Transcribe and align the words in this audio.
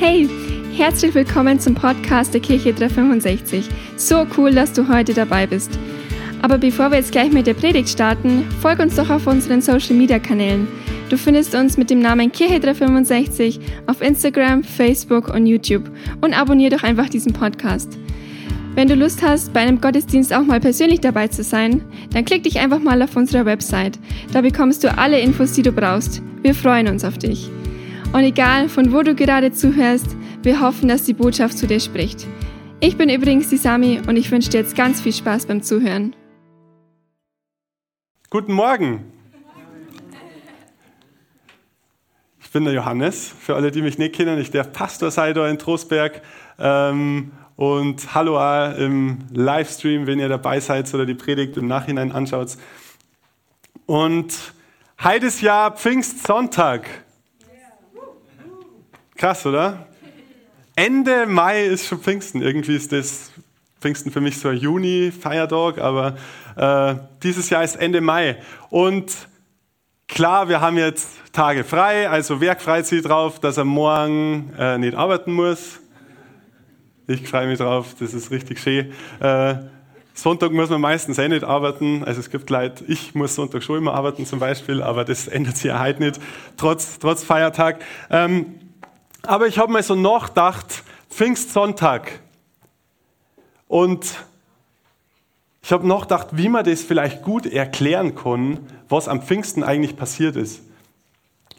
Hey, 0.00 0.30
herzlich 0.78 1.14
willkommen 1.14 1.60
zum 1.60 1.74
Podcast 1.74 2.32
der 2.32 2.40
Kirche 2.40 2.72
365. 2.72 3.68
So 3.98 4.26
cool, 4.38 4.50
dass 4.50 4.72
du 4.72 4.88
heute 4.88 5.12
dabei 5.12 5.46
bist. 5.46 5.78
Aber 6.40 6.56
bevor 6.56 6.90
wir 6.90 6.96
jetzt 6.96 7.12
gleich 7.12 7.30
mit 7.30 7.46
der 7.46 7.52
Predigt 7.52 7.90
starten, 7.90 8.48
folg 8.62 8.78
uns 8.78 8.96
doch 8.96 9.10
auf 9.10 9.26
unseren 9.26 9.60
Social 9.60 9.94
Media 9.94 10.18
Kanälen. 10.18 10.68
Du 11.10 11.18
findest 11.18 11.54
uns 11.54 11.76
mit 11.76 11.90
dem 11.90 11.98
Namen 11.98 12.32
Kirche 12.32 12.60
365 12.60 13.60
auf 13.88 14.00
Instagram, 14.00 14.64
Facebook 14.64 15.28
und 15.34 15.46
YouTube 15.46 15.90
und 16.22 16.32
abonniere 16.32 16.76
doch 16.76 16.82
einfach 16.82 17.10
diesen 17.10 17.34
Podcast. 17.34 17.98
Wenn 18.74 18.88
du 18.88 18.94
Lust 18.94 19.22
hast, 19.22 19.52
bei 19.52 19.60
einem 19.60 19.82
Gottesdienst 19.82 20.32
auch 20.32 20.44
mal 20.44 20.60
persönlich 20.60 21.02
dabei 21.02 21.28
zu 21.28 21.42
sein, 21.42 21.82
dann 22.14 22.24
klick 22.24 22.44
dich 22.44 22.58
einfach 22.58 22.80
mal 22.80 23.02
auf 23.02 23.16
unserer 23.16 23.44
Website. 23.44 23.98
Da 24.32 24.40
bekommst 24.40 24.82
du 24.82 24.96
alle 24.96 25.20
Infos, 25.20 25.52
die 25.52 25.62
du 25.62 25.72
brauchst. 25.72 26.22
Wir 26.40 26.54
freuen 26.54 26.88
uns 26.88 27.04
auf 27.04 27.18
dich. 27.18 27.50
Und 28.12 28.24
egal, 28.24 28.68
von 28.68 28.92
wo 28.92 29.02
du 29.02 29.14
gerade 29.14 29.52
zuhörst, 29.52 30.16
wir 30.42 30.60
hoffen, 30.60 30.88
dass 30.88 31.04
die 31.04 31.14
Botschaft 31.14 31.56
zu 31.56 31.68
dir 31.68 31.78
spricht. 31.78 32.26
Ich 32.80 32.96
bin 32.96 33.08
übrigens 33.08 33.50
die 33.50 33.56
Sami 33.56 34.00
und 34.04 34.16
ich 34.16 34.32
wünsche 34.32 34.50
dir 34.50 34.58
jetzt 34.58 34.74
ganz 34.74 35.00
viel 35.00 35.12
Spaß 35.12 35.46
beim 35.46 35.62
Zuhören. 35.62 36.16
Guten 38.28 38.52
Morgen. 38.52 39.04
Ich 42.40 42.50
bin 42.50 42.64
der 42.64 42.74
Johannes, 42.74 43.32
für 43.38 43.54
alle, 43.54 43.70
die 43.70 43.80
mich 43.80 43.96
nicht 43.96 44.16
kennen. 44.16 44.40
Ich 44.40 44.50
darf 44.50 44.72
Pastor 44.72 45.12
sein 45.12 45.32
da 45.34 45.48
in 45.48 45.56
Trostberg. 45.56 46.20
Ähm, 46.58 47.30
und 47.54 48.12
hallo 48.12 48.40
im 48.76 49.18
Livestream, 49.32 50.08
wenn 50.08 50.18
ihr 50.18 50.28
dabei 50.28 50.58
seid 50.58 50.92
oder 50.92 51.06
die 51.06 51.14
Predigt 51.14 51.56
im 51.56 51.68
Nachhinein 51.68 52.10
anschaut. 52.10 52.56
Und 53.86 54.34
heute 55.00 55.26
ist 55.26 55.42
ja 55.42 55.70
Pfingstsonntag. 55.70 56.88
Krass, 59.20 59.44
oder? 59.44 59.86
Ende 60.74 61.26
Mai 61.26 61.66
ist 61.66 61.86
schon 61.86 61.98
Pfingsten. 61.98 62.40
Irgendwie 62.40 62.74
ist 62.74 62.90
das 62.90 63.30
Pfingsten 63.78 64.10
für 64.10 64.22
mich 64.22 64.38
so 64.38 64.48
ein 64.48 64.56
Juni-Feiertag, 64.56 65.76
aber 65.76 66.16
äh, 66.56 66.94
dieses 67.22 67.50
Jahr 67.50 67.62
ist 67.62 67.76
Ende 67.76 68.00
Mai. 68.00 68.38
Und 68.70 69.12
klar, 70.08 70.48
wir 70.48 70.62
haben 70.62 70.78
jetzt 70.78 71.10
Tage 71.34 71.64
frei, 71.64 72.08
also 72.08 72.40
wer 72.40 72.56
freut 72.56 72.86
sich 72.86 73.02
drauf, 73.02 73.38
dass 73.40 73.58
er 73.58 73.66
morgen 73.66 74.54
äh, 74.58 74.78
nicht 74.78 74.94
arbeiten 74.94 75.34
muss? 75.34 75.80
Ich 77.06 77.28
freue 77.28 77.46
mich 77.46 77.58
drauf, 77.58 77.94
das 78.00 78.14
ist 78.14 78.30
richtig 78.30 78.58
schön. 78.58 78.90
Äh, 79.20 79.56
Sonntag 80.14 80.50
muss 80.52 80.70
man 80.70 80.80
meistens 80.80 81.18
eh 81.18 81.28
nicht 81.28 81.44
arbeiten. 81.44 82.04
Also 82.04 82.20
es 82.20 82.30
gibt 82.30 82.48
Leute, 82.48 82.86
ich 82.86 83.14
muss 83.14 83.34
Sonntag 83.34 83.62
schon 83.64 83.76
immer 83.76 83.92
arbeiten 83.92 84.24
zum 84.24 84.38
Beispiel, 84.38 84.82
aber 84.82 85.04
das 85.04 85.28
ändert 85.28 85.58
sich 85.58 85.66
ja 85.66 85.78
heute 85.78 86.02
nicht, 86.02 86.18
trotz, 86.56 86.98
trotz 86.98 87.22
Feiertag. 87.22 87.82
Ähm, 88.08 88.46
aber 89.26 89.46
ich 89.46 89.58
habe 89.58 89.72
mir 89.72 89.82
so 89.82 89.94
nachgedacht, 89.94 90.82
Pfingstsonntag. 91.10 92.20
Und 93.68 94.16
ich 95.62 95.72
habe 95.72 95.86
nachgedacht, 95.86 96.28
wie 96.32 96.48
man 96.48 96.64
das 96.64 96.82
vielleicht 96.82 97.22
gut 97.22 97.46
erklären 97.46 98.14
kann, 98.14 98.66
was 98.88 99.08
am 99.08 99.22
Pfingsten 99.22 99.62
eigentlich 99.62 99.96
passiert 99.96 100.36
ist. 100.36 100.62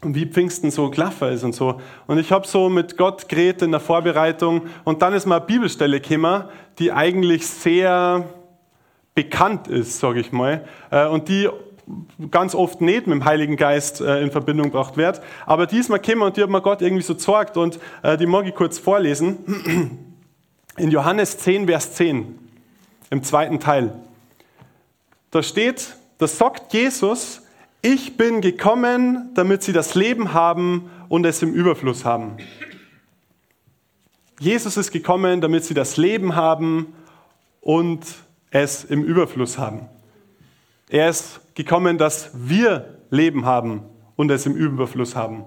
Und 0.02 0.16
wie 0.16 0.26
Pfingsten 0.26 0.72
so 0.72 0.90
klaffer 0.90 1.30
ist 1.30 1.44
und 1.44 1.54
so. 1.54 1.80
Und 2.08 2.18
ich 2.18 2.32
habe 2.32 2.46
so 2.46 2.68
mit 2.68 2.96
Gott 2.96 3.28
geredet 3.28 3.62
in 3.62 3.70
der 3.70 3.80
Vorbereitung 3.80 4.62
und 4.82 5.00
dann 5.00 5.12
ist 5.12 5.26
mal 5.26 5.36
eine 5.36 5.46
Bibelstelle 5.46 6.00
gekommen, 6.00 6.44
die 6.80 6.90
eigentlich 6.90 7.46
sehr 7.46 8.28
bekannt 9.14 9.68
ist, 9.68 10.00
sage 10.00 10.20
ich 10.20 10.32
mal, 10.32 10.66
äh, 10.90 11.06
und 11.06 11.28
die 11.28 11.48
ganz 12.30 12.54
oft 12.54 12.80
nicht 12.80 13.06
mit 13.06 13.16
dem 13.16 13.24
Heiligen 13.24 13.56
Geist 13.56 14.00
äh, 14.00 14.20
in 14.20 14.30
Verbindung 14.30 14.66
gebracht 14.66 14.96
wird. 14.96 15.20
Aber 15.46 15.66
diesmal 15.66 15.98
käme 15.98 16.24
und 16.24 16.36
die 16.36 16.42
hat 16.42 16.50
mir 16.50 16.60
Gott 16.60 16.82
irgendwie 16.82 17.02
so 17.02 17.14
gezeigt 17.14 17.56
und 17.56 17.78
äh, 18.02 18.16
die 18.16 18.26
mag 18.26 18.46
ich 18.46 18.54
kurz 18.54 18.78
vorlesen. 18.78 19.98
In 20.78 20.90
Johannes 20.90 21.36
10, 21.36 21.66
Vers 21.66 21.92
10, 21.92 22.38
im 23.10 23.22
zweiten 23.22 23.60
Teil. 23.60 23.92
Da 25.30 25.42
steht, 25.42 25.96
da 26.16 26.26
sagt 26.26 26.72
Jesus, 26.72 27.42
ich 27.82 28.16
bin 28.16 28.40
gekommen, 28.40 29.32
damit 29.34 29.62
sie 29.62 29.74
das 29.74 29.94
Leben 29.94 30.32
haben 30.32 30.90
und 31.10 31.26
es 31.26 31.42
im 31.42 31.52
Überfluss 31.52 32.06
haben. 32.06 32.38
Jesus 34.40 34.78
ist 34.78 34.92
gekommen, 34.92 35.42
damit 35.42 35.64
sie 35.64 35.74
das 35.74 35.98
Leben 35.98 36.34
haben 36.34 36.94
und 37.60 38.06
es 38.50 38.84
im 38.84 39.04
Überfluss 39.04 39.58
haben. 39.58 39.88
Er 40.92 41.08
ist 41.08 41.40
gekommen, 41.54 41.96
dass 41.96 42.28
wir 42.34 42.98
Leben 43.08 43.46
haben 43.46 43.82
und 44.14 44.30
es 44.30 44.44
im 44.44 44.54
Überfluss 44.54 45.16
haben. 45.16 45.46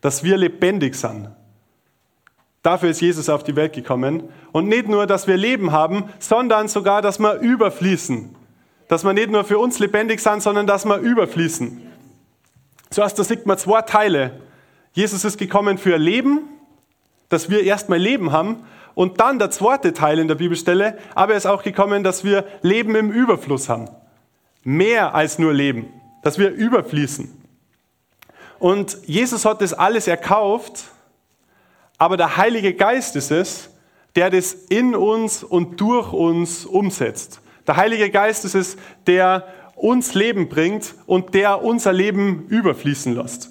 Dass 0.00 0.24
wir 0.24 0.36
lebendig 0.36 0.96
sind. 0.96 1.28
Dafür 2.60 2.90
ist 2.90 3.00
Jesus 3.00 3.28
auf 3.28 3.44
die 3.44 3.54
Welt 3.54 3.72
gekommen. 3.72 4.24
Und 4.50 4.66
nicht 4.66 4.88
nur, 4.88 5.06
dass 5.06 5.28
wir 5.28 5.36
Leben 5.36 5.70
haben, 5.70 6.06
sondern 6.18 6.66
sogar, 6.66 7.02
dass 7.02 7.20
wir 7.20 7.38
überfließen. 7.38 8.34
Dass 8.88 9.04
wir 9.04 9.12
nicht 9.12 9.30
nur 9.30 9.44
für 9.44 9.60
uns 9.60 9.78
lebendig 9.78 10.18
sind, 10.18 10.42
sondern 10.42 10.66
dass 10.66 10.84
wir 10.84 10.96
überfließen. 10.98 11.80
Zuerst, 12.90 13.16
da 13.16 13.22
sieht 13.22 13.46
man 13.46 13.56
zwei 13.58 13.80
Teile. 13.82 14.40
Jesus 14.92 15.24
ist 15.24 15.38
gekommen 15.38 15.78
für 15.78 15.96
Leben, 15.98 16.48
dass 17.28 17.48
wir 17.48 17.62
erstmal 17.62 18.00
Leben 18.00 18.32
haben. 18.32 18.64
Und 18.96 19.20
dann 19.20 19.38
der 19.38 19.52
zweite 19.52 19.92
Teil 19.92 20.18
in 20.18 20.26
der 20.26 20.34
Bibelstelle, 20.34 20.98
aber 21.14 21.34
er 21.34 21.38
ist 21.38 21.46
auch 21.46 21.62
gekommen, 21.62 22.02
dass 22.02 22.24
wir 22.24 22.44
Leben 22.62 22.96
im 22.96 23.12
Überfluss 23.12 23.68
haben 23.68 23.88
mehr 24.64 25.14
als 25.14 25.38
nur 25.38 25.52
leben, 25.52 25.88
dass 26.22 26.38
wir 26.38 26.50
überfließen. 26.50 27.30
Und 28.58 28.96
Jesus 29.04 29.44
hat 29.44 29.60
das 29.60 29.72
alles 29.72 30.08
erkauft, 30.08 30.84
aber 31.98 32.16
der 32.16 32.36
Heilige 32.36 32.74
Geist 32.74 33.14
ist 33.14 33.30
es, 33.30 33.70
der 34.16 34.30
das 34.30 34.54
in 34.54 34.94
uns 34.94 35.44
und 35.44 35.80
durch 35.80 36.12
uns 36.12 36.64
umsetzt. 36.64 37.40
Der 37.66 37.76
Heilige 37.76 38.10
Geist 38.10 38.44
ist 38.44 38.54
es, 38.54 38.76
der 39.06 39.46
uns 39.74 40.14
Leben 40.14 40.48
bringt 40.48 40.94
und 41.06 41.34
der 41.34 41.62
unser 41.62 41.92
Leben 41.92 42.46
überfließen 42.48 43.14
lässt. 43.14 43.50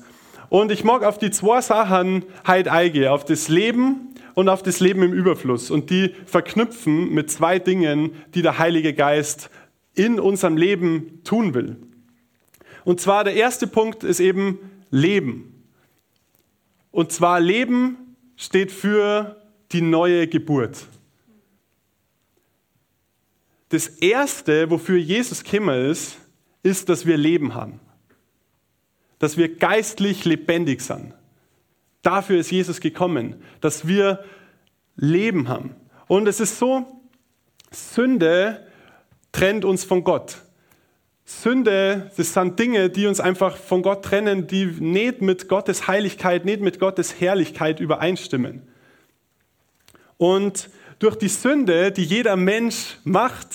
Und 0.50 0.72
ich 0.72 0.84
mag 0.84 1.04
auf 1.04 1.18
die 1.18 1.32
zwei 1.32 1.62
Sachen 1.62 2.24
heute 2.48 2.72
eingehen, 2.72 3.08
auf 3.08 3.26
das 3.26 3.50
Leben 3.50 4.14
und 4.36 4.50
auf 4.50 4.64
das 4.64 4.80
Leben 4.80 5.04
im 5.04 5.14
Überfluss 5.14 5.72
und 5.72 5.90
die 5.90 6.16
verknüpfen 6.26 7.14
mit 7.14 7.32
zwei 7.32 7.60
Dingen, 7.60 8.16
die 8.34 8.42
der 8.42 8.60
Heilige 8.60 8.94
Geist 8.94 9.50
in 9.96 10.20
unserem 10.20 10.58
Leben 10.58 11.24
tun 11.24 11.54
will. 11.54 11.78
Und 12.84 13.00
zwar 13.00 13.24
der 13.24 13.36
erste 13.36 13.68
Punkt 13.68 14.04
ist 14.04 14.20
eben 14.20 14.60
Leben. 14.90 15.64
Und 16.92 17.12
zwar 17.12 17.40
Leben 17.40 18.16
steht 18.36 18.72
für 18.72 19.42
die 19.72 19.82
neue 19.82 20.28
Geburt. 20.28 20.86
Das 23.70 23.88
erste, 23.88 24.70
wofür 24.70 24.98
Jesus 24.98 25.44
gekommen 25.44 25.90
ist, 25.90 26.18
ist, 26.62 26.90
dass 26.90 27.06
wir 27.06 27.18
Leben 27.18 27.56
haben. 27.56 27.80
Dass 29.18 29.38
wir 29.38 29.56
geistlich 29.56 30.26
lebendig 30.26 30.82
sind. 30.82 31.14
Dafür 32.04 32.38
ist 32.38 32.52
Jesus 32.52 32.82
gekommen, 32.82 33.42
dass 33.62 33.88
wir 33.88 34.24
Leben 34.96 35.48
haben. 35.48 35.76
Und 36.08 36.28
es 36.28 36.40
ist 36.40 36.60
so, 36.60 37.02
Sünde 37.72 38.68
trennt 39.34 39.66
uns 39.66 39.84
von 39.84 40.06
Gott. 40.06 40.38
Sünde, 41.26 42.12
das 42.16 42.34
sind 42.34 42.58
Dinge, 42.58 42.90
die 42.90 43.08
uns 43.08 43.20
einfach 43.20 43.58
von 43.58 43.82
Gott 43.82 44.06
trennen, 44.06 44.48
die 44.48 44.66
nicht 44.66 45.22
mit 45.22 45.50
Gottes 45.50 45.88
Heiligkeit, 45.88 46.46
nicht 46.46 46.62
mit 46.62 46.80
Gottes 46.80 47.20
Herrlichkeit 47.20 47.82
übereinstimmen. 47.82 48.62
Und 50.18 50.70
durch 51.00 51.16
die 51.18 51.28
Sünde, 51.28 51.92
die 51.92 52.04
jeder 52.04 52.36
Mensch 52.36 52.98
macht, 53.04 53.48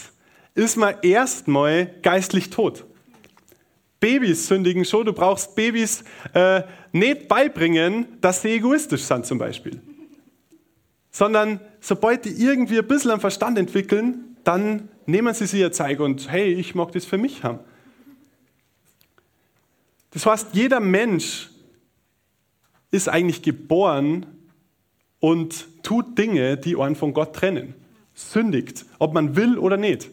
ist 0.54 0.76
man 0.76 0.96
erstmal 1.02 1.94
geistlich 2.02 2.50
tot. 2.50 2.84
Babys 4.00 4.46
sündigen 4.46 4.84
schon, 4.84 5.06
du 5.06 5.12
brauchst 5.12 5.54
Babys 5.54 6.04
äh, 6.32 6.62
nicht 6.92 7.28
beibringen, 7.28 8.06
dass 8.20 8.42
sie 8.42 8.50
egoistisch 8.50 9.02
sind 9.02 9.26
zum 9.26 9.38
Beispiel. 9.38 9.80
Sondern 11.10 11.60
sobald 11.80 12.24
die 12.24 12.30
irgendwie 12.30 12.78
ein 12.78 12.86
bisschen 12.86 13.10
am 13.10 13.20
Verstand 13.20 13.58
entwickeln, 13.58 14.27
dann 14.48 14.88
nehmen 15.04 15.34
Sie 15.34 15.44
sich 15.44 15.60
ihr 15.60 15.72
Zeug 15.72 16.00
und 16.00 16.30
hey, 16.30 16.54
ich 16.54 16.74
mag 16.74 16.90
das 16.92 17.04
für 17.04 17.18
mich 17.18 17.44
haben. 17.44 17.58
Das 20.12 20.24
heißt, 20.24 20.48
jeder 20.54 20.80
Mensch 20.80 21.50
ist 22.90 23.10
eigentlich 23.10 23.42
geboren 23.42 24.24
und 25.20 25.66
tut 25.82 26.16
Dinge, 26.16 26.56
die 26.56 26.78
einen 26.78 26.96
von 26.96 27.12
Gott 27.12 27.36
trennen. 27.36 27.74
Sündigt, 28.14 28.86
ob 28.98 29.12
man 29.12 29.36
will 29.36 29.58
oder 29.58 29.76
nicht. 29.76 30.08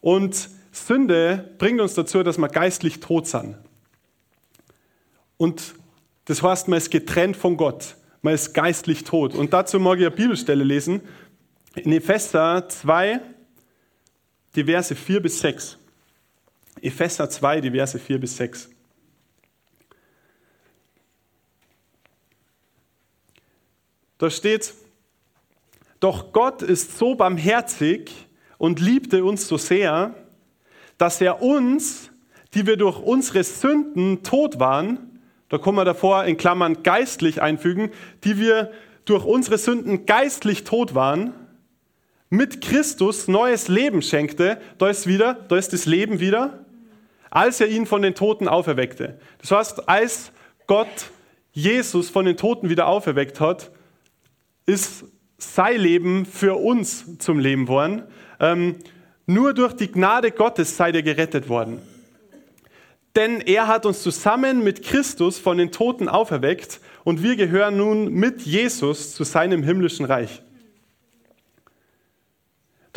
Und 0.00 0.48
Sünde 0.70 1.52
bringt 1.58 1.80
uns 1.80 1.94
dazu, 1.94 2.22
dass 2.22 2.38
wir 2.38 2.48
geistlich 2.48 3.00
tot 3.00 3.26
sind. 3.26 3.56
Und 5.38 5.74
das 6.26 6.40
heißt, 6.40 6.68
man 6.68 6.76
ist 6.76 6.90
getrennt 6.92 7.36
von 7.36 7.56
Gott. 7.56 7.96
Man 8.22 8.32
ist 8.32 8.54
geistlich 8.54 9.02
tot. 9.02 9.34
Und 9.34 9.52
dazu 9.52 9.80
mag 9.80 9.98
ich 9.98 10.06
eine 10.06 10.14
Bibelstelle 10.14 10.62
lesen. 10.62 11.00
In 11.74 11.90
Epheser 11.90 12.68
2, 12.68 13.20
die 14.56 14.64
Verse 14.64 14.94
4 14.94 15.20
bis 15.20 15.40
6. 15.40 15.78
Epheser 16.80 17.28
2, 17.28 17.60
die 17.60 17.70
Verse 17.70 17.98
4 17.98 18.18
bis 18.18 18.36
6. 18.36 18.70
Da 24.18 24.30
steht, 24.30 24.72
doch 26.00 26.32
Gott 26.32 26.62
ist 26.62 26.96
so 26.96 27.14
barmherzig 27.14 28.10
und 28.56 28.80
liebte 28.80 29.24
uns 29.24 29.46
so 29.46 29.58
sehr, 29.58 30.14
dass 30.96 31.20
er 31.20 31.42
uns, 31.42 32.10
die 32.54 32.66
wir 32.66 32.78
durch 32.78 32.98
unsere 32.98 33.44
Sünden 33.44 34.22
tot 34.22 34.58
waren, 34.58 35.20
da 35.48 35.58
kommen 35.58 35.78
wir 35.78 35.84
davor 35.84 36.24
in 36.24 36.38
Klammern 36.38 36.82
geistlich 36.82 37.40
einfügen, 37.40 37.90
die 38.24 38.38
wir 38.38 38.72
durch 39.04 39.24
unsere 39.24 39.58
Sünden 39.58 40.06
geistlich 40.06 40.64
tot 40.64 40.94
waren, 40.94 41.34
mit 42.30 42.60
Christus 42.60 43.28
neues 43.28 43.68
Leben 43.68 44.02
schenkte, 44.02 44.60
da 44.78 44.88
ist 44.88 45.06
wieder, 45.06 45.34
da 45.48 45.56
ist 45.56 45.72
das 45.72 45.86
Leben 45.86 46.20
wieder, 46.20 46.64
als 47.30 47.60
er 47.60 47.68
ihn 47.68 47.86
von 47.86 48.02
den 48.02 48.14
Toten 48.14 48.48
auferweckte. 48.48 49.18
Das 49.40 49.50
heißt, 49.50 49.88
als 49.88 50.32
Gott 50.66 51.10
Jesus 51.52 52.10
von 52.10 52.24
den 52.24 52.36
Toten 52.36 52.68
wieder 52.68 52.86
auferweckt 52.86 53.40
hat, 53.40 53.70
ist 54.66 55.04
sein 55.38 55.80
Leben 55.80 56.26
für 56.26 56.56
uns 56.56 57.18
zum 57.18 57.38
Leben 57.38 57.68
worden. 57.68 58.02
Ähm, 58.40 58.76
nur 59.26 59.54
durch 59.54 59.72
die 59.72 59.90
Gnade 59.90 60.30
Gottes 60.30 60.76
seid 60.76 60.94
ihr 60.94 61.02
gerettet 61.02 61.48
worden. 61.48 61.80
Denn 63.14 63.40
er 63.40 63.66
hat 63.66 63.86
uns 63.86 64.02
zusammen 64.02 64.62
mit 64.62 64.82
Christus 64.82 65.38
von 65.38 65.56
den 65.56 65.72
Toten 65.72 66.08
auferweckt 66.08 66.80
und 67.04 67.22
wir 67.22 67.36
gehören 67.36 67.76
nun 67.76 68.12
mit 68.12 68.42
Jesus 68.42 69.14
zu 69.14 69.24
seinem 69.24 69.62
himmlischen 69.62 70.04
Reich. 70.04 70.42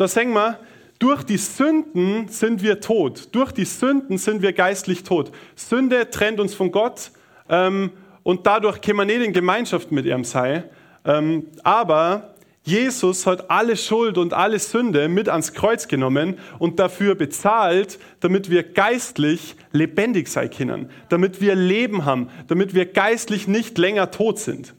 Da 0.00 0.08
sagen 0.08 0.32
wir, 0.32 0.58
durch 0.98 1.24
die 1.24 1.36
Sünden 1.36 2.28
sind 2.28 2.62
wir 2.62 2.80
tot. 2.80 3.28
Durch 3.32 3.52
die 3.52 3.66
Sünden 3.66 4.16
sind 4.16 4.40
wir 4.40 4.54
geistlich 4.54 5.04
tot. 5.04 5.30
Sünde 5.54 6.08
trennt 6.08 6.40
uns 6.40 6.54
von 6.54 6.72
Gott 6.72 7.10
ähm, 7.50 7.90
und 8.22 8.46
dadurch 8.46 8.80
können 8.80 8.96
wir 8.96 9.04
nicht 9.04 9.20
in 9.20 9.34
Gemeinschaft 9.34 9.92
mit 9.92 10.06
ihm 10.06 10.24
sein. 10.24 10.64
Ähm, 11.04 11.48
aber 11.64 12.34
Jesus 12.62 13.26
hat 13.26 13.50
alle 13.50 13.76
Schuld 13.76 14.16
und 14.16 14.32
alle 14.32 14.58
Sünde 14.58 15.06
mit 15.10 15.28
ans 15.28 15.52
Kreuz 15.52 15.86
genommen 15.86 16.38
und 16.58 16.78
dafür 16.78 17.14
bezahlt, 17.14 17.98
damit 18.20 18.48
wir 18.48 18.62
geistlich 18.62 19.54
lebendig 19.70 20.28
sein 20.28 20.48
können, 20.48 20.88
damit 21.10 21.42
wir 21.42 21.54
Leben 21.54 22.06
haben, 22.06 22.30
damit 22.48 22.72
wir 22.72 22.86
geistlich 22.86 23.48
nicht 23.48 23.76
länger 23.76 24.10
tot 24.10 24.38
sind. 24.38 24.74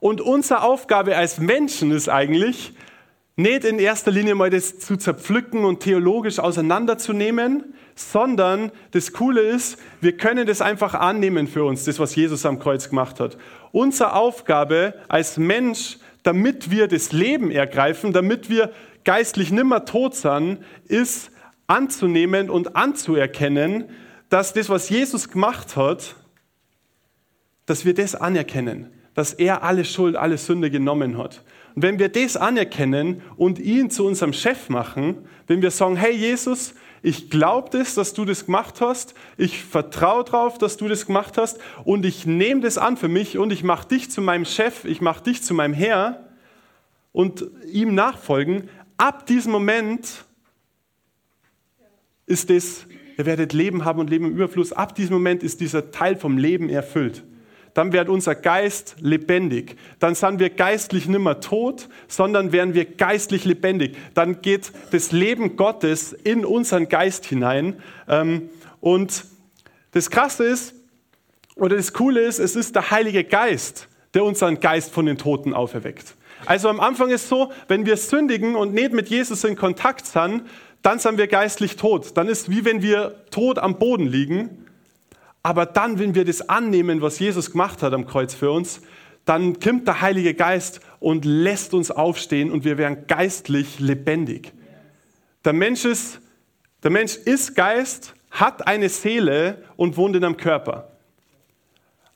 Und 0.00 0.20
unsere 0.20 0.64
Aufgabe 0.64 1.16
als 1.16 1.38
Menschen 1.38 1.92
ist 1.92 2.10
eigentlich, 2.10 2.74
nicht 3.36 3.64
in 3.64 3.78
erster 3.78 4.10
Linie 4.10 4.34
mal 4.34 4.50
das 4.50 4.78
zu 4.78 4.96
zerpflücken 4.96 5.64
und 5.64 5.80
theologisch 5.80 6.38
auseinanderzunehmen, 6.38 7.74
sondern 7.96 8.70
das 8.92 9.12
Coole 9.12 9.40
ist, 9.40 9.78
wir 10.00 10.16
können 10.16 10.46
das 10.46 10.60
einfach 10.60 10.94
annehmen 10.94 11.46
für 11.48 11.64
uns, 11.64 11.84
das, 11.84 11.98
was 11.98 12.14
Jesus 12.14 12.46
am 12.46 12.58
Kreuz 12.58 12.88
gemacht 12.88 13.20
hat. 13.20 13.36
Unsere 13.72 14.14
Aufgabe 14.14 14.94
als 15.08 15.36
Mensch, 15.36 15.98
damit 16.22 16.70
wir 16.70 16.86
das 16.86 17.12
Leben 17.12 17.50
ergreifen, 17.50 18.12
damit 18.12 18.50
wir 18.50 18.72
geistlich 19.04 19.50
nimmer 19.50 19.84
tot 19.84 20.14
sind, 20.14 20.58
ist 20.86 21.30
anzunehmen 21.66 22.50
und 22.50 22.76
anzuerkennen, 22.76 23.84
dass 24.28 24.52
das, 24.52 24.68
was 24.68 24.88
Jesus 24.88 25.28
gemacht 25.28 25.76
hat, 25.76 26.16
dass 27.66 27.84
wir 27.84 27.94
das 27.94 28.14
anerkennen, 28.14 28.92
dass 29.14 29.32
er 29.32 29.62
alle 29.62 29.84
Schuld, 29.84 30.16
alle 30.16 30.38
Sünde 30.38 30.70
genommen 30.70 31.18
hat. 31.18 31.42
Und 31.74 31.82
wenn 31.82 31.98
wir 31.98 32.08
das 32.08 32.36
anerkennen 32.36 33.22
und 33.36 33.58
ihn 33.58 33.90
zu 33.90 34.06
unserem 34.06 34.32
Chef 34.32 34.68
machen, 34.68 35.26
wenn 35.46 35.60
wir 35.60 35.70
sagen, 35.70 35.96
hey 35.96 36.12
Jesus, 36.12 36.74
ich 37.02 37.30
glaube 37.30 37.68
das, 37.76 37.94
dass 37.94 38.14
du 38.14 38.24
das 38.24 38.46
gemacht 38.46 38.80
hast, 38.80 39.14
ich 39.36 39.62
vertraue 39.62 40.24
darauf, 40.24 40.56
dass 40.56 40.76
du 40.76 40.88
das 40.88 41.06
gemacht 41.06 41.36
hast 41.36 41.58
und 41.84 42.06
ich 42.06 42.26
nehme 42.26 42.60
das 42.60 42.78
an 42.78 42.96
für 42.96 43.08
mich 43.08 43.38
und 43.38 43.52
ich 43.52 43.64
mache 43.64 43.88
dich 43.88 44.10
zu 44.10 44.22
meinem 44.22 44.44
Chef, 44.44 44.84
ich 44.84 45.00
mache 45.00 45.24
dich 45.24 45.42
zu 45.42 45.52
meinem 45.52 45.74
Herr 45.74 46.28
und 47.12 47.44
ihm 47.70 47.94
nachfolgen, 47.94 48.70
ab 48.96 49.26
diesem 49.26 49.52
Moment 49.52 50.24
ist 52.26 52.50
es, 52.50 52.86
ihr 53.18 53.26
werdet 53.26 53.52
Leben 53.52 53.84
haben 53.84 53.98
und 53.98 54.08
Leben 54.08 54.26
im 54.26 54.32
Überfluss, 54.32 54.72
ab 54.72 54.94
diesem 54.94 55.14
Moment 55.14 55.42
ist 55.42 55.60
dieser 55.60 55.90
Teil 55.90 56.16
vom 56.16 56.38
Leben 56.38 56.70
erfüllt 56.70 57.24
dann 57.74 57.92
wird 57.92 58.08
unser 58.08 58.34
Geist 58.34 58.96
lebendig. 59.00 59.76
Dann 59.98 60.14
sind 60.14 60.38
wir 60.38 60.50
geistlich 60.50 61.06
nimmer 61.06 61.40
tot, 61.40 61.88
sondern 62.08 62.52
werden 62.52 62.74
wir 62.74 62.84
geistlich 62.84 63.44
lebendig. 63.44 63.96
Dann 64.14 64.40
geht 64.40 64.72
das 64.92 65.12
Leben 65.12 65.56
Gottes 65.56 66.12
in 66.12 66.44
unseren 66.44 66.88
Geist 66.88 67.26
hinein. 67.26 67.82
Ähm, 68.08 68.48
und 68.80 69.24
das 69.90 70.10
Krasse 70.10 70.44
ist, 70.44 70.74
oder 71.56 71.76
das 71.76 71.92
Coole 71.92 72.20
ist, 72.20 72.38
es 72.38 72.56
ist 72.56 72.74
der 72.74 72.90
Heilige 72.90 73.24
Geist, 73.24 73.88
der 74.14 74.24
unseren 74.24 74.60
Geist 74.60 74.92
von 74.92 75.06
den 75.06 75.18
Toten 75.18 75.52
auferweckt. 75.52 76.14
Also 76.46 76.68
am 76.68 76.80
Anfang 76.80 77.10
ist 77.10 77.28
so, 77.28 77.52
wenn 77.68 77.86
wir 77.86 77.96
sündigen 77.96 78.54
und 78.54 78.74
nicht 78.74 78.92
mit 78.92 79.08
Jesus 79.08 79.44
in 79.44 79.56
Kontakt 79.56 80.06
sind, 80.06 80.42
dann 80.82 80.98
sind 80.98 81.16
wir 81.16 81.26
geistlich 81.26 81.76
tot. 81.76 82.16
Dann 82.16 82.28
ist 82.28 82.50
wie 82.50 82.64
wenn 82.64 82.82
wir 82.82 83.24
tot 83.30 83.58
am 83.58 83.78
Boden 83.78 84.06
liegen. 84.06 84.63
Aber 85.44 85.66
dann, 85.66 85.98
wenn 85.98 86.14
wir 86.14 86.24
das 86.24 86.48
annehmen, 86.48 87.02
was 87.02 87.18
Jesus 87.18 87.52
gemacht 87.52 87.82
hat 87.82 87.92
am 87.92 88.06
Kreuz 88.06 88.32
für 88.32 88.50
uns, 88.50 88.80
dann 89.26 89.60
kommt 89.60 89.86
der 89.86 90.00
Heilige 90.00 90.32
Geist 90.32 90.80
und 91.00 91.26
lässt 91.26 91.74
uns 91.74 91.90
aufstehen 91.90 92.50
und 92.50 92.64
wir 92.64 92.78
werden 92.78 93.06
geistlich 93.06 93.78
lebendig. 93.78 94.52
Der 95.44 95.52
Mensch 95.52 95.84
ist, 95.84 96.18
der 96.82 96.90
Mensch 96.90 97.16
ist 97.16 97.54
Geist, 97.54 98.14
hat 98.30 98.66
eine 98.66 98.88
Seele 98.88 99.62
und 99.76 99.98
wohnt 99.98 100.16
in 100.16 100.24
einem 100.24 100.38
Körper. 100.38 100.93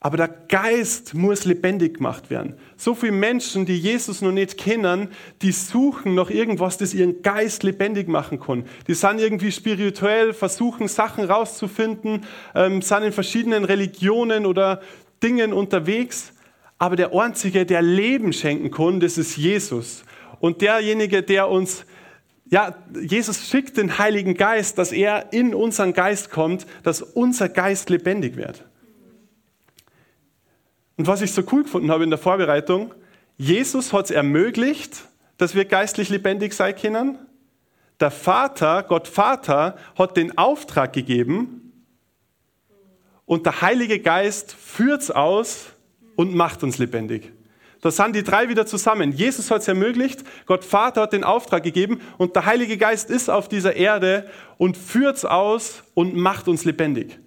Aber 0.00 0.16
der 0.16 0.28
Geist 0.28 1.14
muss 1.14 1.44
lebendig 1.44 1.96
gemacht 1.96 2.30
werden. 2.30 2.54
So 2.76 2.94
viele 2.94 3.12
Menschen, 3.12 3.66
die 3.66 3.76
Jesus 3.76 4.22
noch 4.22 4.30
nicht 4.30 4.56
kennen, 4.56 5.08
die 5.42 5.50
suchen 5.50 6.14
noch 6.14 6.30
irgendwas, 6.30 6.78
das 6.78 6.94
ihren 6.94 7.22
Geist 7.22 7.64
lebendig 7.64 8.06
machen 8.06 8.38
kann. 8.38 8.64
Die 8.86 8.94
sind 8.94 9.18
irgendwie 9.18 9.50
spirituell, 9.50 10.32
versuchen 10.34 10.86
Sachen 10.86 11.24
rauszufinden, 11.24 12.24
ähm, 12.54 12.80
sind 12.80 13.02
in 13.02 13.12
verschiedenen 13.12 13.64
Religionen 13.64 14.46
oder 14.46 14.82
Dingen 15.20 15.52
unterwegs. 15.52 16.32
Aber 16.78 16.94
der 16.94 17.12
Einzige, 17.12 17.66
der 17.66 17.82
Leben 17.82 18.32
schenken 18.32 18.70
kann, 18.70 19.00
das 19.00 19.18
ist 19.18 19.36
Jesus. 19.36 20.04
Und 20.38 20.62
derjenige, 20.62 21.24
der 21.24 21.48
uns, 21.48 21.84
ja, 22.48 22.76
Jesus 23.02 23.48
schickt 23.48 23.76
den 23.76 23.98
Heiligen 23.98 24.34
Geist, 24.34 24.78
dass 24.78 24.92
er 24.92 25.32
in 25.32 25.56
unseren 25.56 25.92
Geist 25.92 26.30
kommt, 26.30 26.68
dass 26.84 27.02
unser 27.02 27.48
Geist 27.48 27.90
lebendig 27.90 28.36
wird. 28.36 28.64
Und 30.98 31.06
was 31.06 31.22
ich 31.22 31.32
so 31.32 31.42
cool 31.52 31.62
gefunden 31.62 31.90
habe 31.90 32.04
in 32.04 32.10
der 32.10 32.18
Vorbereitung, 32.18 32.92
Jesus 33.36 33.92
hat 33.92 34.06
es 34.06 34.10
ermöglicht, 34.10 35.04
dass 35.38 35.54
wir 35.54 35.64
geistlich 35.64 36.08
lebendig 36.08 36.52
sein 36.52 36.74
können. 36.74 37.18
Der 38.00 38.10
Vater, 38.10 38.82
Gott 38.82 39.06
Vater, 39.06 39.76
hat 39.96 40.16
den 40.16 40.36
Auftrag 40.36 40.92
gegeben 40.92 41.72
und 43.26 43.46
der 43.46 43.60
Heilige 43.62 44.00
Geist 44.00 44.52
führt 44.52 45.02
es 45.02 45.10
aus 45.12 45.66
und 46.16 46.34
macht 46.34 46.64
uns 46.64 46.78
lebendig. 46.78 47.32
Da 47.80 47.92
sind 47.92 48.16
die 48.16 48.24
drei 48.24 48.48
wieder 48.48 48.66
zusammen. 48.66 49.12
Jesus 49.12 49.52
hat 49.52 49.60
es 49.60 49.68
ermöglicht, 49.68 50.24
Gott 50.46 50.64
Vater 50.64 51.02
hat 51.02 51.12
den 51.12 51.22
Auftrag 51.22 51.62
gegeben 51.62 52.00
und 52.16 52.34
der 52.34 52.44
Heilige 52.44 52.76
Geist 52.76 53.08
ist 53.08 53.30
auf 53.30 53.48
dieser 53.48 53.76
Erde 53.76 54.28
und 54.56 54.76
führt 54.76 55.16
es 55.16 55.24
aus 55.24 55.84
und 55.94 56.16
macht 56.16 56.48
uns 56.48 56.64
lebendig. 56.64 57.20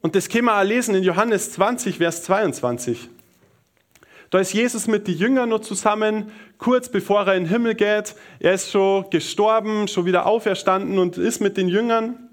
Und 0.00 0.14
das 0.14 0.28
können 0.28 0.44
wir 0.44 0.58
auch 0.58 0.64
lesen 0.64 0.94
in 0.94 1.02
Johannes 1.02 1.52
20, 1.52 1.98
Vers 1.98 2.22
22. 2.22 3.08
Da 4.30 4.38
ist 4.38 4.52
Jesus 4.52 4.86
mit 4.86 5.08
den 5.08 5.16
Jüngern 5.16 5.48
noch 5.48 5.60
zusammen, 5.60 6.30
kurz 6.58 6.88
bevor 6.88 7.26
er 7.26 7.34
in 7.34 7.44
den 7.44 7.50
Himmel 7.50 7.74
geht. 7.74 8.14
Er 8.38 8.54
ist 8.54 8.70
schon 8.70 9.08
gestorben, 9.10 9.88
schon 9.88 10.04
wieder 10.04 10.26
auferstanden 10.26 10.98
und 10.98 11.16
ist 11.16 11.40
mit 11.40 11.56
den 11.56 11.68
Jüngern. 11.68 12.28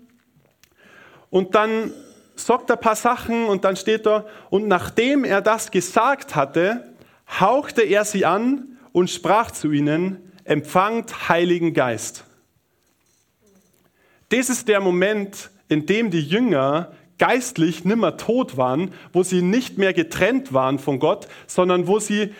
Und 1.29 1.55
dann 1.55 1.91
sagt 2.35 2.69
er 2.69 2.75
ein 2.75 2.81
paar 2.81 2.95
Sachen 2.95 3.45
und 3.45 3.63
dann 3.63 3.77
steht 3.77 4.05
da, 4.05 4.25
und 4.49 4.67
nachdem 4.67 5.23
er 5.23 5.41
das 5.41 5.71
gesagt 5.71 6.35
hatte, 6.35 6.93
hauchte 7.39 7.81
er 7.81 8.05
sie 8.05 8.25
an 8.25 8.77
und 8.91 9.09
sprach 9.09 9.51
zu 9.51 9.71
ihnen, 9.71 10.31
empfangt 10.43 11.29
Heiligen 11.29 11.73
Geist. 11.73 12.25
Das 14.29 14.49
ist 14.49 14.67
der 14.67 14.81
Moment, 14.81 15.49
in 15.69 15.85
dem 15.85 16.11
die 16.11 16.21
Jünger 16.21 16.91
geistlich 17.17 17.85
nimmer 17.85 18.17
tot 18.17 18.57
waren, 18.57 18.91
wo 19.13 19.23
sie 19.23 19.41
nicht 19.41 19.77
mehr 19.77 19.93
getrennt 19.93 20.53
waren 20.53 20.79
von 20.79 20.99
Gott, 20.99 21.27
sondern 21.47 21.87
wo 21.87 21.99
sie 21.99 22.33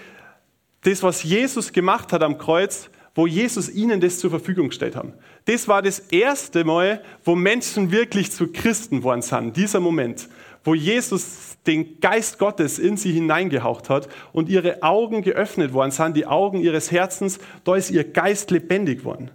das, 0.82 1.03
was 1.03 1.24
Jesus 1.24 1.74
gemacht 1.74 2.13
hat 2.13 2.24
am 2.24 2.38
Kreuz, 2.38 2.89
wo 3.15 3.25
Jesus 3.25 3.70
ihnen 3.70 4.01
das 4.01 4.20
zur 4.20 4.29
Verfügung 4.29 4.70
gestellt 4.70 4.96
haben. 4.96 5.13
Das 5.46 5.67
war 5.67 5.82
das 5.82 6.00
erste 6.00 6.63
Mal, 6.63 7.01
wo 7.24 7.36
Menschen 7.36 7.91
wirklich 7.91 8.32
zu 8.32 8.48
Christen 8.51 9.03
worden 9.03 9.22
sind, 9.22 9.55
dieser 9.55 9.79
Moment, 9.79 10.27
wo 10.65 10.75
Jesus 10.75 11.58
den 11.65 12.00
Geist 12.01 12.39
Gottes 12.39 12.77
in 12.77 12.98
sie 12.98 13.13
hineingehaucht 13.13 13.89
hat 13.89 14.10
und 14.34 14.50
ihre 14.50 14.84
Augen 14.84 15.22
geöffnet 15.22 15.74
worden 15.74 15.91
sind, 15.91 16.17
die 16.17 16.25
Augen 16.25 16.60
ihres 16.60 16.91
Herzens, 16.91 17.39
da 17.63 17.75
ist 17.75 17.91
ihr 17.91 18.03
Geist 18.03 18.51
lebendig 18.51 19.05
worden. 19.05 19.32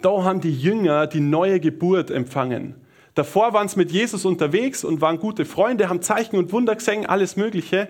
Da 0.00 0.22
haben 0.22 0.40
die 0.40 0.54
Jünger 0.54 1.06
die 1.06 1.20
neue 1.20 1.60
Geburt 1.60 2.10
empfangen. 2.10 2.76
Davor 3.18 3.52
waren 3.52 3.66
sie 3.66 3.80
mit 3.80 3.90
Jesus 3.90 4.24
unterwegs 4.24 4.84
und 4.84 5.00
waren 5.00 5.18
gute 5.18 5.44
Freunde, 5.44 5.88
haben 5.88 6.02
Zeichen 6.02 6.36
und 6.36 6.52
Wunder 6.52 6.76
gesehen, 6.76 7.04
alles 7.04 7.34
Mögliche. 7.34 7.88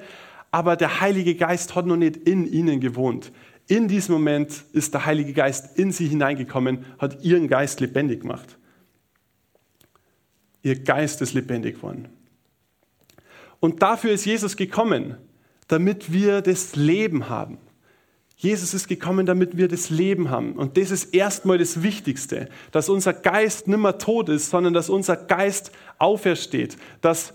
Aber 0.51 0.75
der 0.75 1.03
Heilige 1.03 1.35
Geist 1.35 1.75
hat 1.75 1.85
noch 1.85 1.99
nicht 1.99 2.17
in 2.17 2.51
ihnen 2.51 2.81
gewohnt. 2.81 3.31
In 3.67 3.89
diesem 3.89 4.15
Moment 4.15 4.65
ist 4.73 4.95
der 4.95 5.05
Heilige 5.05 5.35
Geist 5.35 5.79
in 5.79 5.93
sie 5.93 6.07
hineingekommen, 6.07 6.87
hat 6.99 7.23
ihren 7.23 7.47
Geist 7.47 7.81
lebendig 7.81 8.23
gemacht. 8.23 8.57
Ihr 10.63 10.83
Geist 10.83 11.21
ist 11.21 11.35
lebendig 11.35 11.75
geworden. 11.75 12.09
Und 13.61 13.83
dafür 13.83 14.13
ist 14.13 14.25
Jesus 14.25 14.57
gekommen, 14.57 15.19
damit 15.67 16.11
wir 16.11 16.41
das 16.41 16.75
Leben 16.75 17.29
haben. 17.29 17.59
Jesus 18.41 18.73
ist 18.73 18.87
gekommen, 18.87 19.27
damit 19.27 19.57
wir 19.57 19.67
das 19.67 19.91
Leben 19.91 20.31
haben. 20.31 20.53
Und 20.53 20.77
das 20.77 20.93
ist 20.93 21.13
erstmal 21.13 21.59
das 21.59 21.83
Wichtigste, 21.83 22.49
dass 22.71 22.89
unser 22.89 23.13
Geist 23.13 23.67
nimmer 23.67 23.99
tot 23.99 24.29
ist, 24.29 24.51
sondern 24.51 24.73
dass 24.73 24.89
unser 24.89 25.17
Geist 25.17 25.73
aufersteht, 25.99 26.77
dass 27.01 27.33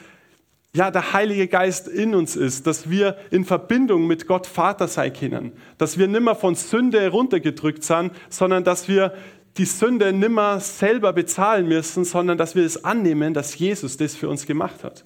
ja, 0.74 0.90
der 0.92 1.12
Heilige 1.12 1.50
Geist 1.50 1.90
in 1.90 2.16
uns 2.16 2.38
ist, 2.38 2.66
dass 2.66 2.90
wir 2.90 3.18
in 3.32 3.44
Verbindung 3.44 4.08
mit 4.08 4.28
Gott 4.28 4.48
Vater 4.48 4.88
sein 4.88 5.12
können, 5.12 5.52
dass 5.78 5.98
wir 5.98 6.08
nimmer 6.08 6.36
von 6.36 6.56
Sünde 6.56 7.10
runtergedrückt 7.10 7.84
sind, 7.84 8.14
sondern 8.30 8.64
dass 8.64 8.88
wir 8.88 9.14
die 9.58 9.66
Sünde 9.66 10.14
nimmer 10.14 10.62
selber 10.62 11.12
bezahlen 11.12 11.68
müssen, 11.68 12.06
sondern 12.06 12.38
dass 12.38 12.56
wir 12.56 12.64
es 12.64 12.86
annehmen, 12.86 13.34
dass 13.34 13.58
Jesus 13.58 13.98
das 13.98 14.16
für 14.16 14.30
uns 14.30 14.46
gemacht 14.46 14.86
hat. 14.86 15.04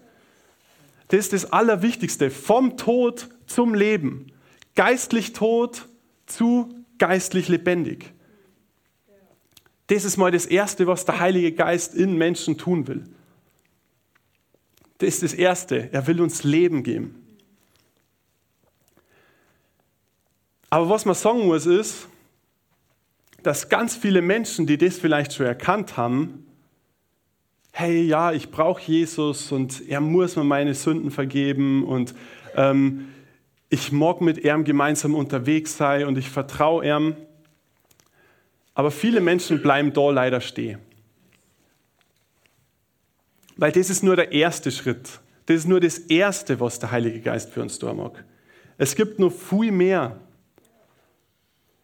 Das 1.07 1.21
ist 1.21 1.33
das 1.33 1.51
Allerwichtigste. 1.51 2.29
Vom 2.29 2.77
Tod 2.77 3.29
zum 3.47 3.73
Leben. 3.73 4.31
Geistlich 4.77 5.33
tot 5.33 5.87
zu 6.27 6.69
geistlich 6.99 7.47
lebendig. 7.47 8.13
Das 9.87 10.05
ist 10.05 10.17
mal 10.17 10.29
das 10.29 10.45
Erste, 10.45 10.85
was 10.85 11.03
der 11.03 11.19
Heilige 11.19 11.51
Geist 11.51 11.95
in 11.95 12.15
Menschen 12.15 12.59
tun 12.59 12.87
will. 12.87 13.03
Das 14.99 15.09
ist 15.09 15.23
das 15.23 15.33
Erste. 15.33 15.91
Er 15.91 16.05
will 16.05 16.21
uns 16.21 16.43
Leben 16.43 16.83
geben. 16.83 17.15
Aber 20.69 20.89
was 20.89 21.05
man 21.05 21.15
sagen 21.15 21.47
muss, 21.47 21.65
ist, 21.65 22.07
dass 23.41 23.69
ganz 23.69 23.95
viele 23.95 24.21
Menschen, 24.21 24.67
die 24.67 24.77
das 24.77 24.99
vielleicht 24.99 25.33
schon 25.33 25.47
erkannt 25.47 25.97
haben, 25.97 26.45
hey, 27.71 28.03
ja, 28.03 28.31
ich 28.31 28.51
brauche 28.51 28.81
Jesus 28.81 29.51
und 29.51 29.87
er 29.89 30.01
muss 30.01 30.35
mir 30.35 30.43
meine 30.43 30.75
Sünden 30.75 31.09
vergeben 31.09 31.83
und 31.83 32.13
ähm, 32.55 33.07
ich 33.69 33.91
mag 33.91 34.21
mit 34.21 34.43
ihm 34.43 34.63
gemeinsam 34.63 35.15
unterwegs 35.15 35.77
sein 35.77 36.05
und 36.05 36.17
ich 36.17 36.29
vertraue 36.29 36.85
ihm. 36.85 37.15
Aber 38.73 38.91
viele 38.91 39.21
Menschen 39.21 39.61
bleiben 39.61 39.91
da 39.91 40.09
leider 40.11 40.39
stehen. 40.39 40.79
Weil 43.57 43.71
das 43.71 43.89
ist 43.89 44.03
nur 44.03 44.15
der 44.15 44.31
erste 44.31 44.71
Schritt. 44.71 45.19
Das 45.47 45.57
ist 45.57 45.67
nur 45.67 45.79
das 45.79 45.97
Erste, 45.97 46.59
was 46.59 46.79
der 46.79 46.91
Heilige 46.91 47.19
Geist 47.19 47.51
für 47.51 47.61
uns 47.61 47.79
tun 47.79 47.97
mag. 47.97 48.23
Es 48.77 48.95
gibt 48.95 49.17
noch 49.17 49.31
viel 49.31 49.71
mehr. 49.71 50.19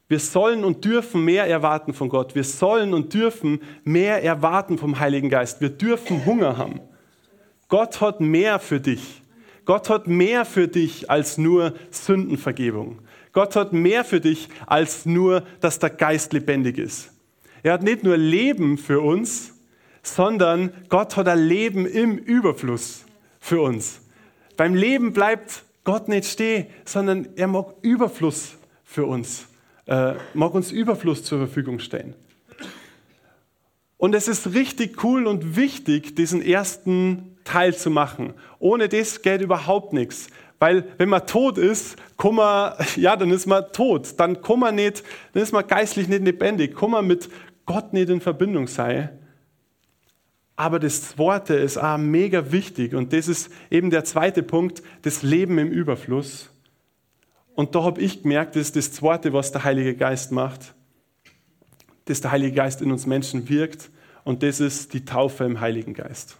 Wir 0.07 0.19
sollen 0.19 0.63
und 0.63 0.85
dürfen 0.85 1.25
mehr 1.25 1.47
erwarten 1.47 1.93
von 1.93 2.09
Gott. 2.09 2.35
Wir 2.35 2.43
sollen 2.43 2.93
und 2.93 3.13
dürfen 3.13 3.61
mehr 3.83 4.23
erwarten 4.23 4.77
vom 4.77 4.99
Heiligen 4.99 5.29
Geist. 5.29 5.59
Wir 5.59 5.69
dürfen 5.69 6.25
Hunger 6.25 6.57
haben. 6.57 6.81
Gott 7.67 7.99
hat 8.01 8.19
mehr 8.19 8.59
für 8.59 8.79
dich. 8.79 9.22
Gott 9.65 9.89
hat 9.89 10.07
mehr 10.07 10.45
für 10.45 10.67
dich 10.67 11.09
als 11.09 11.37
nur 11.37 11.73
Sündenvergebung. 11.91 12.99
Gott 13.31 13.55
hat 13.55 13.73
mehr 13.73 14.03
für 14.03 14.19
dich 14.19 14.49
als 14.67 15.05
nur, 15.05 15.43
dass 15.59 15.79
der 15.79 15.89
Geist 15.89 16.33
lebendig 16.33 16.77
ist. 16.77 17.11
Er 17.63 17.73
hat 17.73 17.83
nicht 17.83 18.03
nur 18.03 18.17
Leben 18.17 18.77
für 18.77 18.99
uns, 18.99 19.53
sondern 20.03 20.73
Gott 20.89 21.15
hat 21.15 21.27
ein 21.27 21.39
Leben 21.39 21.85
im 21.85 22.17
Überfluss 22.17 23.05
für 23.39 23.61
uns. 23.61 24.01
Beim 24.57 24.75
Leben 24.75 25.13
bleibt 25.13 25.63
Gott 25.83 26.07
nicht 26.07 26.25
stehen, 26.25 26.67
sondern 26.85 27.29
er 27.35 27.47
mag 27.47 27.73
Überfluss 27.81 28.55
für 28.83 29.05
uns 29.05 29.47
äh, 29.85 30.13
mag 30.33 30.53
uns 30.53 30.71
Überfluss 30.71 31.23
zur 31.23 31.39
Verfügung 31.39 31.79
stellen. 31.79 32.15
Und 33.97 34.15
es 34.15 34.27
ist 34.27 34.53
richtig 34.53 35.03
cool 35.03 35.27
und 35.27 35.55
wichtig, 35.55 36.15
diesen 36.15 36.41
ersten 36.41 37.32
Teil 37.43 37.75
zu 37.75 37.89
machen. 37.89 38.33
Ohne 38.59 38.89
das 38.89 39.21
geht 39.21 39.41
überhaupt 39.41 39.93
nichts. 39.93 40.27
Weil 40.59 40.85
wenn 40.97 41.09
man 41.09 41.27
tot 41.27 41.57
ist, 41.57 41.97
kann 42.17 42.35
man, 42.35 42.73
ja, 42.95 43.15
dann 43.17 43.31
ist 43.31 43.47
man 43.47 43.65
tot. 43.73 44.17
Dann 44.17 44.41
kann 44.41 44.59
man 44.59 44.75
nicht, 44.75 45.03
dann 45.33 45.43
ist 45.43 45.51
man 45.51 45.67
geistlich 45.67 46.07
nicht 46.07 46.23
lebendig. 46.23 46.75
Kann 46.75 46.91
man 46.91 47.05
mit 47.05 47.29
Gott 47.65 47.91
nicht 47.93 48.09
in 48.09 48.21
Verbindung 48.21 48.67
sein. 48.67 49.09
Aber 50.55 50.79
das 50.79 51.09
zweite 51.09 51.55
ist 51.55 51.77
auch 51.77 51.97
mega 51.97 52.51
wichtig. 52.51 52.93
Und 52.93 53.11
das 53.11 53.27
ist 53.27 53.51
eben 53.69 53.89
der 53.89 54.03
zweite 54.03 54.43
Punkt, 54.43 54.83
das 55.01 55.23
Leben 55.23 55.57
im 55.57 55.69
Überfluss. 55.69 56.49
Und 57.55 57.75
da 57.75 57.83
habe 57.83 58.01
ich 58.01 58.23
gemerkt, 58.23 58.55
das 58.55 58.63
ist 58.67 58.75
das 58.75 58.91
Zweite, 58.93 59.33
was 59.33 59.51
der 59.51 59.63
Heilige 59.63 59.95
Geist 59.95 60.31
macht, 60.31 60.73
dass 62.05 62.21
der 62.21 62.31
Heilige 62.31 62.55
Geist 62.55 62.81
in 62.81 62.91
uns 62.91 63.05
Menschen 63.05 63.49
wirkt. 63.49 63.89
Und 64.23 64.43
das 64.43 64.59
ist 64.59 64.93
die 64.93 65.05
Taufe 65.05 65.43
im 65.43 65.59
Heiligen 65.59 65.93
Geist. 65.93 66.37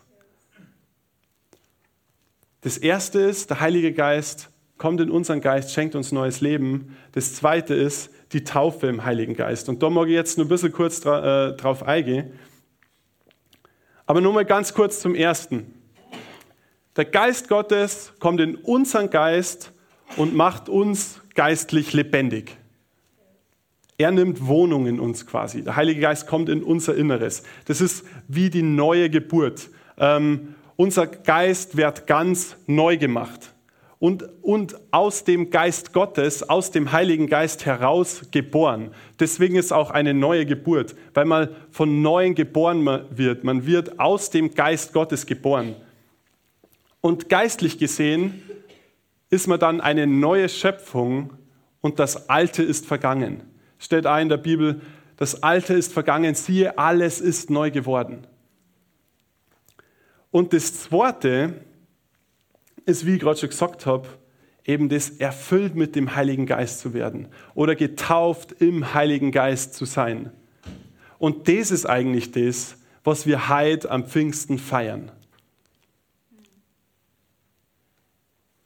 Das 2.63 2.77
Erste 2.77 3.19
ist, 3.19 3.49
der 3.49 3.59
Heilige 3.59 3.91
Geist 3.91 4.49
kommt 4.77 5.01
in 5.01 5.11
unseren 5.11 5.41
Geist, 5.41 5.73
schenkt 5.73 5.95
uns 5.95 6.13
neues 6.13 6.39
Leben. 6.39 6.95
Das 7.11 7.35
Zweite 7.35 7.73
ist 7.73 8.09
die 8.31 8.45
Taufe 8.45 8.87
im 8.87 9.03
Heiligen 9.03 9.35
Geist. 9.35 9.67
Und 9.67 9.83
da 9.83 9.89
mag 9.89 10.07
ich 10.07 10.13
jetzt 10.13 10.37
nur 10.37 10.45
ein 10.45 10.49
bisschen 10.49 10.71
kurz 10.71 11.01
dra 11.01 11.49
äh, 11.49 11.57
drauf 11.57 11.83
eingehen. 11.83 12.31
Aber 14.05 14.21
nur 14.21 14.31
mal 14.31 14.45
ganz 14.45 14.73
kurz 14.73 15.01
zum 15.01 15.13
Ersten. 15.13 15.73
Der 16.95 17.03
Geist 17.03 17.49
Gottes 17.49 18.13
kommt 18.19 18.39
in 18.39 18.55
unseren 18.55 19.09
Geist 19.09 19.73
und 20.15 20.33
macht 20.33 20.69
uns 20.69 21.19
geistlich 21.35 21.91
lebendig. 21.91 22.55
Er 23.97 24.11
nimmt 24.11 24.47
Wohnung 24.47 24.87
in 24.87 25.01
uns 25.01 25.27
quasi. 25.27 25.63
Der 25.63 25.75
Heilige 25.75 25.99
Geist 25.99 26.27
kommt 26.27 26.47
in 26.47 26.63
unser 26.63 26.95
Inneres. 26.95 27.43
Das 27.65 27.81
ist 27.81 28.05
wie 28.29 28.49
die 28.49 28.63
neue 28.63 29.09
Geburt. 29.09 29.69
Ähm, 29.97 30.55
unser 30.83 31.07
Geist 31.07 31.77
wird 31.77 32.07
ganz 32.07 32.57
neu 32.67 32.97
gemacht. 32.97 33.53
Und, 33.99 34.27
und 34.41 34.75
aus 34.91 35.23
dem 35.23 35.49
Geist 35.49 35.93
Gottes, 35.93 36.49
aus 36.49 36.71
dem 36.71 36.91
Heiligen 36.91 37.27
Geist 37.27 37.65
heraus 37.65 38.23
geboren. 38.31 38.91
Deswegen 39.17 39.55
ist 39.55 39.71
auch 39.71 39.91
eine 39.91 40.13
neue 40.13 40.45
Geburt, 40.45 40.93
weil 41.13 41.23
man 41.23 41.47
von 41.71 42.01
Neuem 42.01 42.35
geboren 42.35 42.85
wird. 43.11 43.45
Man 43.45 43.65
wird 43.65 43.97
aus 43.97 44.29
dem 44.29 44.53
Geist 44.53 44.91
Gottes 44.91 45.25
geboren. 45.25 45.77
Und 46.99 47.29
geistlich 47.29 47.77
gesehen 47.77 48.41
ist 49.29 49.47
man 49.47 49.61
dann 49.61 49.79
eine 49.79 50.05
neue 50.05 50.49
Schöpfung 50.49 51.31
und 51.79 51.97
das 51.97 52.29
Alte 52.29 52.61
ist 52.61 52.85
vergangen. 52.85 53.41
Steht 53.79 54.05
ein 54.05 54.23
in 54.23 54.29
der 54.29 54.37
Bibel, 54.37 54.81
das 55.15 55.43
Alte 55.43 55.75
ist 55.75 55.93
vergangen, 55.93 56.35
siehe, 56.35 56.77
alles 56.77 57.21
ist 57.21 57.49
neu 57.49 57.71
geworden. 57.71 58.27
Und 60.33 60.51
das 60.51 60.73
Zweite 60.73 61.61
ist, 62.87 63.05
wie 63.05 63.13
ich 63.13 63.19
gerade 63.19 63.39
schon 63.39 63.49
gesagt 63.49 63.85
habe, 63.85 64.09
eben 64.65 64.89
das 64.89 65.11
erfüllt 65.11 65.75
mit 65.75 65.95
dem 65.95 66.15
Heiligen 66.15 66.47
Geist 66.47 66.79
zu 66.79 66.95
werden 66.95 67.27
oder 67.53 67.75
getauft 67.75 68.51
im 68.53 68.95
Heiligen 68.95 69.31
Geist 69.31 69.75
zu 69.75 69.85
sein. 69.85 70.31
Und 71.19 71.47
das 71.47 71.69
ist 71.69 71.85
eigentlich 71.85 72.31
das, 72.31 72.77
was 73.03 73.27
wir 73.27 73.47
heute 73.47 73.91
am 73.91 74.07
Pfingsten 74.07 74.57
feiern. 74.57 75.11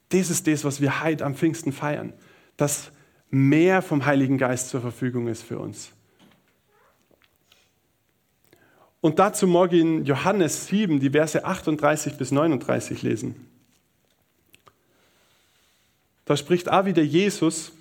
Das 0.07 0.29
ist 0.29 0.47
das, 0.47 0.63
was 0.63 0.79
wir 0.79 1.03
heute 1.03 1.25
am 1.25 1.35
Pfingsten 1.35 1.73
feiern, 1.73 2.13
dass 2.55 2.93
mehr 3.29 3.81
vom 3.81 4.05
Heiligen 4.05 4.37
Geist 4.37 4.69
zur 4.69 4.79
Verfügung 4.79 5.27
ist 5.27 5.43
für 5.43 5.59
uns. 5.59 5.91
Und 9.07 9.19
dazu 9.19 9.47
ich 9.47 9.79
in 9.79 10.03
Johannes 10.03 10.67
7, 10.67 10.99
die 10.99 11.11
Verse 11.11 11.45
38 11.45 12.17
bis 12.17 12.33
39 12.33 13.03
lesen. 13.03 13.47
Da 16.25 16.35
spricht 16.35 16.69
auch 16.69 16.83
wieder 16.83 17.03
Jesus 17.03 17.71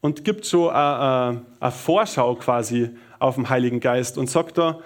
und 0.00 0.24
gibt 0.24 0.44
so 0.44 0.70
eine, 0.70 1.44
eine 1.60 1.70
Vorschau 1.70 2.34
quasi 2.34 2.90
auf 3.20 3.36
den 3.36 3.48
Heiligen 3.48 3.78
Geist 3.78 4.18
und 4.18 4.28
sagt 4.28 4.58
da 4.58 4.80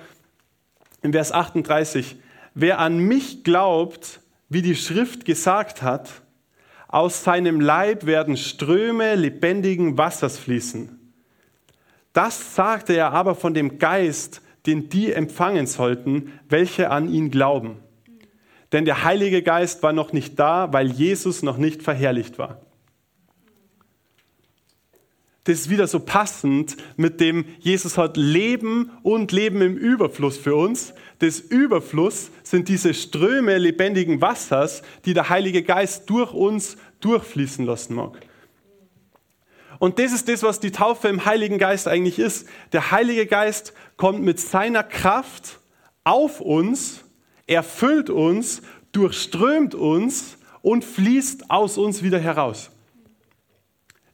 in 1.01 1.13
Vers 1.13 1.33
38, 1.33 2.17
wer 2.53 2.79
an 2.79 2.99
mich 2.99 3.43
glaubt, 3.43 4.21
wie 4.51 4.61
die 4.61 4.77
Schrift 4.77 5.25
gesagt 5.25 5.81
hat, 5.81 6.11
aus 6.89 7.25
seinem 7.25 7.59
Leib 7.59 8.05
werden 8.05 8.37
Ströme 8.37 9.15
lebendigen 9.15 9.97
Wassers 9.97 10.37
fließen. 10.37 11.01
Das 12.13 12.55
sagte 12.55 12.93
er 12.93 13.15
aber 13.15 13.35
von 13.35 13.55
dem 13.55 13.79
Geist, 13.79 14.43
den 14.67 14.89
die 14.89 15.13
empfangen 15.13 15.67
sollten, 15.67 16.33
welche 16.49 16.91
an 16.91 17.13
ihn 17.13 17.31
glauben. 17.31 17.77
Denn 18.73 18.85
der 18.85 19.05
Heilige 19.05 19.43
Geist 19.43 19.83
war 19.83 19.93
noch 19.93 20.13
nicht 20.13 20.39
da, 20.39 20.73
weil 20.73 20.91
Jesus 20.91 21.43
noch 21.43 21.57
nicht 21.57 21.83
verherrlicht 21.83 22.39
war. 22.39 22.61
das 25.51 25.63
ist 25.63 25.71
wieder 25.71 25.89
so 25.89 25.99
passend 25.99 26.77
mit 26.97 27.21
dem 27.21 27.45
Jesus 27.59 27.99
hat 27.99 28.17
Leben 28.17 28.93
und 29.03 29.33
Leben 29.33 29.63
im 29.63 29.77
Überfluss 29.77 30.37
für 30.37 30.55
uns. 30.55 30.95
Das 31.19 31.41
Überfluss 31.41 32.31
sind 32.45 32.69
diese 32.69 32.95
Ströme 32.95 33.59
lebendigen 33.59 34.21
Wassers, 34.21 34.83
die 35.07 35.15
der 35.15 35.29
Heilige 35.29 35.65
Geist 35.65 36.09
durch 36.09 36.33
uns 36.33 36.77
durchfließen 37.01 37.67
lassen 37.67 37.95
mag. 37.95 38.21
Und 39.81 39.99
das 39.99 40.13
ist 40.13 40.29
das, 40.29 40.43
was 40.43 40.61
die 40.61 40.73
Taufe 40.73 41.09
im 41.09 41.25
Heiligen 41.25 41.57
Geist 41.57 41.89
eigentlich 41.89 42.19
ist. 42.19 42.47
Der 42.73 42.91
Heilige 42.91 43.25
Geist 43.25 43.73
kommt 43.97 44.23
mit 44.23 44.39
seiner 44.39 44.83
Kraft 44.83 45.59
auf 46.05 46.43
uns, 46.43 47.01
erfüllt 47.47 48.11
uns, 48.11 48.61
durchströmt 48.93 49.75
uns 49.75 50.37
und 50.61 50.85
fließt 50.85 51.51
aus 51.51 51.79
uns 51.79 52.03
wieder 52.03 52.19
heraus. 52.19 52.71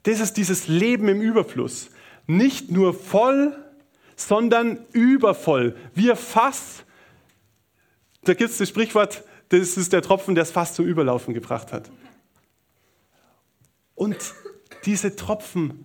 Das 0.05 0.21
ist 0.21 0.35
dieses 0.35 0.69
Leben 0.69 1.09
im 1.09 1.21
Überfluss. 1.21 1.91
Nicht 2.29 2.71
nur 2.71 2.95
voll, 2.95 3.57
sondern 4.15 4.79
übervoll. 4.93 5.75
Wir 5.95 6.15
Fass, 6.15 6.85
da 8.23 8.35
gibt 8.35 8.51
es 8.51 8.59
das 8.59 8.69
Sprichwort, 8.69 9.25
das 9.49 9.77
ist 9.77 9.93
der 9.93 10.03
Tropfen, 10.03 10.37
der 10.37 10.43
es 10.43 10.53
fast 10.53 10.77
zum 10.77 10.87
Überlaufen 10.87 11.35
gebracht 11.35 11.73
hat. 11.73 11.91
Und 13.97 14.17
diese 14.87 15.17
Tropfen, 15.17 15.85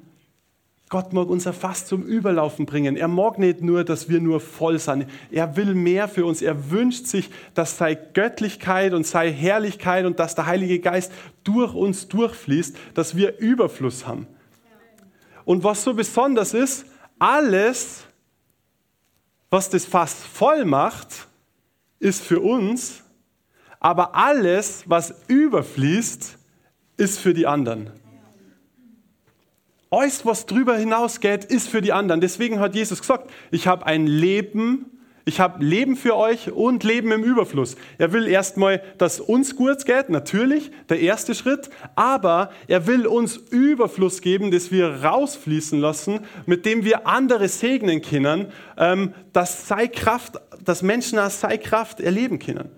Gott 0.92 1.14
mag 1.14 1.30
unser 1.30 1.54
Fass 1.54 1.86
zum 1.86 2.04
Überlaufen 2.04 2.66
bringen. 2.66 2.98
Er 2.98 3.08
mag 3.08 3.40
nicht 3.40 3.62
nur, 3.62 3.86
dass 3.86 4.10
wir 4.10 4.20
nur 4.20 4.42
voll 4.42 4.78
sind. 4.78 5.08
Er 5.32 5.56
will 5.56 5.74
mehr 5.74 6.10
für 6.10 6.26
uns. 6.26 6.42
Er 6.42 6.70
wünscht 6.70 7.06
sich, 7.06 7.30
dass 7.54 7.78
sei 7.78 7.96
Göttlichkeit 7.96 8.94
und 8.94 9.08
sei 9.08 9.32
Herrlichkeit 9.32 10.06
und 10.06 10.20
dass 10.20 10.36
der 10.36 10.48
Heilige 10.48 10.80
Geist 10.80 11.14
durch 11.46 11.74
uns 11.74 12.10
durchfließt, 12.10 12.76
dass 12.94 13.16
wir 13.16 13.40
Überfluss 13.40 14.06
haben. 14.06 14.28
Und 15.46 15.64
was 15.64 15.82
so 15.82 15.94
besonders 15.94 16.54
ist, 16.54 16.86
alles, 17.18 18.04
was 19.50 19.70
das 19.70 19.86
Fass 19.86 20.14
voll 20.14 20.66
macht, 20.66 21.28
ist 22.00 22.22
für 22.22 22.42
uns, 22.42 23.02
aber 23.80 24.14
alles, 24.14 24.84
was 24.88 25.14
überfließt, 25.28 26.38
ist 26.98 27.20
für 27.20 27.34
die 27.34 27.48
anderen. 27.48 28.01
Alles, 29.94 30.26
was 30.26 30.46
drüber 30.46 30.78
hinausgeht, 30.78 31.44
ist 31.44 31.68
für 31.68 31.82
die 31.82 31.92
anderen. 31.92 32.22
Deswegen 32.22 32.62
hat 32.62 32.76
Jesus 32.76 33.02
gesagt, 33.02 33.30
ich 33.52 33.68
habe 33.68 33.86
ein 33.86 34.08
Leben, 34.08 34.86
ich 35.26 35.42
habe 35.42 35.62
Leben 35.62 35.98
für 35.98 36.16
euch 36.16 36.50
und 36.50 36.86
Leben 36.86 37.12
im 37.12 37.26
Überfluss. 37.26 37.76
Er 37.98 38.14
will 38.14 38.26
erstmal, 38.26 38.82
dass 38.98 39.20
uns 39.20 39.58
gut 39.58 39.84
geht, 39.86 40.10
natürlich, 40.10 40.72
der 40.88 41.02
erste 41.02 41.36
Schritt, 41.36 41.70
aber 41.96 42.52
er 42.70 42.88
will 42.88 43.06
uns 43.06 43.36
Überfluss 43.36 44.22
geben, 44.22 44.50
das 44.50 44.72
wir 44.72 45.04
rausfließen 45.04 45.78
lassen, 45.78 46.22
mit 46.46 46.66
dem 46.66 46.86
wir 46.86 47.06
andere 47.06 47.50
segnen 47.50 48.02
können, 48.02 48.48
ähm, 48.78 49.14
dass 49.34 49.68
sei 49.68 49.90
Kraft, 49.90 50.40
dass 50.64 50.84
Menschen 50.84 51.20
aus 51.20 51.42
sei 51.42 51.58
Kraft 51.58 52.00
erleben 52.00 52.40
können. 52.40 52.70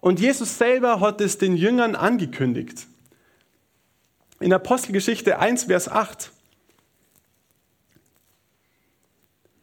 Und 0.00 0.20
Jesus 0.20 0.56
selber 0.56 1.00
hat 1.00 1.20
es 1.20 1.36
den 1.36 1.56
Jüngern 1.56 1.96
angekündigt. 1.96 2.86
In 4.44 4.52
Apostelgeschichte 4.52 5.38
1, 5.38 5.64
Vers 5.64 5.88
8. 5.88 6.30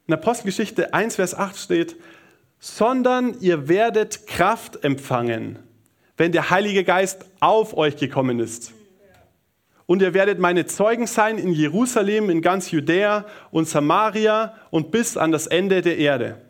In 0.07 0.15
Apostelgeschichte 0.15 0.91
1, 0.91 1.17
Vers 1.17 1.35
8 1.35 1.55
steht, 1.55 1.97
sondern 2.57 3.39
ihr 3.41 3.67
werdet 3.67 4.25
Kraft 4.25 4.83
empfangen, 4.83 5.59
wenn 6.17 6.31
der 6.31 6.49
Heilige 6.49 6.83
Geist 6.83 7.25
auf 7.41 7.77
euch 7.77 7.95
gekommen 7.95 8.39
ist. 8.39 8.73
Und 9.85 10.01
ihr 10.01 10.15
werdet 10.15 10.39
meine 10.39 10.65
Zeugen 10.65 11.05
sein 11.05 11.37
in 11.37 11.53
Jerusalem, 11.53 12.31
in 12.31 12.41
ganz 12.41 12.71
Judäa 12.71 13.27
und 13.51 13.69
Samaria 13.69 14.55
und 14.71 14.89
bis 14.89 15.15
an 15.15 15.31
das 15.31 15.45
Ende 15.45 15.83
der 15.83 15.99
Erde. 15.99 16.41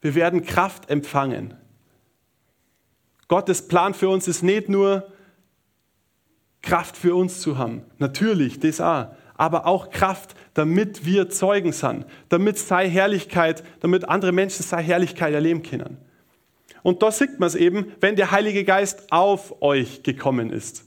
Wir 0.00 0.16
werden 0.16 0.44
Kraft 0.44 0.90
empfangen. 0.90 1.56
Gottes 3.28 3.68
Plan 3.68 3.94
für 3.94 4.08
uns 4.08 4.26
ist 4.26 4.42
nicht 4.42 4.68
nur, 4.68 5.11
Kraft 6.62 6.96
für 6.96 7.14
uns 7.14 7.40
zu 7.40 7.58
haben. 7.58 7.82
Natürlich, 7.98 8.60
das 8.60 8.80
auch. 8.80 9.08
Aber 9.34 9.66
auch 9.66 9.90
Kraft, 9.90 10.34
damit 10.54 11.04
wir 11.04 11.28
Zeugen 11.28 11.72
sind, 11.72 12.06
damit 12.28 12.58
sei 12.58 12.88
Herrlichkeit, 12.88 13.64
damit 13.80 14.08
andere 14.08 14.32
Menschen 14.32 14.62
sei 14.62 14.82
Herrlichkeit 14.82 15.34
erleben 15.34 15.62
können. 15.62 15.98
Und 16.82 17.02
da 17.02 17.10
sieht 17.10 17.38
man 17.38 17.46
es 17.48 17.54
eben, 17.54 17.92
wenn 18.00 18.16
der 18.16 18.30
Heilige 18.30 18.64
Geist 18.64 19.10
auf 19.10 19.60
euch 19.62 20.02
gekommen 20.02 20.50
ist. 20.50 20.84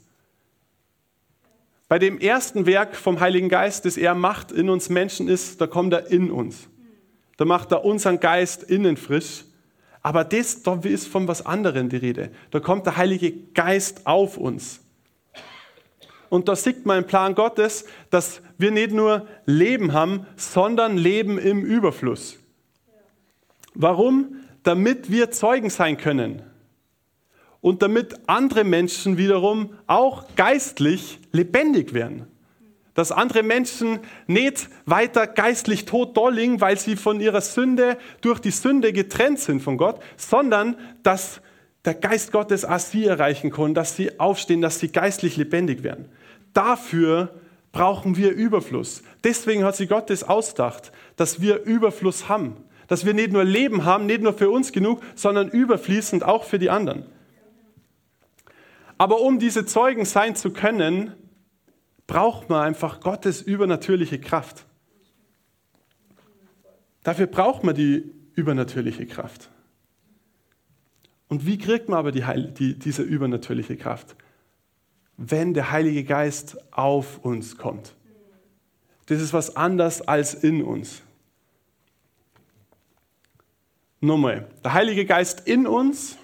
Bei 1.88 2.00
dem 2.00 2.20
ersten 2.20 2.66
Werk 2.66 2.96
vom 2.96 3.20
Heiligen 3.20 3.50
Geist, 3.50 3.86
das 3.86 3.98
er 3.98 4.16
macht 4.16 4.52
in 4.52 4.70
uns 4.70 4.90
Menschen 4.90 5.28
ist, 5.28 5.62
da 5.62 5.68
kommt 5.68 5.94
er 5.94 6.08
in 6.08 6.32
uns. 6.32 6.68
Da 7.38 7.46
macht 7.46 7.72
er 7.72 7.86
unseren 7.86 8.20
Geist 8.20 8.64
innen 8.64 8.98
frisch. 8.98 9.44
Aber 10.02 10.24
das, 10.24 10.64
da 10.64 10.80
ist 10.84 11.08
von 11.08 11.28
was 11.28 11.46
anderem 11.46 11.90
die 11.90 11.98
Rede. 11.98 12.32
Da 12.52 12.60
kommt 12.60 12.86
der 12.86 12.98
Heilige 12.98 13.32
Geist 13.54 14.06
auf 14.06 14.38
uns. 14.38 14.82
Und 16.36 16.50
da 16.50 16.56
sieht 16.58 16.86
man 16.86 16.98
im 16.98 17.08
Plan 17.08 17.34
Gottes, 17.34 17.86
dass 18.10 18.42
wir 18.58 18.70
nicht 18.70 18.92
nur 18.92 19.26
Leben 19.46 19.94
haben, 19.94 20.26
sondern 20.36 20.98
Leben 20.98 21.38
im 21.38 21.64
Überfluss. 21.64 22.38
Warum? 23.74 24.36
Damit 24.64 25.10
wir 25.10 25.32
Zeugen 25.32 25.70
sein 25.70 25.96
können. 25.96 26.42
Und 27.62 27.82
damit 27.82 28.16
andere 28.28 28.66
Menschen 28.66 29.18
wiederum 29.18 29.76
auch 29.88 30.26
geistlich 30.36 31.20
lebendig 31.32 31.94
werden. 31.94 32.28
Dass 32.96 33.14
andere 33.14 33.42
Menschen 33.42 34.00
nicht 34.28 34.68
weiter 34.86 35.28
geistlich 35.28 35.86
tot 35.86 36.18
dolling, 36.18 36.60
weil 36.60 36.78
sie 36.78 36.98
von 36.98 37.22
ihrer 37.22 37.40
Sünde 37.40 37.98
durch 38.20 38.42
die 38.42 38.52
Sünde 38.52 38.92
getrennt 38.92 39.40
sind 39.40 39.62
von 39.62 39.78
Gott, 39.78 40.02
sondern 40.18 40.76
dass 41.02 41.40
der 41.86 41.94
Geist 41.94 42.34
Gottes 42.34 42.66
auch 42.66 42.80
sie 42.80 43.06
erreichen 43.06 43.52
kann, 43.52 43.74
dass 43.74 43.96
sie 43.96 44.20
aufstehen, 44.20 44.62
dass 44.62 44.80
sie 44.80 44.90
geistlich 44.92 45.38
lebendig 45.38 45.82
werden. 45.82 46.10
Dafür 46.56 47.36
brauchen 47.74 48.16
wir 48.16 48.32
Überfluss. 48.32 49.04
Deswegen 49.26 49.66
hat 49.66 49.76
sich 49.76 49.90
Gott 49.90 50.10
das 50.10 50.24
ausgedacht, 50.24 50.94
dass 51.18 51.42
wir 51.42 51.64
Überfluss 51.64 52.30
haben. 52.30 52.56
Dass 52.88 53.06
wir 53.06 53.14
nicht 53.14 53.34
nur 53.34 53.44
Leben 53.44 53.84
haben, 53.84 54.06
nicht 54.06 54.22
nur 54.22 54.34
für 54.34 54.50
uns 54.50 54.72
genug, 54.72 55.02
sondern 55.16 55.50
überfließend 55.50 56.24
auch 56.24 56.46
für 56.46 56.58
die 56.58 56.70
anderen. 56.70 57.06
Aber 58.98 59.20
um 59.20 59.38
diese 59.38 59.66
Zeugen 59.66 60.06
sein 60.06 60.38
zu 60.38 60.52
können, 60.52 61.14
braucht 62.08 62.50
man 62.50 62.62
einfach 62.62 63.02
Gottes 63.02 63.42
übernatürliche 63.42 64.20
Kraft. 64.20 64.66
Dafür 67.04 67.28
braucht 67.28 67.66
man 67.66 67.76
die 67.76 68.10
übernatürliche 68.36 69.06
Kraft. 69.06 69.50
Und 71.28 71.46
wie 71.46 71.58
kriegt 71.58 71.90
man 71.90 72.00
aber 72.00 72.14
die, 72.14 72.24
die, 72.54 72.80
diese 72.80 73.02
übernatürliche 73.02 73.76
Kraft? 73.76 74.16
Wenn 75.18 75.54
der 75.54 75.72
Heilige 75.72 76.04
Geist 76.04 76.58
auf 76.72 77.20
uns 77.20 77.58
kommt. 77.58 77.96
Das 79.06 79.22
ist 79.22 79.34
was 79.34 79.56
anderes 79.56 80.02
als 80.02 80.34
in 80.34 80.64
uns. 80.64 81.02
Nochmal, 84.02 84.48
der 84.64 84.74
Heilige 84.74 85.06
Geist 85.06 85.48
in 85.48 85.66
uns 85.68 86.18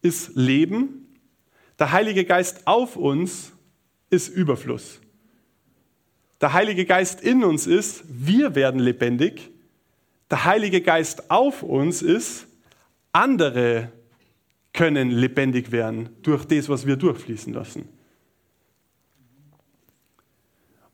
ist 0.00 0.36
Leben, 0.36 1.18
der 1.78 1.92
Heilige 1.92 2.24
Geist 2.24 2.66
auf 2.66 2.96
uns 2.96 3.52
ist 4.08 4.28
Überfluss. 4.28 5.00
Der 6.40 6.52
Heilige 6.52 6.84
Geist 6.84 7.20
in 7.20 7.44
uns 7.44 7.66
ist, 7.66 8.04
wir 8.08 8.54
werden 8.54 8.80
lebendig. 8.80 9.50
Der 10.30 10.44
Heilige 10.44 10.80
Geist 10.80 11.30
auf 11.30 11.62
uns 11.62 12.02
ist, 12.02 12.46
andere 13.12 13.92
können 14.76 15.10
lebendig 15.10 15.72
werden 15.72 16.10
durch 16.22 16.44
das, 16.44 16.68
was 16.68 16.86
wir 16.86 16.96
durchfließen 16.96 17.52
lassen. 17.52 17.88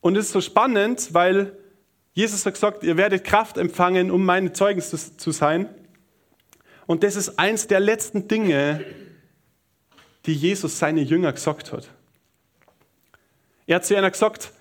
Und 0.01 0.17
es 0.17 0.27
ist 0.27 0.33
so 0.33 0.41
spannend, 0.41 1.13
weil 1.13 1.57
Jesus 2.15 2.47
hat 2.47 2.55
gesagt, 2.55 2.83
ihr 2.83 2.97
werdet 2.97 3.25
Kraft 3.25 3.59
empfangen, 3.59 4.11
um 4.11 4.25
meine 4.25 4.53
Zeugen 4.53 4.81
zu 4.81 5.31
sein. 5.31 5.69
Und 6.87 7.03
das 7.03 7.17
ist 7.17 7.39
eins 7.39 7.67
der 7.67 7.81
letzten 7.81 8.27
Dinge, 8.27 8.85
die 10.27 10.35
Jesus 10.35 10.79
seine 10.79 11.03
Jünger 11.03 11.33
gesagt 11.33 11.73
hat. 11.73 11.91
Er 13.67 13.77
hat 13.77 13.85
zu 13.85 13.97
einer 13.97 14.11
gesagt, 14.11 14.53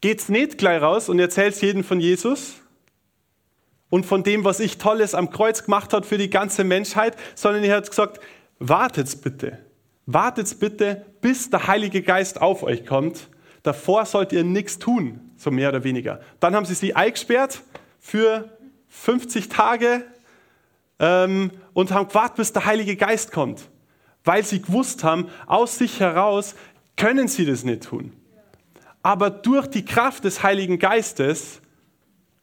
geht's 0.00 0.28
nicht 0.28 0.56
gleich 0.56 0.80
raus 0.80 1.08
und 1.08 1.18
erzählt 1.18 1.60
jedem 1.60 1.84
von 1.84 2.00
Jesus, 2.00 2.62
und 3.92 4.06
von 4.06 4.22
dem, 4.22 4.42
was 4.42 4.58
ich 4.58 4.78
Tolles 4.78 5.14
am 5.14 5.28
Kreuz 5.28 5.64
gemacht 5.64 5.92
habe 5.92 6.06
für 6.06 6.16
die 6.16 6.30
ganze 6.30 6.64
Menschheit, 6.64 7.14
sondern 7.34 7.62
er 7.62 7.76
hat 7.76 7.90
gesagt, 7.90 8.20
wartet 8.68 9.22
bitte, 9.22 9.58
wartet 10.06 10.58
bitte, 10.60 11.04
bis 11.20 11.50
der 11.50 11.66
Heilige 11.66 12.02
Geist 12.02 12.40
auf 12.40 12.62
euch 12.62 12.86
kommt. 12.86 13.28
Davor 13.62 14.06
sollt 14.06 14.32
ihr 14.32 14.44
nichts 14.44 14.78
tun, 14.78 15.20
so 15.36 15.50
mehr 15.50 15.68
oder 15.68 15.84
weniger. 15.84 16.20
Dann 16.40 16.54
haben 16.54 16.64
sie 16.64 16.74
sie 16.74 16.94
eingesperrt 16.94 17.62
für 18.00 18.48
50 18.88 19.48
Tage 19.48 20.04
ähm, 20.98 21.50
und 21.72 21.90
haben 21.90 22.08
gewartet, 22.08 22.36
bis 22.36 22.52
der 22.52 22.64
Heilige 22.64 22.96
Geist 22.96 23.32
kommt, 23.32 23.68
weil 24.24 24.44
sie 24.44 24.62
gewusst 24.62 25.02
haben, 25.04 25.28
aus 25.46 25.78
sich 25.78 26.00
heraus 26.00 26.54
können 26.96 27.28
sie 27.28 27.44
das 27.44 27.64
nicht 27.64 27.84
tun. 27.84 28.12
Aber 29.02 29.30
durch 29.30 29.66
die 29.66 29.84
Kraft 29.84 30.24
des 30.24 30.42
Heiligen 30.44 30.78
Geistes 30.78 31.60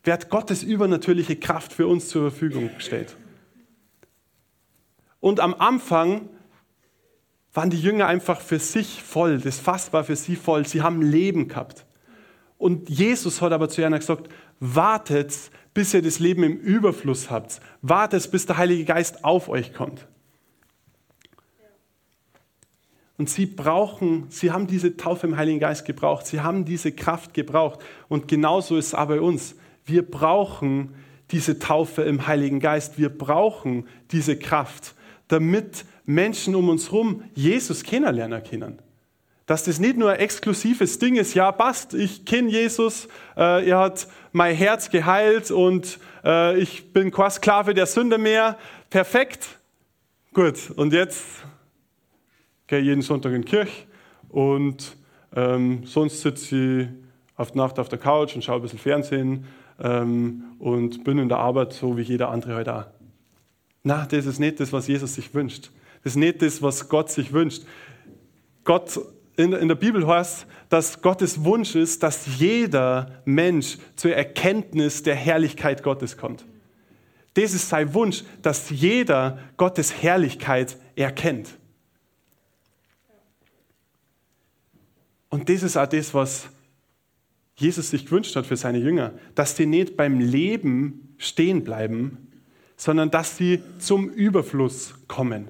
wird 0.04 0.30
Gottes 0.30 0.64
übernatürliche 0.64 1.38
Kraft 1.38 1.72
für 1.72 1.88
uns 1.88 2.10
zur 2.10 2.32
Verfügung 2.32 2.70
gestellt. 2.76 3.16
Und 5.20 5.40
am 5.40 5.54
Anfang 5.54 6.30
waren 7.54 7.70
die 7.70 7.80
Jünger 7.80 8.08
einfach 8.08 8.42
für 8.42 8.60
sich 8.60 9.02
voll. 9.04 9.40
Das 9.40 9.60
Fass 9.60 9.92
war 9.92 10.04
für 10.04 10.16
sie 10.16 10.36
voll. 10.36 10.66
Sie 10.66 10.82
haben 10.82 11.02
Leben 11.02 11.48
gehabt. 11.48 11.86
Und 12.58 12.90
Jesus 12.90 13.42
hat 13.42 13.52
aber 13.52 13.70
zu 13.70 13.82
ihnen 13.82 13.98
gesagt, 13.98 14.30
wartet, 14.60 15.34
bis 15.74 15.94
ihr 15.94 16.02
das 16.02 16.20
Leben 16.20 16.44
im 16.44 16.58
Überfluss 16.58 17.30
habt. 17.32 17.62
Wartet, 17.82 18.30
bis 18.32 18.46
der 18.46 18.58
Heilige 18.58 18.86
Geist 18.86 19.24
auf 19.24 19.50
euch 19.50 19.74
kommt. 19.74 20.08
Und 23.18 23.30
sie 23.30 23.46
brauchen, 23.46 24.28
sie 24.30 24.52
haben 24.52 24.68
diese 24.68 24.96
Taufe 24.96 25.28
im 25.28 25.36
Heiligen 25.36 25.60
Geist 25.60 25.86
gebraucht. 25.86 26.26
Sie 26.26 26.40
haben 26.40 26.64
diese 26.64 26.94
Kraft 26.94 27.34
gebraucht. 27.34 27.80
Und 28.08 28.30
genauso 28.30 28.78
ist 28.78 28.88
es 28.88 28.94
auch 28.94 29.08
bei 29.08 29.20
uns. 29.20 29.56
Wir 29.86 30.10
brauchen 30.10 30.96
diese 31.32 31.60
Taufe 31.60 32.04
im 32.04 32.28
Heiligen 32.28 32.62
Geist. 32.62 32.98
Wir 32.98 33.10
brauchen 33.10 33.88
diese 34.12 34.38
Kraft, 34.38 34.96
damit 35.30 35.86
Menschen 36.06 36.56
um 36.56 36.68
uns 36.70 36.92
herum 36.92 37.24
Jesus 37.34 37.84
kennenlernen 37.84 38.44
können. 38.44 38.82
Dass 39.46 39.63
das 39.63 39.80
nicht 39.80 39.98
nur 39.98 40.12
ein 40.12 40.20
exklusives 40.20 41.00
Ding 41.00 41.15
ist, 41.15 41.34
ja, 41.34 41.52
passt, 41.52 41.94
ich 41.94 42.26
kenne 42.26 42.50
Jesus, 42.50 43.08
äh, 43.36 43.68
er 43.68 43.80
hat 43.80 44.08
mein 44.32 44.56
Herz 44.56 44.89
geheilt 44.89 45.50
und 45.50 46.00
äh, 46.24 46.60
ich 46.60 46.94
bin 46.94 47.10
kein 47.12 47.32
Sklave 47.32 47.74
der 47.74 47.86
Sünde 47.86 48.18
mehr. 48.18 48.58
Perfekt. 48.89 49.48
Gut, 50.34 50.72
und 50.76 50.94
jetzt 50.94 51.24
gehe 52.68 52.80
ich 52.80 52.86
jeden 52.86 53.02
Sonntag 53.02 53.34
in 53.34 53.42
die 53.42 53.48
Kirche 53.48 53.86
und 54.30 54.96
ähm, 55.36 55.84
sonst 55.86 56.22
sitze 56.22 56.56
ich 56.56 56.88
auf 57.36 57.56
Nacht 57.56 57.80
auf 57.80 57.89
der 57.89 58.00
Couch 58.00 58.36
und 58.36 58.44
schaue 58.44 58.58
ein 58.58 58.62
bisschen 58.62 58.80
Fernsehen 58.80 59.46
ähm, 59.80 60.44
und 60.60 61.04
bin 61.04 61.18
in 61.18 61.30
der 61.30 61.39
Arbeit 61.39 61.74
so 61.74 61.98
wie 61.98 62.02
jeder 62.02 62.30
andere 62.30 62.56
heute 62.56 62.76
auch. 62.76 62.99
Na, 63.84 64.06
das 64.06 64.26
ist 64.26 64.39
nicht 64.39 64.60
das, 64.60 64.74
was 64.74 64.88
Jesus 64.88 65.15
sich 65.15 65.34
wünscht. 65.34 65.72
Das 66.04 66.13
ist 66.13 66.18
nicht 66.18 66.42
das, 66.42 66.62
was 66.62 66.89
Gott 66.89 67.10
sich 67.12 67.32
wünscht. 67.34 67.63
Gott 68.63 69.00
in, 69.36 69.70
der 69.70 69.76
Bibel 69.76 70.06
heißt, 70.06 70.46
dass 70.68 71.02
Gottes 71.02 71.44
Wunsch 71.46 71.74
ist, 71.76 72.04
dass 72.04 72.26
jeder 72.39 73.22
Mensch 73.24 73.78
zur 73.96 74.13
Erkenntnis 74.13 75.02
der 75.02 75.15
Herrlichkeit 75.15 75.82
Gottes 75.82 76.18
kommt. 76.18 76.46
Das 77.36 77.54
ist 77.54 77.70
sein 77.70 77.94
Wunsch, 77.94 78.24
dass 78.42 78.70
jeder 78.70 79.39
Gottes 79.56 80.04
Herrlichkeit 80.04 80.78
erkennt. 80.96 81.58
Und 85.30 85.48
das 85.48 85.63
ist 85.63 85.78
auch 85.78 85.88
das, 85.88 86.13
was 86.13 86.50
Jesus 87.56 87.92
sich 87.92 88.06
gewünscht 88.06 88.36
hat 88.36 88.46
für 88.46 88.58
seine 88.58 88.80
Jünger, 88.80 89.13
dass 89.36 89.56
die 89.56 89.65
nicht 89.65 89.96
beim 89.96 90.20
Leben 90.20 91.15
stehen 91.18 91.63
bleiben, 91.63 92.29
sondern 92.80 93.12
dass 93.12 93.36
sie 93.36 93.62
zum 93.78 94.10
Überfluss 94.10 94.94
kommen. 95.10 95.50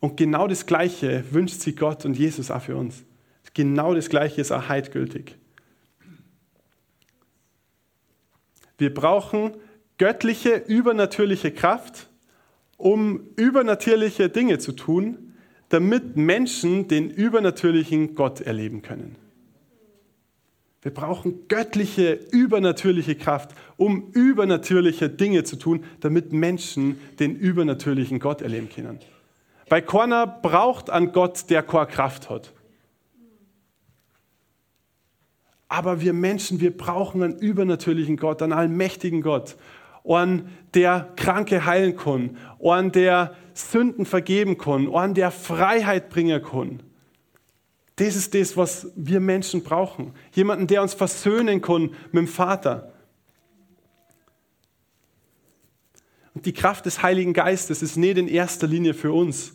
Und 0.00 0.16
genau 0.16 0.48
das 0.48 0.64
Gleiche 0.64 1.22
wünscht 1.30 1.60
sich 1.60 1.76
Gott 1.76 2.06
und 2.06 2.16
Jesus 2.18 2.50
auch 2.50 2.62
für 2.62 2.76
uns. 2.76 3.04
Genau 3.52 3.94
das 3.94 4.08
Gleiche 4.08 4.40
ist 4.40 4.52
auch 4.52 4.70
heidgültig. 4.70 5.36
Wir 8.78 8.92
brauchen 8.92 9.52
göttliche, 9.98 10.56
übernatürliche 10.66 11.52
Kraft, 11.52 12.08
um 12.78 13.20
übernatürliche 13.36 14.30
Dinge 14.30 14.58
zu 14.58 14.72
tun, 14.72 15.34
damit 15.68 16.16
Menschen 16.16 16.88
den 16.88 17.10
übernatürlichen 17.10 18.14
Gott 18.14 18.40
erleben 18.40 18.80
können. 18.80 19.16
Wir 20.82 20.92
brauchen 20.92 21.48
göttliche, 21.48 22.12
übernatürliche 22.12 23.16
Kraft, 23.16 23.50
um 23.76 24.10
übernatürliche 24.12 25.08
Dinge 25.08 25.44
zu 25.44 25.56
tun, 25.56 25.84
damit 26.00 26.32
Menschen 26.32 27.00
den 27.18 27.34
übernatürlichen 27.34 28.20
Gott 28.20 28.42
erleben 28.42 28.68
können. 28.68 29.00
Weil 29.68 29.82
keiner 29.82 30.26
braucht 30.26 30.90
an 30.90 31.12
Gott, 31.12 31.50
der 31.50 31.62
keine 31.62 31.86
Kraft 31.86 32.30
hat. 32.30 32.52
Aber 35.68 36.00
wir 36.00 36.12
Menschen, 36.12 36.60
wir 36.60 36.76
brauchen 36.76 37.22
einen 37.22 37.38
übernatürlichen 37.38 38.16
Gott, 38.16 38.40
einen 38.40 38.52
allmächtigen 38.52 39.22
Gott, 39.22 39.56
einen, 40.04 40.50
der 40.74 41.12
Kranke 41.16 41.64
heilen 41.66 41.96
kann, 41.96 42.36
einen, 42.62 42.92
der 42.92 43.34
Sünden 43.54 44.06
vergeben 44.06 44.58
kann, 44.58 44.94
einen, 44.94 45.14
der 45.14 45.32
Freiheit 45.32 46.10
bringen 46.10 46.40
kann. 46.42 46.82
Das 47.96 48.14
ist 48.14 48.34
das, 48.34 48.56
was 48.56 48.88
wir 48.94 49.20
Menschen 49.20 49.62
brauchen. 49.62 50.12
Jemanden, 50.32 50.66
der 50.66 50.82
uns 50.82 50.92
versöhnen 50.92 51.62
kann 51.62 51.94
mit 52.12 52.14
dem 52.14 52.28
Vater. 52.28 52.92
Und 56.34 56.44
die 56.44 56.52
Kraft 56.52 56.84
des 56.84 57.02
Heiligen 57.02 57.32
Geistes 57.32 57.80
ist 57.80 57.96
nicht 57.96 58.18
in 58.18 58.28
erster 58.28 58.66
Linie 58.66 58.92
für 58.92 59.12
uns, 59.12 59.54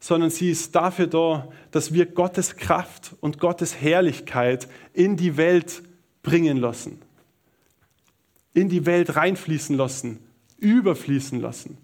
sondern 0.00 0.30
sie 0.30 0.50
ist 0.50 0.74
dafür 0.74 1.06
da, 1.06 1.48
dass 1.70 1.92
wir 1.92 2.06
Gottes 2.06 2.56
Kraft 2.56 3.14
und 3.20 3.38
Gottes 3.38 3.80
Herrlichkeit 3.80 4.66
in 4.92 5.16
die 5.16 5.36
Welt 5.36 5.84
bringen 6.24 6.56
lassen. 6.56 7.00
In 8.52 8.68
die 8.68 8.86
Welt 8.86 9.14
reinfließen 9.14 9.76
lassen, 9.76 10.18
überfließen 10.58 11.40
lassen. 11.40 11.78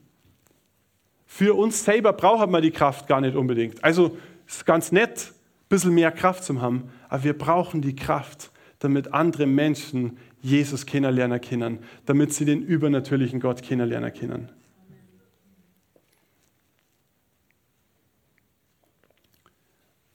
Für 1.26 1.54
uns 1.54 1.84
selber 1.84 2.12
brauchen 2.12 2.50
wir 2.50 2.60
die 2.60 2.72
Kraft 2.72 3.06
gar 3.06 3.20
nicht 3.20 3.36
unbedingt. 3.36 3.84
Also 3.84 4.16
ist 4.48 4.66
ganz 4.66 4.90
nett, 4.90 5.32
bisschen 5.68 5.94
mehr 5.94 6.12
Kraft 6.12 6.44
zu 6.44 6.60
haben, 6.60 6.90
aber 7.08 7.24
wir 7.24 7.36
brauchen 7.36 7.82
die 7.82 7.96
Kraft, 7.96 8.50
damit 8.78 9.12
andere 9.12 9.46
Menschen 9.46 10.18
Jesus 10.40 10.86
kennenlernen 10.86 11.40
können, 11.40 11.78
damit 12.04 12.32
sie 12.32 12.44
den 12.44 12.62
übernatürlichen 12.62 13.40
Gott 13.40 13.62
kennenlernen 13.62 14.12
können. 14.12 14.52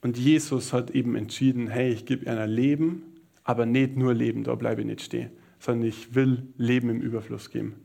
Und 0.02 0.18
Jesus 0.18 0.74
hat 0.74 0.92
eben 0.92 1.16
entschieden, 1.16 1.68
hey, 1.68 1.92
ich 1.92 2.06
gebe 2.06 2.30
einer 2.30 2.48
Leben, 2.48 3.04
aber 3.44 3.66
nicht 3.66 3.98
nur 3.98 4.14
Leben, 4.14 4.44
da 4.44 4.56
bleibe 4.56 4.82
ich 4.82 4.88
nicht 4.88 5.02
stehen, 5.02 5.30
sondern 5.60 5.88
ich 5.88 6.16
will 6.16 6.48
Leben 6.58 6.90
im 6.90 7.02
Überfluss 7.02 7.52
geben. 7.52 7.76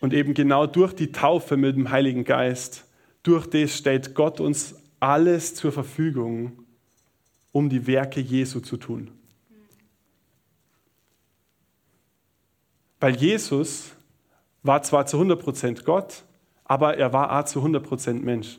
Und 0.00 0.12
eben 0.12 0.34
genau 0.34 0.66
durch 0.66 0.92
die 0.92 1.12
Taufe 1.12 1.56
mit 1.56 1.76
dem 1.76 1.90
Heiligen 1.90 2.24
Geist, 2.24 2.86
durch 3.22 3.46
das 3.46 3.76
stellt 3.76 4.14
Gott 4.14 4.40
uns 4.40 4.74
alles 5.08 5.54
zur 5.54 5.72
Verfügung, 5.72 6.52
um 7.52 7.68
die 7.68 7.86
Werke 7.86 8.20
Jesu 8.20 8.60
zu 8.60 8.76
tun. 8.76 9.10
Weil 13.00 13.16
Jesus 13.16 13.92
war 14.62 14.82
zwar 14.82 15.06
zu 15.06 15.20
100% 15.20 15.84
Gott, 15.84 16.24
aber 16.64 16.96
er 16.96 17.12
war 17.12 17.38
auch 17.38 17.44
zu 17.44 17.60
100% 17.60 18.14
Mensch. 18.22 18.58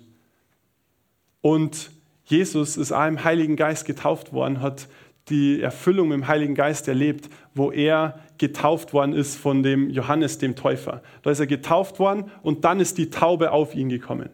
Und 1.42 1.92
Jesus 2.26 2.78
ist 2.78 2.92
auch 2.92 3.08
im 3.08 3.24
Heiligen 3.24 3.56
Geist 3.56 3.86
getauft 3.86 4.34
worden, 4.34 4.62
hat 4.62 4.88
die 5.30 5.62
Erfüllung 5.62 6.12
im 6.12 6.28
Heiligen 6.28 6.54
Geist 6.54 6.88
erlebt, 6.88 7.30
wo 7.56 7.72
er 7.72 8.20
getauft 8.38 8.94
worden 8.94 9.14
ist 9.14 9.36
von 9.36 9.64
dem 9.64 9.90
Johannes, 9.90 10.38
dem 10.38 10.56
Täufer. 10.56 11.02
Da 11.24 11.32
ist 11.32 11.40
er 11.40 11.48
getauft 11.48 12.00
worden 12.00 12.30
und 12.44 12.64
dann 12.66 12.80
ist 12.80 12.98
die 12.98 13.10
Taube 13.10 13.52
auf 13.52 13.74
ihn 13.74 13.90
gekommen. 13.90 14.30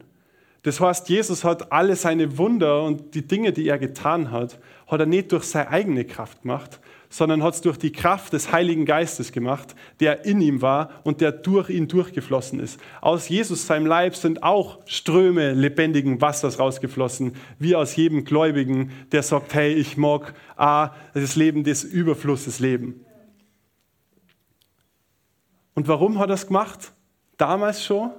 Das 0.63 0.79
heißt, 0.79 1.09
Jesus 1.09 1.43
hat 1.43 1.71
alle 1.71 1.95
seine 1.95 2.37
Wunder 2.37 2.83
und 2.83 3.15
die 3.15 3.27
Dinge, 3.27 3.51
die 3.51 3.67
er 3.67 3.79
getan 3.79 4.29
hat, 4.29 4.59
hat 4.85 4.99
er 4.99 5.07
nicht 5.07 5.31
durch 5.31 5.45
seine 5.45 5.69
eigene 5.69 6.05
Kraft 6.05 6.43
gemacht, 6.43 6.79
sondern 7.09 7.41
hat 7.41 7.55
es 7.55 7.61
durch 7.61 7.77
die 7.77 7.91
Kraft 7.91 8.33
des 8.33 8.51
Heiligen 8.51 8.85
Geistes 8.85 9.31
gemacht, 9.31 9.75
der 9.99 10.23
in 10.23 10.39
ihm 10.39 10.61
war 10.61 11.01
und 11.03 11.19
der 11.19 11.31
durch 11.31 11.69
ihn 11.69 11.87
durchgeflossen 11.87 12.59
ist. 12.59 12.79
Aus 13.01 13.27
Jesus, 13.27 13.65
seinem 13.65 13.87
Leib, 13.87 14.15
sind 14.15 14.43
auch 14.43 14.79
Ströme 14.85 15.53
lebendigen 15.53 16.21
Wassers 16.21 16.59
rausgeflossen, 16.59 17.35
wie 17.57 17.75
aus 17.75 17.95
jedem 17.95 18.23
Gläubigen, 18.23 18.91
der 19.11 19.23
sagt, 19.23 19.55
hey, 19.55 19.73
ich 19.73 19.97
mag 19.97 20.35
A, 20.55 20.91
das 21.13 21.35
Leben 21.35 21.63
des 21.63 21.83
Überflusses 21.83 22.59
leben. 22.59 23.03
Und 25.73 25.87
warum 25.87 26.19
hat 26.19 26.25
er 26.25 26.33
das 26.33 26.47
gemacht? 26.47 26.93
Damals 27.37 27.83
schon, 27.83 28.11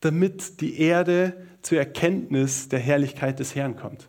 damit 0.00 0.60
die 0.60 0.80
Erde 0.80 1.46
zur 1.62 1.78
Erkenntnis 1.78 2.68
der 2.68 2.78
Herrlichkeit 2.78 3.38
des 3.38 3.54
Herrn 3.54 3.76
kommt. 3.76 4.08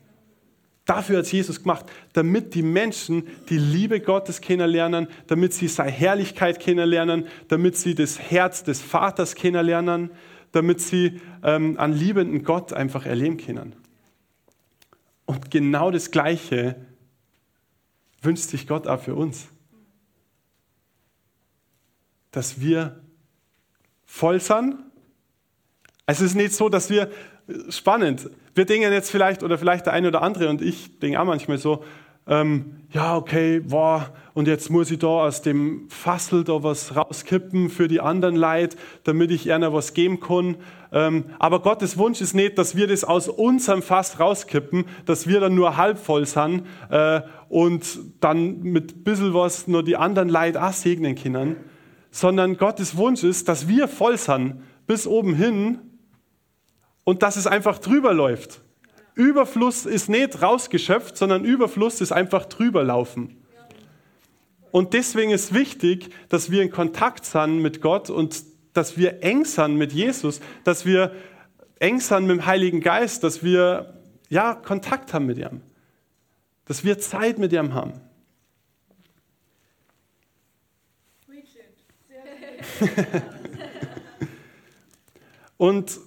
Dafür 0.85 1.19
hat 1.19 1.31
Jesus 1.31 1.61
gemacht, 1.61 1.85
damit 2.13 2.55
die 2.55 2.63
Menschen 2.63 3.27
die 3.49 3.57
Liebe 3.57 3.99
Gottes 4.01 4.41
kennenlernen, 4.41 5.07
damit 5.27 5.53
sie 5.53 5.67
seine 5.67 5.91
Herrlichkeit 5.91 6.59
kennenlernen, 6.59 7.27
damit 7.49 7.77
sie 7.77 7.93
das 7.95 8.19
Herz 8.19 8.63
des 8.63 8.81
Vaters 8.81 9.35
kennenlernen, 9.35 10.09
damit 10.51 10.81
sie 10.81 11.21
ähm, 11.43 11.77
einen 11.79 11.93
liebenden 11.93 12.43
Gott 12.43 12.73
einfach 12.73 13.05
erleben 13.05 13.37
können. 13.37 13.75
Und 15.25 15.51
genau 15.51 15.91
das 15.91 16.11
Gleiche 16.11 16.75
wünscht 18.21 18.49
sich 18.49 18.67
Gott 18.67 18.87
auch 18.87 19.01
für 19.01 19.15
uns. 19.15 19.47
Dass 22.31 22.59
wir 22.59 23.01
voll 24.05 24.39
sind 24.39 24.75
es 26.05 26.21
ist 26.21 26.35
nicht 26.35 26.53
so, 26.53 26.69
dass 26.69 26.89
wir 26.89 27.09
spannend. 27.69 28.29
Wir 28.53 28.65
denken 28.65 28.91
jetzt 28.91 29.11
vielleicht, 29.11 29.43
oder 29.43 29.57
vielleicht 29.57 29.85
der 29.85 29.93
eine 29.93 30.07
oder 30.07 30.21
andere 30.21 30.49
und 30.49 30.61
ich 30.61 30.99
denke 30.99 31.19
auch 31.19 31.25
manchmal 31.25 31.57
so, 31.57 31.83
ähm, 32.27 32.77
ja, 32.91 33.17
okay, 33.17 33.61
boah, 33.61 34.13
und 34.33 34.47
jetzt 34.47 34.69
muss 34.69 34.91
ich 34.91 34.99
da 34.99 35.07
aus 35.07 35.41
dem 35.41 35.89
Fassel 35.89 36.43
da 36.43 36.61
was 36.61 36.95
rauskippen 36.95 37.69
für 37.69 37.87
die 37.87 37.99
anderen 37.99 38.35
Leid, 38.35 38.75
damit 39.03 39.31
ich 39.31 39.47
ihnen 39.47 39.73
was 39.73 39.93
geben 39.93 40.19
kann. 40.19 40.57
Ähm, 40.91 41.25
aber 41.39 41.61
Gottes 41.61 41.97
Wunsch 41.97 42.21
ist 42.21 42.35
nicht, 42.35 42.57
dass 42.57 42.75
wir 42.75 42.87
das 42.87 43.03
aus 43.03 43.27
unserem 43.27 43.81
Fass 43.81 44.19
rauskippen, 44.19 44.85
dass 45.05 45.27
wir 45.27 45.39
dann 45.39 45.55
nur 45.55 45.77
halb 45.77 45.97
voll 45.97 46.25
sind 46.25 46.67
äh, 46.89 47.21
und 47.49 47.99
dann 48.19 48.61
mit 48.61 48.97
ein 48.97 49.03
bisschen 49.03 49.33
was 49.33 49.67
nur 49.67 49.83
die 49.83 49.97
anderen 49.97 50.29
Leid 50.29 50.57
auch 50.57 50.73
segnen 50.73 51.15
können, 51.15 51.55
sondern 52.11 52.57
Gottes 52.57 52.97
Wunsch 52.97 53.23
ist, 53.23 53.47
dass 53.47 53.67
wir 53.67 53.87
voll 53.87 54.17
sind 54.17 54.61
bis 54.85 55.07
oben 55.07 55.33
hin 55.33 55.79
und 57.03 57.23
dass 57.23 57.35
es 57.35 57.47
einfach 57.47 57.79
drüber 57.79 58.13
läuft. 58.13 58.61
Überfluss 59.15 59.85
ist 59.85 60.09
nicht 60.09 60.41
rausgeschöpft, 60.41 61.17
sondern 61.17 61.43
Überfluss 61.43 62.01
ist 62.01 62.11
einfach 62.11 62.45
drüber 62.45 62.83
laufen. 62.83 63.37
Und 64.71 64.93
deswegen 64.93 65.31
ist 65.31 65.53
wichtig, 65.53 66.09
dass 66.29 66.49
wir 66.49 66.61
in 66.61 66.71
Kontakt 66.71 67.25
sind 67.25 67.59
mit 67.59 67.81
Gott 67.81 68.09
und 68.09 68.43
dass 68.73 68.97
wir 68.97 69.21
eng 69.21 69.43
sind 69.43 69.75
mit 69.75 69.91
Jesus, 69.91 70.39
dass 70.63 70.85
wir 70.85 71.13
eng 71.79 71.99
sind 71.99 72.25
mit 72.27 72.37
dem 72.37 72.45
Heiligen 72.45 72.79
Geist, 72.79 73.23
dass 73.23 73.43
wir 73.43 74.01
ja 74.29 74.53
Kontakt 74.53 75.13
haben 75.13 75.25
mit 75.25 75.37
ihm, 75.37 75.61
dass 76.65 76.85
wir 76.85 76.99
Zeit 76.99 77.37
mit 77.37 77.51
ihm 77.51 77.73
haben. 77.73 77.99
und 85.57 85.99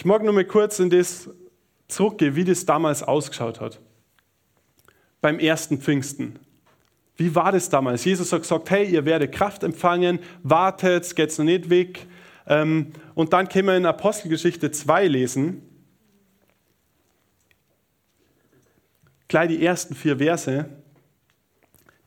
ich 0.00 0.06
mag 0.06 0.22
nur 0.22 0.32
mal 0.32 0.46
kurz 0.46 0.78
in 0.78 0.88
das 0.88 1.28
zurückgehen, 1.86 2.34
wie 2.34 2.44
das 2.44 2.64
damals 2.64 3.02
ausgeschaut 3.02 3.60
hat. 3.60 3.78
Beim 5.20 5.38
ersten 5.38 5.78
Pfingsten. 5.78 6.38
Wie 7.18 7.34
war 7.34 7.52
das 7.52 7.68
damals? 7.68 8.06
Jesus 8.06 8.32
hat 8.32 8.40
gesagt, 8.40 8.70
hey, 8.70 8.90
ihr 8.90 9.04
werdet 9.04 9.30
Kraft 9.30 9.62
empfangen, 9.62 10.20
wartet, 10.42 11.14
geht's 11.14 11.36
noch 11.36 11.44
nicht 11.44 11.68
weg. 11.68 12.06
Ähm, 12.46 12.92
und 13.14 13.34
dann 13.34 13.46
können 13.50 13.66
wir 13.66 13.76
in 13.76 13.84
Apostelgeschichte 13.84 14.70
2 14.70 15.06
lesen. 15.06 15.60
Gleich 19.28 19.48
die 19.48 19.62
ersten 19.62 19.94
vier 19.94 20.16
Verse. 20.16 20.64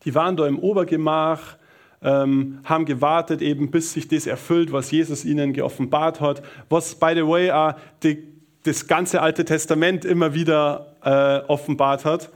Die 0.04 0.16
waren 0.16 0.36
da 0.36 0.48
im 0.48 0.58
Obergemach, 0.58 1.60
ähm, 2.04 2.60
haben 2.66 2.86
gewartet, 2.86 3.42
eben 3.42 3.72
bis 3.72 3.94
sich 3.94 4.08
das 4.08 4.28
erfüllt, 4.28 4.72
was 4.72 4.92
Jesus 4.92 5.24
ihnen 5.24 5.54
geoffenbart 5.54 6.20
hat, 6.22 6.44
was, 6.70 6.96
by 6.96 7.14
the 7.16 7.26
way, 7.26 7.52
auch 7.52 7.74
die, 8.04 8.28
das 8.64 8.88
ganze 8.88 9.22
Alte 9.22 9.46
Testament 9.46 10.06
immer 10.06 10.34
wieder 10.34 10.96
äh, 11.04 11.50
offenbart 11.50 12.06
hat. 12.06 12.30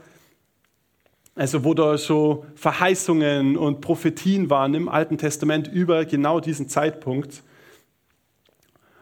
Also 1.34 1.62
wo 1.62 1.72
da 1.72 1.96
schon 1.98 2.44
Verheißungen 2.56 3.56
und 3.56 3.80
Prophetien 3.80 4.50
waren 4.50 4.74
im 4.74 4.88
Alten 4.88 5.18
Testament 5.18 5.68
über 5.68 6.04
genau 6.04 6.40
diesen 6.40 6.68
Zeitpunkt. 6.68 7.42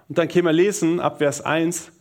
Und 0.08 0.18
dann 0.18 0.28
können 0.28 0.44
wir 0.44 0.52
lesen 0.52 1.00
ab 1.00 1.18
Vers 1.18 1.40
1. 1.40 1.92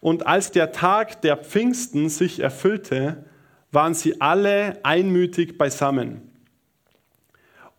Und 0.00 0.26
als 0.26 0.50
der 0.50 0.72
Tag 0.72 1.22
der 1.22 1.36
Pfingsten 1.36 2.08
sich 2.08 2.40
erfüllte, 2.40 3.24
waren 3.72 3.94
sie 3.94 4.20
alle 4.20 4.78
einmütig 4.82 5.56
beisammen. 5.56 6.29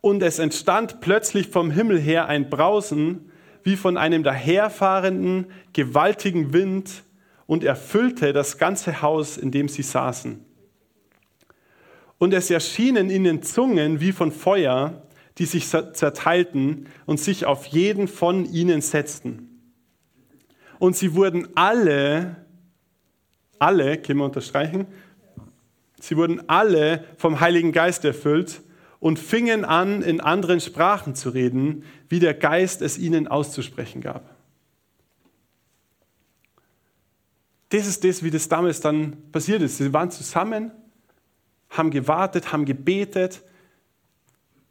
Und 0.02 0.20
es 0.22 0.40
entstand 0.40 1.00
plötzlich 1.00 1.48
vom 1.48 1.70
Himmel 1.70 1.98
her 1.98 2.26
ein 2.26 2.50
Brausen, 2.50 3.30
wie 3.62 3.76
von 3.76 3.96
einem 3.96 4.24
daherfahrenden, 4.24 5.46
gewaltigen 5.72 6.52
Wind, 6.52 7.04
und 7.46 7.64
erfüllte 7.64 8.32
das 8.32 8.58
ganze 8.58 9.00
Haus, 9.00 9.36
in 9.36 9.50
dem 9.52 9.68
sie 9.68 9.82
saßen. 9.82 10.44
Und 12.18 12.34
es 12.34 12.50
erschienen 12.50 13.10
ihnen 13.10 13.42
Zungen 13.42 14.00
wie 14.00 14.12
von 14.12 14.32
Feuer, 14.32 15.02
die 15.38 15.44
sich 15.44 15.68
zerteilten 15.68 16.88
und 17.06 17.20
sich 17.20 17.46
auf 17.46 17.66
jeden 17.66 18.08
von 18.08 18.44
ihnen 18.44 18.80
setzten. 18.80 19.72
Und 20.78 20.96
sie 20.96 21.14
wurden 21.14 21.48
alle, 21.54 22.36
alle, 23.58 23.98
können 23.98 24.18
wir 24.18 24.24
unterstreichen, 24.24 24.86
sie 26.00 26.16
wurden 26.16 26.48
alle 26.48 27.04
vom 27.18 27.38
Heiligen 27.38 27.70
Geist 27.70 28.04
erfüllt 28.04 28.62
und 29.02 29.18
fingen 29.18 29.64
an, 29.64 30.00
in 30.00 30.20
anderen 30.20 30.60
Sprachen 30.60 31.16
zu 31.16 31.30
reden, 31.30 31.82
wie 32.08 32.20
der 32.20 32.34
Geist 32.34 32.82
es 32.82 32.98
ihnen 32.98 33.26
auszusprechen 33.26 34.00
gab. 34.00 34.36
Das 37.70 37.88
ist 37.88 38.04
das, 38.04 38.22
wie 38.22 38.30
das 38.30 38.48
damals 38.48 38.80
dann 38.80 39.16
passiert 39.32 39.60
ist. 39.60 39.78
Sie 39.78 39.92
waren 39.92 40.12
zusammen, 40.12 40.70
haben 41.68 41.90
gewartet, 41.90 42.52
haben 42.52 42.64
gebetet. 42.64 43.42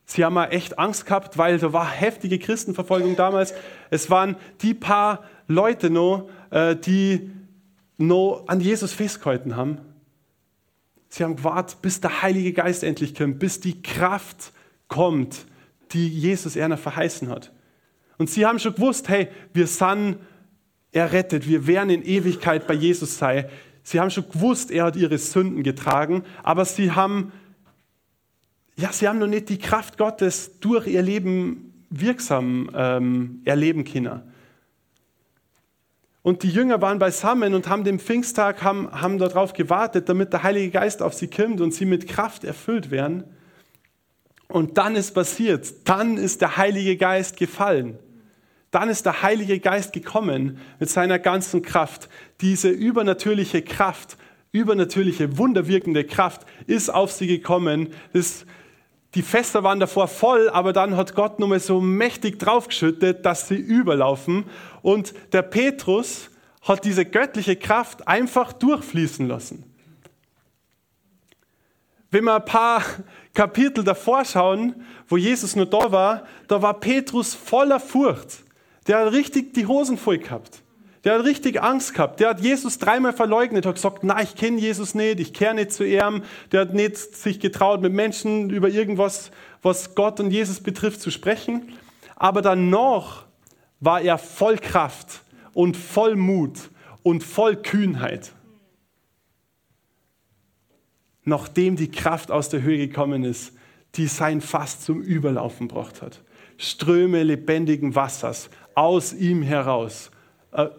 Sie 0.05 0.23
haben 0.23 0.35
mal 0.35 0.45
echt 0.45 0.79
Angst 0.79 1.05
gehabt, 1.05 1.37
weil 1.37 1.59
da 1.59 1.73
war 1.73 1.91
heftige 1.91 2.39
Christenverfolgung 2.39 3.17
damals. 3.17 3.53
Es 3.89 4.09
waren 4.09 4.37
die 4.61 4.73
paar 4.73 5.25
Leute 5.49 5.89
noch, 5.89 6.29
äh, 6.51 6.77
die 6.77 7.31
noch 7.97 8.45
an 8.47 8.61
Jesus 8.61 8.93
festgehalten 8.93 9.57
haben. 9.57 9.90
Sie 11.11 11.25
haben 11.25 11.35
gewartet, 11.35 11.81
bis 11.81 11.99
der 11.99 12.21
Heilige 12.21 12.53
Geist 12.53 12.85
endlich 12.85 13.13
kommt, 13.13 13.37
bis 13.37 13.59
die 13.59 13.81
Kraft 13.81 14.53
kommt, 14.87 15.45
die 15.91 16.07
Jesus 16.07 16.55
Erna 16.55 16.77
verheißen 16.77 17.27
hat. 17.27 17.51
Und 18.17 18.29
sie 18.29 18.45
haben 18.45 18.59
schon 18.59 18.75
gewusst, 18.75 19.09
hey, 19.09 19.27
wir 19.53 19.67
sind 19.67 20.19
errettet, 20.93 21.49
wir 21.49 21.67
werden 21.67 21.89
in 21.89 22.03
Ewigkeit 22.03 22.65
bei 22.65 22.75
Jesus 22.75 23.17
sein. 23.17 23.45
Sie 23.83 23.99
haben 23.99 24.09
schon 24.09 24.29
gewusst, 24.29 24.71
er 24.71 24.85
hat 24.85 24.95
ihre 24.95 25.17
Sünden 25.17 25.63
getragen, 25.63 26.23
aber 26.43 26.63
sie 26.63 26.91
haben, 26.91 27.33
ja, 28.77 28.93
sie 28.93 29.09
haben 29.09 29.19
noch 29.19 29.27
nicht 29.27 29.49
die 29.49 29.59
Kraft 29.59 29.97
Gottes 29.97 30.59
durch 30.61 30.87
ihr 30.87 31.01
Leben 31.01 31.85
wirksam 31.89 32.71
ähm, 32.73 33.41
erleben 33.43 33.83
können. 33.83 34.21
Und 36.23 36.43
die 36.43 36.49
Jünger 36.49 36.81
waren 36.81 36.99
beisammen 36.99 37.53
und 37.55 37.67
haben 37.67 37.83
den 37.83 37.99
Pfingsttag, 37.99 38.61
haben, 38.61 38.91
haben 38.91 39.17
darauf 39.17 39.53
gewartet, 39.53 40.07
damit 40.07 40.33
der 40.33 40.43
Heilige 40.43 40.69
Geist 40.69 41.01
auf 41.01 41.13
sie 41.13 41.27
kommt 41.27 41.61
und 41.61 41.73
sie 41.73 41.85
mit 41.85 42.07
Kraft 42.07 42.43
erfüllt 42.43 42.91
werden. 42.91 43.23
Und 44.47 44.77
dann 44.77 44.95
ist 44.95 45.13
passiert, 45.13 45.73
dann 45.85 46.17
ist 46.17 46.41
der 46.41 46.57
Heilige 46.57 46.97
Geist 46.97 47.37
gefallen. 47.37 47.97
Dann 48.69 48.89
ist 48.89 49.05
der 49.05 49.21
Heilige 49.21 49.59
Geist 49.59 49.93
gekommen 49.93 50.59
mit 50.79 50.89
seiner 50.89 51.19
ganzen 51.19 51.61
Kraft. 51.61 52.07
Diese 52.41 52.69
übernatürliche 52.69 53.61
Kraft, 53.61 54.17
übernatürliche, 54.51 55.37
wunderwirkende 55.37 56.03
Kraft 56.03 56.45
ist 56.67 56.89
auf 56.89 57.11
sie 57.11 57.27
gekommen. 57.27 57.89
Das, 58.13 58.45
die 59.15 59.21
Fässer 59.23 59.63
waren 59.63 59.79
davor 59.79 60.07
voll, 60.07 60.49
aber 60.49 60.71
dann 60.71 60.95
hat 60.95 61.15
Gott 61.15 61.39
nochmal 61.39 61.59
so 61.59 61.81
mächtig 61.81 62.39
draufgeschüttet, 62.39 63.25
dass 63.25 63.47
sie 63.47 63.55
überlaufen. 63.55 64.45
Und 64.81 65.13
der 65.33 65.41
Petrus 65.41 66.29
hat 66.61 66.85
diese 66.85 67.05
göttliche 67.05 67.55
Kraft 67.55 68.07
einfach 68.07 68.53
durchfließen 68.53 69.27
lassen. 69.27 69.65
Wenn 72.09 72.25
wir 72.25 72.35
ein 72.35 72.45
paar 72.45 72.83
Kapitel 73.33 73.83
davor 73.83 74.23
schauen, 74.23 74.85
wo 75.07 75.17
Jesus 75.17 75.55
nur 75.55 75.65
da 75.65 75.91
war, 75.91 76.25
da 76.47 76.61
war 76.61 76.79
Petrus 76.79 77.33
voller 77.33 77.79
Furcht. 77.79 78.43
Der 78.87 78.99
hat 78.99 79.13
richtig 79.13 79.53
die 79.53 79.65
Hosen 79.65 79.97
voll 79.97 80.19
gehabt. 80.19 80.61
Der 81.03 81.17
hat 81.17 81.25
richtig 81.25 81.61
Angst 81.61 81.93
gehabt. 81.93 82.19
Der 82.19 82.29
hat 82.29 82.41
Jesus 82.41 82.77
dreimal 82.77 83.13
verleugnet, 83.13 83.65
hat 83.65 83.75
gesagt, 83.75 84.03
nein, 84.03 84.23
ich 84.23 84.35
kenne 84.35 84.59
Jesus 84.59 84.93
nicht, 84.93 85.19
ich 85.19 85.33
kehre 85.33 85.55
nicht 85.55 85.71
zu 85.71 85.83
ihm. 85.83 86.23
Der 86.51 86.61
hat 86.61 86.73
nicht 86.73 86.97
sich 86.97 87.39
getraut, 87.39 87.81
mit 87.81 87.93
Menschen 87.93 88.49
über 88.51 88.69
irgendwas, 88.69 89.31
was 89.63 89.95
Gott 89.95 90.19
und 90.19 90.31
Jesus 90.31 90.59
betrifft, 90.59 91.01
zu 91.01 91.09
sprechen. 91.09 91.73
Aber 92.15 92.43
danach 92.43 93.25
war 93.79 94.01
er 94.01 94.19
voll 94.19 94.57
Kraft 94.57 95.21
und 95.53 95.75
voll 95.75 96.15
Mut 96.15 96.69
und 97.01 97.23
voll 97.23 97.55
Kühnheit. 97.55 98.31
Nachdem 101.23 101.75
die 101.75 101.89
Kraft 101.89 102.29
aus 102.29 102.49
der 102.49 102.61
Höhe 102.61 102.77
gekommen 102.77 103.23
ist, 103.23 103.53
die 103.95 104.05
sein 104.05 104.39
Fass 104.39 104.81
zum 104.81 105.01
Überlaufen 105.01 105.67
gebracht 105.67 106.03
hat. 106.03 106.21
Ströme 106.57 107.23
lebendigen 107.23 107.95
Wassers 107.95 108.51
aus 108.75 109.13
ihm 109.13 109.41
heraus 109.41 110.11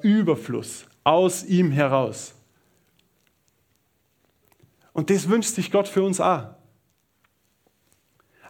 Überfluss 0.02 0.86
aus 1.04 1.44
ihm 1.44 1.70
heraus. 1.70 2.34
Und 4.92 5.10
das 5.10 5.28
wünscht 5.28 5.54
sich 5.54 5.70
Gott 5.70 5.88
für 5.88 6.02
uns 6.02 6.20
auch. 6.20 6.48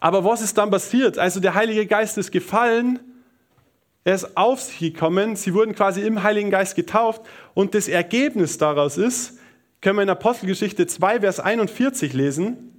Aber 0.01 0.25
was 0.25 0.43
ist 0.43 0.59
dann 0.59 0.71
passiert? 0.71 1.17
Also 1.17 1.39
der 1.39 1.55
Heilige 1.55 1.87
Geist 1.87 2.19
ist 2.19 2.33
gefallen, 2.33 2.99
er 4.05 4.17
ist 4.17 4.37
auf 4.37 4.61
sie 4.61 4.93
gekommen, 4.93 5.37
sie 5.37 5.55
wurden 5.55 5.77
quasi 5.77 6.03
im 6.03 6.25
Heiligen 6.25 6.51
Geist 6.51 6.75
getauft 6.75 7.23
und 7.55 7.75
das 7.75 7.87
Ergebnis 7.87 8.59
daraus 8.59 8.99
ist, 8.99 9.39
können 9.81 9.99
wir 9.99 10.03
in 10.03 10.11
Apostelgeschichte 10.11 10.89
2, 10.89 11.21
Vers 11.21 11.39
41 11.39 12.13
lesen, 12.13 12.72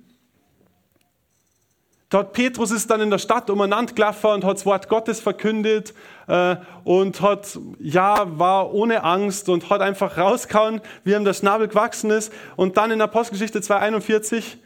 Dort 2.13 2.33
Petrus 2.33 2.69
ist 2.69 2.91
dann 2.91 3.01
in 3.01 3.09
der 3.09 3.17
Stadt 3.17 3.49
umeinander 3.49 3.91
gelaufen 3.91 4.27
und 4.27 4.43
hat 4.43 4.57
das 4.57 4.67
Wort 4.67 4.87
Gottes 4.87 5.19
verkündet 5.19 5.95
äh, 6.27 6.57
und 6.83 7.21
hat, 7.21 7.57
ja, 7.79 8.37
war 8.37 8.71
ohne 8.71 9.03
Angst 9.03 9.49
und 9.49 9.71
hat 9.71 9.81
einfach 9.81 10.15
rausgehauen, 10.15 10.81
wie 11.03 11.15
ihm 11.15 11.25
der 11.25 11.33
Schnabel 11.33 11.67
gewachsen 11.67 12.11
ist. 12.11 12.31
Und 12.55 12.77
dann 12.77 12.91
in 12.91 13.01
Apostelgeschichte 13.01 13.61
2,41, 13.61 14.57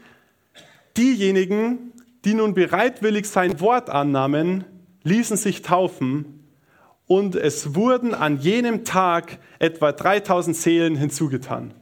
diejenigen, 0.98 1.94
die 2.26 2.34
nun 2.34 2.54
bereitwillig 2.54 3.30
sein 3.30 3.62
Wort 3.62 3.90
annahmen, 3.90 4.66
ließen 5.04 5.38
sich 5.38 5.62
taufen 5.62 6.50
und 7.06 7.38
es 7.38 7.76
wurden 7.76 8.14
an 8.14 8.40
jenem 8.40 8.84
Tag 8.84 9.40
etwa 9.60 9.94
3000 9.94 10.54
Seelen 10.54 10.96
hinzugetan. 10.98 11.74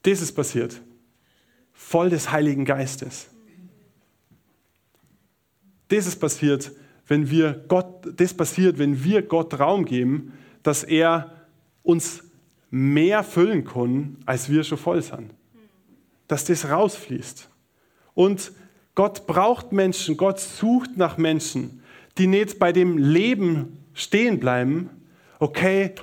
Das 0.00 0.22
ist 0.22 0.32
passiert 0.32 0.80
voll 1.86 2.10
des 2.10 2.32
Heiligen 2.32 2.64
Geistes. 2.64 3.28
Das 5.88 6.06
ist 6.06 6.16
passiert, 6.16 6.72
wenn 7.06 7.30
wir 7.30 7.64
Gott, 7.68 8.08
das 8.16 8.32
passiert, 8.32 8.78
wenn 8.78 9.04
wir 9.04 9.22
Gott 9.22 9.58
Raum 9.60 9.84
geben, 9.84 10.32
dass 10.62 10.82
er 10.82 11.46
uns 11.82 12.24
mehr 12.70 13.22
füllen 13.22 13.64
kann, 13.64 14.16
als 14.24 14.48
wir 14.48 14.64
schon 14.64 14.78
voll 14.78 15.02
sind. 15.02 15.32
Dass 16.26 16.44
das 16.46 16.68
rausfließt. 16.68 17.50
Und 18.14 18.52
Gott 18.94 19.26
braucht 19.26 19.72
Menschen, 19.72 20.16
Gott 20.16 20.40
sucht 20.40 20.96
nach 20.96 21.18
Menschen, 21.18 21.82
die 22.16 22.26
nicht 22.26 22.58
bei 22.58 22.72
dem 22.72 22.96
Leben 22.96 23.78
stehen 23.92 24.40
bleiben. 24.40 24.88
Okay, 25.38 25.94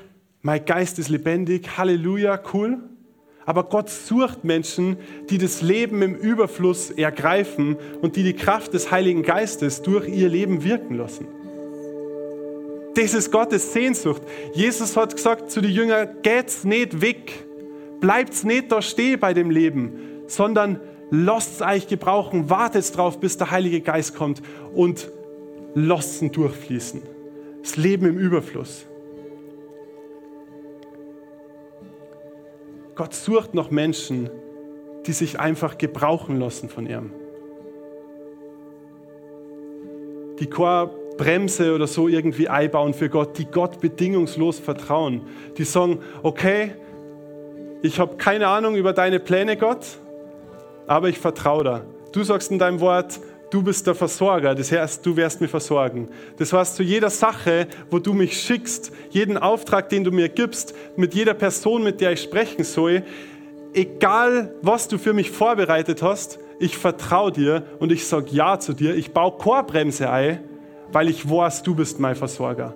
mein 0.42 0.64
Geist 0.64 1.00
ist 1.00 1.10
lebendig, 1.10 1.78
Halleluja, 1.78 2.40
cool. 2.54 2.78
Aber 3.52 3.66
Gott 3.66 3.90
sucht 3.90 4.46
Menschen, 4.46 4.96
die 5.30 5.38
das 5.38 5.62
Leben 5.62 6.02
im 6.02 6.16
Überfluss 6.16 6.90
ergreifen 6.90 7.76
und 8.02 8.16
die 8.16 8.24
die 8.24 8.32
Kraft 8.32 8.74
des 8.74 8.92
Heiligen 8.92 9.24
Geistes 9.24 9.82
durch 9.82 10.08
ihr 10.08 10.30
Leben 10.30 10.64
wirken 10.64 10.96
lassen. 10.96 11.28
Das 12.96 13.14
ist 13.14 13.30
Gottes 13.30 13.74
Sehnsucht. 13.74 14.22
Jesus 14.54 14.96
hat 14.96 15.14
gesagt 15.14 15.52
zu 15.52 15.60
den 15.60 15.72
Jüngern, 15.72 16.08
geht's 16.24 16.64
nicht 16.64 17.02
weg, 17.02 17.34
bleibt's 18.00 18.46
nicht 18.46 18.72
da 18.72 18.82
stehen 18.82 19.20
bei 19.20 19.34
dem 19.34 19.50
Leben, 19.50 20.00
sondern 20.28 20.80
lasst 21.10 21.62
euch 21.62 21.88
gebrauchen, 21.88 22.50
wartet 22.50 22.96
drauf, 22.96 23.20
bis 23.20 23.36
der 23.36 23.52
Heilige 23.52 23.82
Geist 23.82 24.16
kommt 24.16 24.42
und 24.74 25.12
lasst 25.76 26.22
ihn 26.22 26.32
durchfließen. 26.32 27.02
Das 27.62 27.76
Leben 27.76 28.06
im 28.06 28.18
Überfluss. 28.18 28.86
Gott 33.02 33.16
sucht 33.16 33.56
noch 33.56 33.72
Menschen, 33.72 34.30
die 35.08 35.12
sich 35.12 35.40
einfach 35.40 35.80
gebrauchen 35.80 36.40
lassen 36.40 36.70
von 36.70 36.86
ihm. 36.86 37.12
Die 40.40 40.48
keine 40.48 40.92
Bremse 41.18 41.74
oder 41.74 41.88
so 41.88 42.08
irgendwie 42.08 42.48
einbauen 42.48 42.94
für 42.94 43.10
Gott, 43.10 43.40
die 43.40 43.46
Gott 43.46 43.82
bedingungslos 43.82 44.60
vertrauen. 44.60 45.24
Die 45.58 45.64
sagen, 45.64 45.98
okay, 46.22 46.76
ich 47.82 48.00
habe 48.00 48.18
keine 48.18 48.46
Ahnung 48.50 48.76
über 48.76 48.94
deine 48.94 49.20
Pläne, 49.20 49.58
Gott, 49.58 49.84
aber 50.86 51.10
ich 51.10 51.18
vertraue 51.18 51.64
da. 51.64 51.82
Du 52.12 52.22
sagst 52.22 52.52
in 52.52 52.60
deinem 52.60 52.82
Wort, 52.82 53.20
du 53.52 53.62
bist 53.62 53.86
der 53.86 53.94
Versorger, 53.94 54.56
das 54.56 54.72
heißt, 54.72 55.06
du 55.06 55.16
wirst 55.16 55.40
mich 55.42 55.52
versorgen. 55.52 56.10
Das 56.38 56.52
heißt, 56.52 56.78
zu 56.78 56.84
jeder 56.84 57.10
Sache, 57.10 57.68
wo 57.92 58.00
du 58.00 58.14
mich 58.14 58.42
schickst, 58.42 58.92
jeden 59.12 59.38
Auftrag, 59.38 59.90
den 59.90 60.04
du 60.04 60.12
mir 60.12 60.30
gibst, 60.30 60.74
mit 60.96 61.14
jeder 61.14 61.36
Person, 61.36 61.84
mit 61.84 62.02
der 62.02 62.14
ich 62.14 62.22
sprechen 62.22 62.64
soll, 62.64 63.04
egal 63.74 64.56
was 64.62 64.88
du 64.88 64.98
für 64.98 65.14
mich 65.14 65.30
vorbereitet 65.30 66.02
hast, 66.02 66.40
ich 66.60 66.78
vertraue 66.78 67.32
dir 67.32 67.66
und 67.80 67.92
ich 67.92 68.08
sage 68.08 68.28
Ja 68.32 68.60
zu 68.60 68.74
dir. 68.74 68.96
Ich 68.96 69.12
baue 69.12 69.38
Chorbremse 69.38 70.10
ein, 70.10 70.40
weil 70.92 71.10
ich 71.10 71.30
weiß, 71.30 71.64
du 71.64 71.76
bist 71.76 72.00
mein 72.00 72.16
Versorger. 72.16 72.76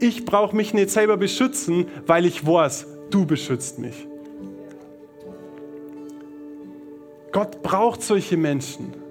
Ich 0.00 0.24
brauche 0.24 0.54
mich 0.54 0.74
nicht 0.74 0.90
selber 0.90 1.16
beschützen, 1.16 1.86
weil 2.06 2.26
ich 2.26 2.46
weiß, 2.46 2.86
du 3.10 3.24
beschützt 3.24 3.78
mich. 3.78 4.06
Gott 7.32 7.62
braucht 7.62 8.02
solche 8.02 8.36
Menschen. 8.36 9.07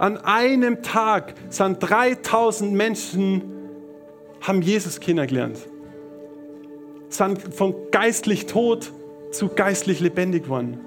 An 0.00 0.16
einem 0.16 0.82
Tag 0.82 1.34
sind 1.50 1.78
3000 1.78 2.72
Menschen, 2.72 3.42
haben 4.40 4.62
Jesus 4.62 4.98
kennengelernt. 4.98 5.58
Sind 7.10 7.54
von 7.54 7.74
geistlich 7.90 8.46
tot 8.46 8.92
zu 9.30 9.48
geistlich 9.48 10.00
lebendig 10.00 10.48
worden. 10.48 10.80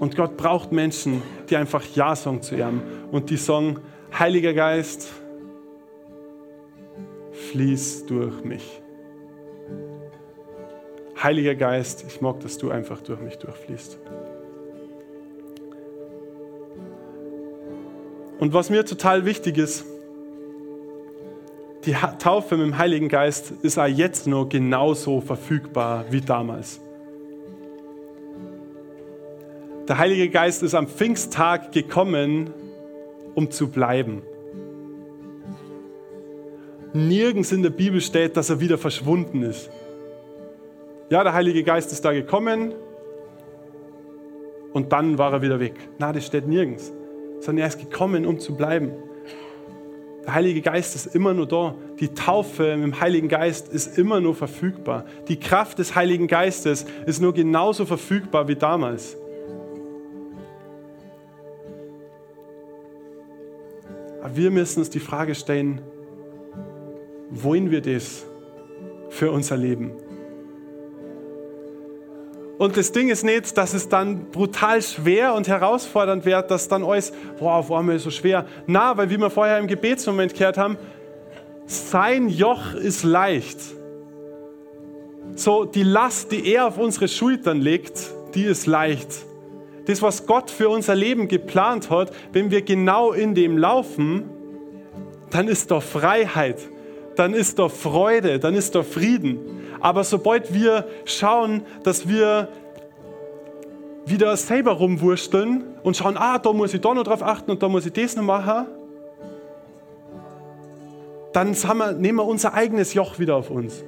Und 0.00 0.16
Gott 0.16 0.36
braucht 0.36 0.72
Menschen, 0.72 1.22
die 1.48 1.56
einfach 1.56 1.82
Ja 1.94 2.14
sagen 2.14 2.42
zu 2.42 2.56
ihm 2.56 2.82
und 3.10 3.30
die 3.30 3.38
sagen, 3.38 3.78
Heiliger 4.18 4.52
Geist, 4.52 5.08
fließ 7.52 8.04
durch 8.04 8.44
mich. 8.44 8.82
Heiliger 11.22 11.54
Geist, 11.54 12.04
ich 12.06 12.20
mag, 12.20 12.40
dass 12.40 12.58
du 12.58 12.70
einfach 12.70 13.00
durch 13.00 13.20
mich 13.22 13.38
durchfließt. 13.38 13.98
Und 18.42 18.52
was 18.52 18.70
mir 18.70 18.84
total 18.84 19.24
wichtig 19.24 19.56
ist, 19.56 19.84
die 21.84 21.94
Taufe 22.18 22.56
mit 22.56 22.66
dem 22.66 22.76
Heiligen 22.76 23.08
Geist 23.08 23.52
ist 23.62 23.78
auch 23.78 23.86
jetzt 23.86 24.26
noch 24.26 24.48
genauso 24.48 25.20
verfügbar 25.20 26.06
wie 26.10 26.22
damals. 26.22 26.80
Der 29.86 29.96
Heilige 29.96 30.28
Geist 30.28 30.64
ist 30.64 30.74
am 30.74 30.88
Pfingsttag 30.88 31.70
gekommen, 31.70 32.50
um 33.36 33.48
zu 33.52 33.68
bleiben. 33.68 34.22
Nirgends 36.94 37.52
in 37.52 37.62
der 37.62 37.70
Bibel 37.70 38.00
steht, 38.00 38.36
dass 38.36 38.50
er 38.50 38.58
wieder 38.58 38.76
verschwunden 38.76 39.44
ist. 39.44 39.70
Ja, 41.10 41.22
der 41.22 41.32
Heilige 41.32 41.62
Geist 41.62 41.92
ist 41.92 42.04
da 42.04 42.10
gekommen 42.10 42.74
und 44.72 44.90
dann 44.90 45.16
war 45.16 45.32
er 45.32 45.42
wieder 45.42 45.60
weg. 45.60 45.74
Na, 46.00 46.12
das 46.12 46.26
steht 46.26 46.48
nirgends 46.48 46.92
sondern 47.42 47.62
er 47.62 47.68
ist 47.68 47.78
gekommen, 47.78 48.24
um 48.24 48.38
zu 48.38 48.56
bleiben. 48.56 48.92
Der 50.24 50.34
Heilige 50.34 50.60
Geist 50.62 50.94
ist 50.94 51.14
immer 51.14 51.34
nur 51.34 51.48
da. 51.48 51.74
Die 51.98 52.14
Taufe 52.14 52.76
mit 52.76 52.84
dem 52.84 53.00
Heiligen 53.00 53.28
Geist 53.28 53.68
ist 53.68 53.98
immer 53.98 54.20
nur 54.20 54.36
verfügbar. 54.36 55.04
Die 55.26 55.38
Kraft 55.38 55.78
des 55.80 55.96
Heiligen 55.96 56.28
Geistes 56.28 56.86
ist 57.06 57.20
nur 57.20 57.34
genauso 57.34 57.84
verfügbar 57.84 58.46
wie 58.46 58.54
damals. 58.54 59.16
Aber 64.22 64.36
wir 64.36 64.52
müssen 64.52 64.78
uns 64.78 64.90
die 64.90 65.00
Frage 65.00 65.34
stellen, 65.34 65.80
wollen 67.30 67.72
wir 67.72 67.80
das 67.80 68.24
für 69.10 69.32
unser 69.32 69.56
Leben? 69.56 69.90
Und 72.58 72.76
das 72.76 72.92
Ding 72.92 73.08
ist 73.08 73.24
nicht, 73.24 73.56
dass 73.56 73.74
es 73.74 73.88
dann 73.88 74.30
brutal 74.30 74.82
schwer 74.82 75.34
und 75.34 75.48
herausfordernd 75.48 76.24
wird, 76.24 76.50
dass 76.50 76.68
dann 76.68 76.84
alles, 76.84 77.12
boah, 77.38 77.54
auf 77.54 77.72
einmal 77.72 77.98
so 77.98 78.10
schwer. 78.10 78.46
Na, 78.66 78.96
weil 78.96 79.10
wie 79.10 79.18
wir 79.18 79.30
vorher 79.30 79.58
im 79.58 79.66
Gebetsmoment 79.66 80.34
gehört 80.34 80.58
haben, 80.58 80.76
sein 81.66 82.28
Joch 82.28 82.74
ist 82.74 83.04
leicht. 83.04 83.58
So, 85.34 85.64
die 85.64 85.82
Last, 85.82 86.30
die 86.30 86.46
er 86.52 86.66
auf 86.66 86.78
unsere 86.78 87.08
Schultern 87.08 87.60
legt, 87.60 88.10
die 88.34 88.44
ist 88.44 88.66
leicht. 88.66 89.08
Das, 89.86 90.02
was 90.02 90.26
Gott 90.26 90.50
für 90.50 90.68
unser 90.68 90.94
Leben 90.94 91.28
geplant 91.28 91.90
hat, 91.90 92.12
wenn 92.32 92.50
wir 92.50 92.62
genau 92.62 93.12
in 93.12 93.34
dem 93.34 93.56
laufen, 93.56 94.24
dann 95.30 95.48
ist 95.48 95.70
da 95.70 95.80
Freiheit, 95.80 96.58
dann 97.16 97.34
ist 97.34 97.58
da 97.58 97.68
Freude, 97.68 98.38
dann 98.38 98.54
ist 98.54 98.74
da 98.74 98.82
Frieden. 98.82 99.61
Aber 99.82 100.04
sobald 100.04 100.54
wir 100.54 100.86
schauen, 101.04 101.62
dass 101.82 102.08
wir 102.08 102.48
wieder 104.06 104.36
selber 104.36 104.72
rumwursteln 104.72 105.64
und 105.82 105.96
schauen, 105.96 106.16
ah, 106.16 106.38
da 106.38 106.52
muss 106.52 106.72
ich 106.72 106.80
da 106.80 106.94
noch 106.94 107.02
drauf 107.02 107.22
achten 107.22 107.50
und 107.50 107.62
da 107.62 107.68
muss 107.68 107.84
ich 107.84 107.92
das 107.92 108.16
noch 108.16 108.22
machen, 108.22 108.66
dann 111.32 111.54
wir, 111.54 111.92
nehmen 111.92 112.18
wir 112.18 112.26
unser 112.26 112.54
eigenes 112.54 112.94
Joch 112.94 113.18
wieder 113.18 113.36
auf 113.36 113.50
uns. 113.50 113.84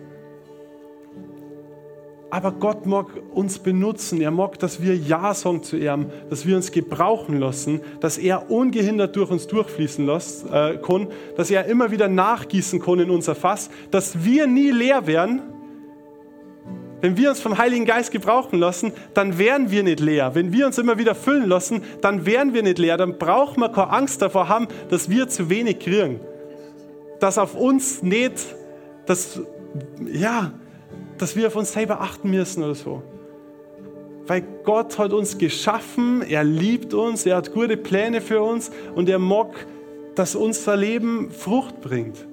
Aber 2.30 2.50
Gott 2.50 2.84
mag 2.86 3.06
uns 3.32 3.60
benutzen. 3.60 4.20
Er 4.20 4.32
mag, 4.32 4.58
dass 4.58 4.82
wir 4.82 4.96
Ja 4.96 5.34
sagen 5.34 5.62
zu 5.62 5.76
ihm, 5.76 6.06
dass 6.30 6.44
wir 6.44 6.56
uns 6.56 6.72
gebrauchen 6.72 7.38
lassen, 7.38 7.80
dass 8.00 8.18
er 8.18 8.50
ungehindert 8.50 9.14
durch 9.14 9.30
uns 9.30 9.46
durchfließen 9.46 10.04
lassen, 10.04 10.52
äh, 10.52 10.78
kann, 10.78 11.06
dass 11.36 11.52
er 11.52 11.66
immer 11.66 11.92
wieder 11.92 12.08
nachgießen 12.08 12.80
kann 12.80 12.98
in 12.98 13.10
unser 13.10 13.36
Fass, 13.36 13.70
dass 13.92 14.24
wir 14.24 14.48
nie 14.48 14.72
leer 14.72 15.06
werden, 15.06 15.42
wenn 17.04 17.18
wir 17.18 17.28
uns 17.28 17.38
vom 17.38 17.58
Heiligen 17.58 17.84
Geist 17.84 18.12
gebrauchen 18.12 18.58
lassen, 18.58 18.90
dann 19.12 19.36
wären 19.36 19.70
wir 19.70 19.82
nicht 19.82 20.00
leer. 20.00 20.34
Wenn 20.34 20.54
wir 20.54 20.64
uns 20.64 20.78
immer 20.78 20.96
wieder 20.96 21.14
füllen 21.14 21.46
lassen, 21.46 21.82
dann 22.00 22.24
wären 22.24 22.54
wir 22.54 22.62
nicht 22.62 22.78
leer. 22.78 22.96
Dann 22.96 23.18
brauchen 23.18 23.60
wir 23.60 23.68
keine 23.68 23.90
Angst 23.90 24.22
davor 24.22 24.48
haben, 24.48 24.68
dass 24.88 25.10
wir 25.10 25.28
zu 25.28 25.50
wenig 25.50 25.80
kriegen. 25.80 26.18
Dass 27.20 27.36
auf 27.36 27.54
uns 27.54 28.02
nicht, 28.02 28.46
dass, 29.04 29.38
ja, 30.10 30.52
dass 31.18 31.36
wir 31.36 31.48
auf 31.48 31.56
uns 31.56 31.74
selber 31.74 32.00
achten 32.00 32.30
müssen 32.30 32.64
oder 32.64 32.74
so. 32.74 33.02
Weil 34.26 34.42
Gott 34.64 34.98
hat 34.98 35.12
uns 35.12 35.36
geschaffen, 35.36 36.22
er 36.22 36.42
liebt 36.42 36.94
uns, 36.94 37.26
er 37.26 37.36
hat 37.36 37.52
gute 37.52 37.76
Pläne 37.76 38.22
für 38.22 38.40
uns 38.40 38.70
und 38.94 39.10
er 39.10 39.18
mag, 39.18 39.66
dass 40.14 40.34
unser 40.34 40.74
Leben 40.74 41.30
Frucht 41.30 41.82
bringt. 41.82 42.26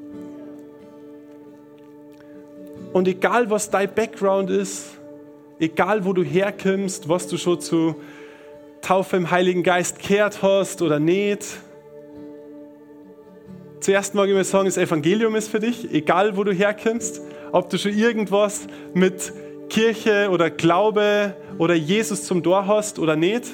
Und 2.93 3.07
egal 3.07 3.49
was 3.49 3.69
dein 3.69 3.93
Background 3.93 4.49
ist, 4.49 4.99
egal 5.59 6.03
wo 6.05 6.13
du 6.13 6.23
herkommst, 6.23 7.07
was 7.07 7.27
du 7.27 7.37
schon 7.37 7.61
zu 7.61 7.95
Taufe 8.81 9.15
im 9.15 9.31
Heiligen 9.31 9.63
Geist 9.63 9.99
kehrt 9.99 10.41
hast 10.41 10.81
oder 10.81 10.99
nicht, 10.99 11.45
zuerst 13.79 14.15
mag 14.15 14.27
ich 14.27 14.33
mal 14.33 14.43
sagen, 14.43 14.65
das 14.65 14.77
Evangelium 14.77 15.35
ist 15.35 15.49
für 15.49 15.59
dich, 15.59 15.93
egal 15.93 16.35
wo 16.35 16.43
du 16.43 16.51
herkommst, 16.51 17.21
ob 17.51 17.69
du 17.69 17.77
schon 17.77 17.93
irgendwas 17.93 18.67
mit 18.93 19.31
Kirche 19.69 20.29
oder 20.29 20.49
Glaube 20.49 21.35
oder 21.57 21.75
Jesus 21.75 22.23
zum 22.25 22.43
Tor 22.43 22.67
hast 22.67 22.99
oder 22.99 23.15
nicht. 23.15 23.45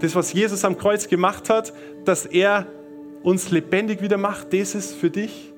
Das, 0.00 0.14
was 0.14 0.32
Jesus 0.32 0.64
am 0.64 0.76
Kreuz 0.76 1.08
gemacht 1.08 1.48
hat, 1.48 1.72
dass 2.04 2.26
er 2.26 2.66
uns 3.22 3.50
lebendig 3.50 4.02
wieder 4.02 4.18
macht, 4.18 4.52
das 4.52 4.74
ist 4.74 4.94
für 4.94 5.10
dich. 5.10 5.51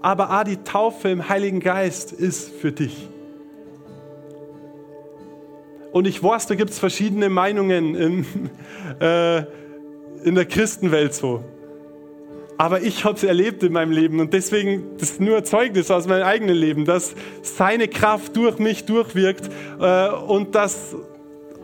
Aber 0.00 0.38
auch 0.38 0.44
die 0.44 0.58
Taufe 0.58 1.08
im 1.08 1.28
Heiligen 1.28 1.60
Geist 1.60 2.12
ist 2.12 2.50
für 2.50 2.72
dich. 2.72 3.08
Und 5.92 6.06
ich 6.06 6.22
weiß, 6.22 6.46
da 6.46 6.54
gibt 6.54 6.70
es 6.70 6.78
verschiedene 6.78 7.28
Meinungen 7.28 7.94
in, 7.94 8.26
äh, 9.00 9.38
in 10.24 10.34
der 10.34 10.44
Christenwelt 10.44 11.14
so. 11.14 11.42
Aber 12.56 12.82
ich 12.82 13.04
habe 13.04 13.16
es 13.16 13.22
erlebt 13.22 13.62
in 13.62 13.72
meinem 13.72 13.92
Leben 13.92 14.18
und 14.18 14.32
deswegen, 14.32 14.96
das 14.98 15.12
ist 15.12 15.20
nur 15.20 15.44
Zeugnis 15.44 15.92
aus 15.92 16.08
meinem 16.08 16.24
eigenen 16.24 16.56
Leben, 16.56 16.84
dass 16.84 17.14
seine 17.42 17.86
Kraft 17.86 18.36
durch 18.36 18.58
mich 18.58 18.84
durchwirkt 18.84 19.48
äh, 19.80 20.08
und 20.08 20.56
dass 20.56 20.96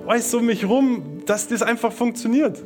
alles 0.07 0.33
um 0.35 0.47
mich 0.47 0.65
rum, 0.69 1.23
dass 1.27 1.49
das 1.49 1.63
einfach 1.63 1.93
funktioniert. 1.93 2.63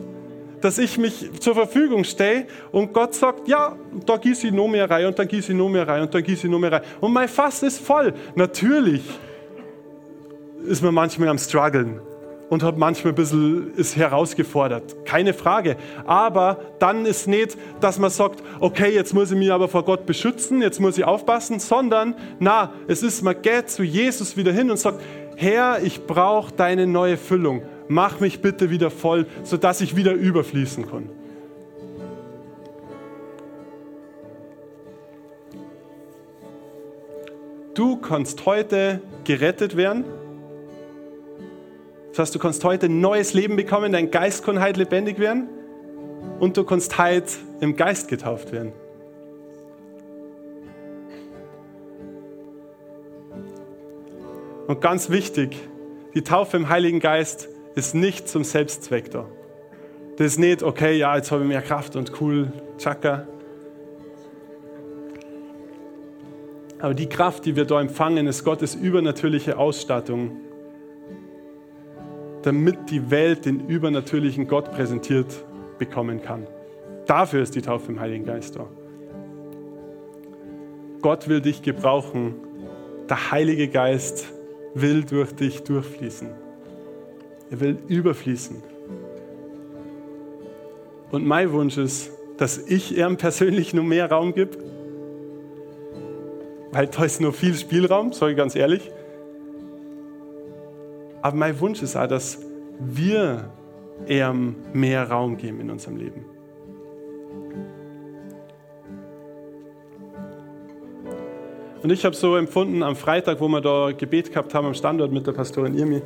Dass 0.61 0.79
ich 0.79 0.99
mich 0.99 1.31
zur 1.41 1.55
Verfügung 1.55 2.05
stehe 2.05 2.47
und 2.73 2.93
Gott 2.93 3.15
sagt, 3.15 3.49
ja, 3.49 3.77
da 4.07 4.17
gieße 4.17 4.49
ich 4.49 4.53
noch 4.53 4.69
mehr 4.69 4.91
rein 4.91 5.07
und 5.07 5.19
dann 5.19 5.29
gieße 5.29 5.53
ich 5.53 5.59
noch 5.59 5.69
mehr 5.69 5.87
rein 5.87 6.03
und 6.03 6.15
dann 6.15 6.23
gieße 6.23 6.47
ich 6.47 6.51
noch 6.51 6.59
mehr 6.59 6.73
rein. 6.73 6.83
Und 7.01 7.13
mein 7.13 7.29
Fass 7.29 7.63
ist 7.63 7.79
voll. 7.79 8.15
Natürlich 8.35 9.03
ist 10.67 10.83
man 10.83 10.95
manchmal 10.95 11.29
am 11.29 11.39
struggeln 11.39 12.01
und 12.49 12.63
hat 12.63 12.79
manchmal 12.79 13.13
ein 13.13 13.17
bisschen 13.17 13.75
ist 13.77 13.97
herausgefordert. 13.97 15.05
Keine 15.05 15.35
Frage. 15.35 15.77
Aber 16.07 16.59
dann 16.79 17.05
ist 17.05 17.29
nicht, 17.29 17.57
dass 17.81 17.99
man 17.99 18.11
sagt, 18.11 18.43
okay, 18.61 18.93
jetzt 18.95 19.15
muss 19.15 19.31
ich 19.31 19.39
mich 19.39 19.53
aber 19.53 19.69
vor 19.69 19.85
Gott 19.85 20.07
beschützen, 20.07 20.63
jetzt 20.63 20.81
muss 20.81 20.99
ich 20.99 21.05
aufpassen, 21.05 21.61
sondern 21.61 22.15
na, 22.39 22.73
es 22.87 23.03
ist, 23.03 23.23
man 23.23 23.41
geht 23.41 23.71
zu 23.71 23.83
Jesus 23.83 24.37
wieder 24.37 24.53
hin 24.53 24.71
und 24.71 24.79
sagt, 24.79 25.01
Herr, 25.37 25.83
ich 25.83 26.07
brauche 26.07 26.53
deine 26.53 26.87
neue 26.87 27.17
Füllung. 27.17 27.63
Mach 27.89 28.21
mich 28.21 28.41
bitte 28.41 28.71
wieder 28.71 28.91
voll, 28.91 29.27
sodass 29.43 29.81
ich 29.81 29.97
wieder 29.97 30.13
überfließen 30.13 30.89
kann. 30.89 31.11
Du 37.75 37.97
kannst 37.97 38.45
heute 38.45 39.01
gerettet 39.25 39.77
werden 39.77 40.05
das 42.19 42.27
heißt, 42.27 42.35
du 42.35 42.41
kannst 42.41 42.65
heute 42.65 42.87
ein 42.87 43.01
neues 43.01 43.33
Leben 43.33 43.55
bekommen, 43.55 43.93
dein 43.93 44.11
Geist 44.11 44.45
kann 44.45 44.61
heute 44.61 44.81
lebendig 44.81 45.21
werden 45.21 45.49
und 46.41 46.57
du 46.57 46.65
kannst 46.65 46.99
heute 46.99 47.33
im 47.61 47.77
Geist 47.77 48.09
getauft 48.09 48.51
werden. 48.51 48.73
Und 54.67 54.81
ganz 54.81 55.11
wichtig, 55.11 55.57
die 56.13 56.23
Taufe 56.23 56.57
im 56.57 56.69
Heiligen 56.69 56.99
Geist 56.99 57.49
ist 57.75 57.95
nicht 57.95 58.29
zum 58.29 58.45
Selbstzweck 58.45 59.11
da. 59.11 59.27
Das 60.17 60.29
ist 60.29 60.39
nicht, 60.39 60.63
okay, 60.63 60.97
ja, 60.97 61.17
jetzt 61.17 61.31
habe 61.31 61.43
ich 61.43 61.49
mehr 61.49 61.63
Kraft 61.63 61.97
und 61.97 62.21
cool, 62.21 62.53
tschakka. 62.77 63.27
Aber 66.81 66.95
die 66.95 67.09
Kraft, 67.09 67.45
die 67.45 67.57
wir 67.57 67.65
da 67.65 67.81
empfangen, 67.81 68.27
ist 68.27 68.45
Gottes 68.45 68.75
übernatürliche 68.75 69.59
Ausstattung 69.59 70.41
damit 72.43 72.91
die 72.91 73.11
Welt 73.11 73.45
den 73.45 73.69
übernatürlichen 73.69 74.47
Gott 74.49 74.71
präsentiert 74.71 75.45
bekommen 75.79 76.23
kann. 76.23 76.47
Dafür 77.07 77.43
ist 77.43 77.55
die 77.55 77.63
Taufe 77.63 77.93
im 77.93 78.01
Heiligen 78.01 78.25
Geist 78.25 78.57
da. 78.57 78.67
Gott 81.01 81.29
will 81.29 81.41
dich 81.41 81.63
gebrauchen. 81.63 82.35
Der 83.09 83.31
Heilige 83.31 83.69
Geist 83.69 84.33
will 84.75 85.05
durch 85.05 85.35
dich 85.35 85.63
durchfließen. 85.63 86.29
Er 87.51 87.61
will 87.61 87.79
überfließen. 87.89 88.63
Und 91.11 91.27
mein 91.27 91.53
Wunsch 91.53 91.79
ist, 91.79 92.11
dass 92.37 92.59
ich 92.59 92.97
ihm 92.97 93.17
persönlich 93.17 93.73
nur 93.73 93.85
mehr 93.85 94.11
Raum 94.11 94.35
gebe, 94.35 94.59
weil 96.71 96.87
da 96.87 97.05
ist 97.05 97.21
nur 97.21 97.33
viel 97.33 97.55
Spielraum, 97.55 98.13
sage 98.13 98.33
ich 98.33 98.37
ganz 98.37 98.55
ehrlich. 98.55 98.91
Aber 101.23 101.37
mein 101.37 101.59
Wunsch 101.61 101.83
ist 101.83 101.97
auch, 101.97 102.07
dass 102.07 102.39
wir 102.79 103.51
eher 104.07 104.35
mehr 104.73 105.11
Raum 105.11 105.37
geben 105.37 105.61
in 105.61 105.71
unserem 105.71 105.97
Leben. 105.97 106.25
Und 111.83 111.91
ich 111.91 112.05
habe 112.05 112.15
so 112.15 112.37
empfunden 112.37 112.83
am 112.83 112.97
Freitag, 112.97 113.41
wo 113.41 113.49
wir 113.49 113.61
da 113.61 113.93
Gebet 113.93 114.31
gehabt 114.31 114.53
haben 114.53 114.67
am 114.67 114.75
Standort 114.75 115.13
mit 115.13 115.27
der 115.27 115.33
Pastorin 115.33 115.77
Irmi, 115.77 116.03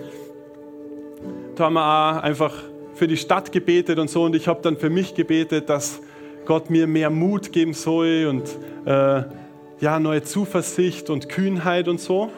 haben 1.62 1.74
wir 1.74 1.84
auch 1.84 2.22
einfach 2.22 2.52
für 2.94 3.06
die 3.06 3.16
Stadt 3.16 3.52
gebetet 3.52 3.98
und 3.98 4.10
so. 4.10 4.24
Und 4.24 4.36
ich 4.36 4.48
habe 4.48 4.60
dann 4.62 4.76
für 4.76 4.90
mich 4.90 5.14
gebetet, 5.14 5.68
dass 5.68 6.00
Gott 6.44 6.70
mir 6.70 6.86
mehr 6.86 7.08
Mut 7.08 7.52
geben 7.52 7.72
soll 7.72 8.26
und 8.28 8.42
äh, 8.86 9.22
ja, 9.80 9.98
neue 9.98 10.22
Zuversicht 10.22 11.08
und 11.08 11.28
Kühnheit 11.28 11.88
und 11.88 12.00
so. 12.00 12.30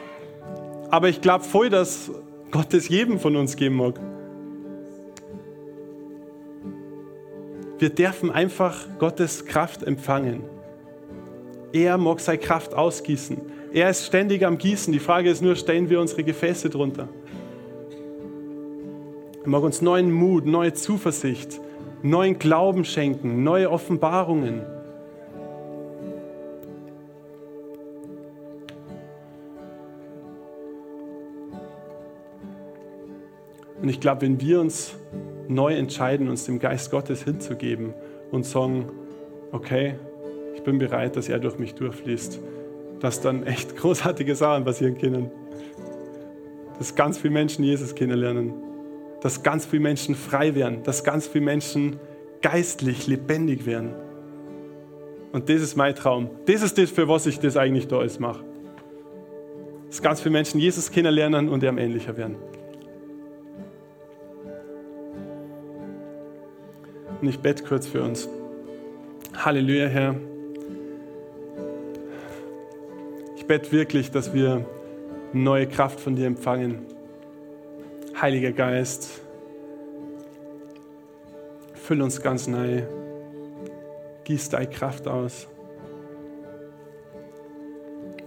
Aber 0.90 1.08
ich 1.08 1.20
glaube 1.20 1.44
voll, 1.44 1.70
dass 1.70 2.10
Gott 2.50 2.72
es 2.74 2.88
jedem 2.88 3.18
von 3.18 3.34
uns 3.36 3.56
geben 3.56 3.76
mag. 3.76 3.98
Wir 7.78 7.90
dürfen 7.90 8.30
einfach 8.30 8.86
Gottes 8.98 9.44
Kraft 9.44 9.82
empfangen. 9.82 10.44
Er 11.72 11.98
mag 11.98 12.20
seine 12.20 12.38
Kraft 12.38 12.72
ausgießen. 12.72 13.38
Er 13.72 13.90
ist 13.90 14.06
ständig 14.06 14.46
am 14.46 14.56
Gießen. 14.56 14.92
Die 14.92 15.00
Frage 15.00 15.28
ist 15.28 15.42
nur, 15.42 15.56
stellen 15.56 15.90
wir 15.90 16.00
unsere 16.00 16.22
Gefäße 16.22 16.70
drunter? 16.70 17.08
Er 19.44 19.50
mag 19.50 19.62
uns 19.62 19.82
neuen 19.82 20.10
Mut, 20.10 20.46
neue 20.46 20.72
Zuversicht, 20.72 21.60
neuen 22.02 22.38
Glauben 22.38 22.86
schenken, 22.86 23.44
neue 23.44 23.70
Offenbarungen. 23.70 24.62
Und 33.82 33.90
ich 33.90 34.00
glaube, 34.00 34.22
wenn 34.22 34.40
wir 34.40 34.62
uns 34.62 34.94
neu 35.46 35.74
entscheiden, 35.74 36.30
uns 36.30 36.46
dem 36.46 36.58
Geist 36.58 36.90
Gottes 36.90 37.24
hinzugeben 37.24 37.92
und 38.30 38.46
sagen, 38.46 38.86
okay, 39.52 39.96
ich 40.54 40.62
bin 40.62 40.78
bereit, 40.78 41.16
dass 41.16 41.28
er 41.28 41.38
durch 41.38 41.58
mich 41.58 41.74
durchfließt, 41.74 42.40
dass 43.00 43.20
dann 43.20 43.46
echt 43.46 43.76
großartige 43.76 44.36
Sachen 44.36 44.64
passieren 44.64 44.96
können. 44.96 45.30
Dass 46.78 46.94
ganz 46.94 47.18
viele 47.18 47.34
Menschen 47.34 47.62
Jesus 47.62 47.94
kennenlernen, 47.94 48.54
dass 49.24 49.42
ganz 49.42 49.64
viele 49.64 49.82
Menschen 49.82 50.14
frei 50.14 50.54
werden, 50.54 50.82
dass 50.82 51.02
ganz 51.02 51.26
viele 51.26 51.46
Menschen 51.46 51.98
geistlich 52.42 53.06
lebendig 53.06 53.64
werden. 53.64 53.94
Und 55.32 55.48
das 55.48 55.62
ist 55.62 55.76
mein 55.76 55.94
Traum. 55.94 56.28
Das 56.44 56.60
ist 56.60 56.76
das, 56.76 56.90
für 56.90 57.08
was 57.08 57.24
ich 57.24 57.40
das 57.40 57.56
eigentlich 57.56 57.88
da 57.88 58.00
alles 58.00 58.20
mache. 58.20 58.44
Dass 59.88 60.02
ganz 60.02 60.20
viele 60.20 60.34
Menschen 60.34 60.60
Jesus 60.60 60.90
kennenlernen 60.90 61.48
und 61.48 61.62
ihm 61.62 61.78
ähnlicher 61.78 62.18
werden. 62.18 62.36
Und 67.22 67.26
ich 67.26 67.38
bete 67.38 67.64
kurz 67.64 67.86
für 67.86 68.02
uns. 68.02 68.28
Halleluja, 69.34 69.86
Herr. 69.86 70.16
Ich 73.38 73.46
bete 73.46 73.72
wirklich, 73.72 74.10
dass 74.10 74.34
wir 74.34 74.66
neue 75.32 75.66
Kraft 75.66 75.98
von 75.98 76.14
dir 76.14 76.26
empfangen. 76.26 76.93
Heiliger 78.20 78.52
Geist, 78.52 79.20
füll 81.74 82.00
uns 82.00 82.22
ganz 82.22 82.46
neu. 82.46 82.82
Gieß 84.22 84.50
deine 84.50 84.68
Kraft 84.68 85.08
aus. 85.08 85.48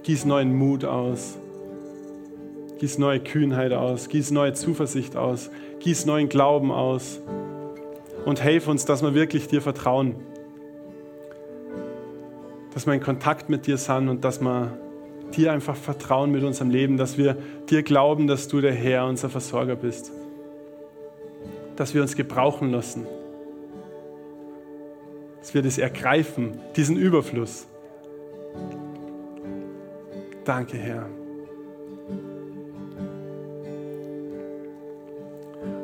Gieß 0.02 0.26
neuen 0.26 0.54
Mut 0.54 0.84
aus. 0.84 1.38
Gieß 2.78 2.98
neue 2.98 3.20
Kühnheit 3.20 3.72
aus. 3.72 4.08
Gieß 4.08 4.30
neue 4.30 4.52
Zuversicht 4.52 5.16
aus. 5.16 5.50
Gieß 5.80 6.06
neuen 6.06 6.28
Glauben 6.28 6.70
aus 6.70 7.20
und 8.24 8.42
helf 8.42 8.68
uns, 8.68 8.84
dass 8.84 9.02
wir 9.02 9.14
wirklich 9.14 9.48
dir 9.48 9.62
vertrauen. 9.62 10.16
Dass 12.74 12.86
wir 12.86 12.92
in 12.92 13.00
Kontakt 13.00 13.48
mit 13.48 13.66
dir 13.66 13.78
sind 13.78 14.08
und 14.08 14.22
dass 14.22 14.40
wir 14.40 14.78
dir 15.36 15.52
einfach 15.52 15.76
vertrauen 15.76 16.30
mit 16.30 16.42
unserem 16.42 16.70
Leben, 16.70 16.96
dass 16.96 17.18
wir 17.18 17.36
dir 17.68 17.82
glauben, 17.82 18.26
dass 18.26 18.48
du 18.48 18.60
der 18.60 18.72
Herr, 18.72 19.06
unser 19.06 19.28
Versorger 19.30 19.76
bist. 19.76 20.12
Dass 21.76 21.94
wir 21.94 22.02
uns 22.02 22.16
gebrauchen 22.16 22.70
lassen. 22.72 23.06
Dass 25.40 25.54
wir 25.54 25.62
das 25.62 25.78
ergreifen, 25.78 26.58
diesen 26.76 26.96
Überfluss. 26.96 27.66
Danke, 30.44 30.76
Herr. 30.76 31.06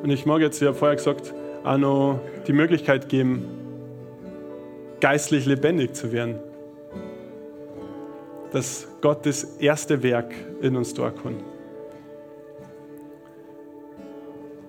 Und 0.03 0.11
ich 0.11 0.27
mag 0.27 0.41
jetzt, 0.41 0.61
ich 0.61 0.69
habe 0.69 0.77
vorher 0.77 0.97
gesagt, 0.97 1.35
auch 1.65 1.79
noch 1.79 2.21
die 2.47 2.53
Möglichkeit 2.53 3.09
geben, 3.09 3.47
geistlich 5.01 5.47
lebendig 5.47 5.95
zu 5.95 6.13
werden. 6.13 6.39
Dass 8.55 8.87
Gott 9.01 9.27
das 9.27 9.43
erste 9.59 10.03
Werk 10.03 10.33
in 10.63 10.77
uns 10.77 10.95
kann. 10.95 11.37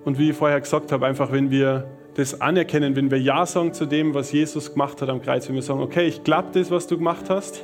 Und 0.04 0.18
wie 0.18 0.30
ich 0.30 0.36
vorher 0.36 0.60
gesagt 0.60 0.90
habe, 0.90 1.06
einfach 1.06 1.30
wenn 1.30 1.50
wir 1.50 1.86
das 2.14 2.40
anerkennen, 2.40 2.96
wenn 2.96 3.10
wir 3.10 3.20
Ja 3.20 3.46
sagen 3.46 3.72
zu 3.72 3.86
dem, 3.86 4.12
was 4.12 4.32
Jesus 4.32 4.72
gemacht 4.72 5.00
hat 5.00 5.08
am 5.08 5.22
Kreuz, 5.22 5.48
wenn 5.48 5.54
wir 5.54 5.62
sagen, 5.62 5.80
okay, 5.80 6.06
ich 6.08 6.24
glaube 6.24 6.48
das, 6.52 6.70
was 6.70 6.88
du 6.88 6.98
gemacht 6.98 7.30
hast, 7.30 7.62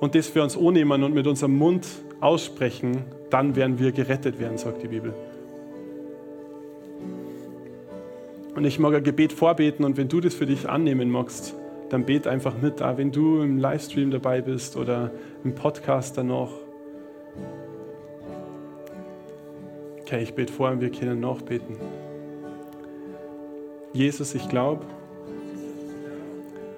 und 0.00 0.14
das 0.14 0.26
für 0.26 0.42
uns 0.42 0.56
annehmen 0.56 1.04
und 1.04 1.14
mit 1.14 1.26
unserem 1.26 1.56
Mund 1.56 1.86
aussprechen, 2.20 3.04
dann 3.28 3.54
werden 3.54 3.78
wir 3.78 3.92
gerettet 3.92 4.40
werden, 4.40 4.58
sagt 4.58 4.82
die 4.82 4.88
Bibel. 4.88 5.14
Und 8.56 8.64
ich 8.64 8.80
mag 8.80 8.94
ein 8.94 9.04
Gebet 9.04 9.32
vorbeten 9.32 9.84
und 9.84 9.96
wenn 9.96 10.08
du 10.08 10.20
das 10.20 10.34
für 10.34 10.46
dich 10.46 10.68
annehmen 10.68 11.10
magst, 11.10 11.54
dann 11.90 12.04
bet 12.06 12.26
einfach 12.26 12.54
mit, 12.60 12.82
auch 12.82 12.96
wenn 12.96 13.12
du 13.12 13.42
im 13.42 13.58
Livestream 13.58 14.10
dabei 14.10 14.40
bist 14.40 14.76
oder 14.76 15.10
im 15.44 15.54
Podcast 15.54 16.16
danach. 16.16 16.50
Okay, 20.00 20.22
ich 20.22 20.34
bete 20.34 20.52
vor 20.52 20.70
und 20.70 20.80
wir 20.80 20.90
können 20.90 21.20
nachbeten. 21.20 21.76
Jesus, 23.92 24.34
ich 24.34 24.48
glaube, 24.48 24.84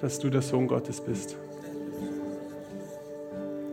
dass 0.01 0.19
du 0.19 0.31
der 0.31 0.43
Sohn 0.43 0.67
Gottes 0.67 1.01
bist. 1.01 1.37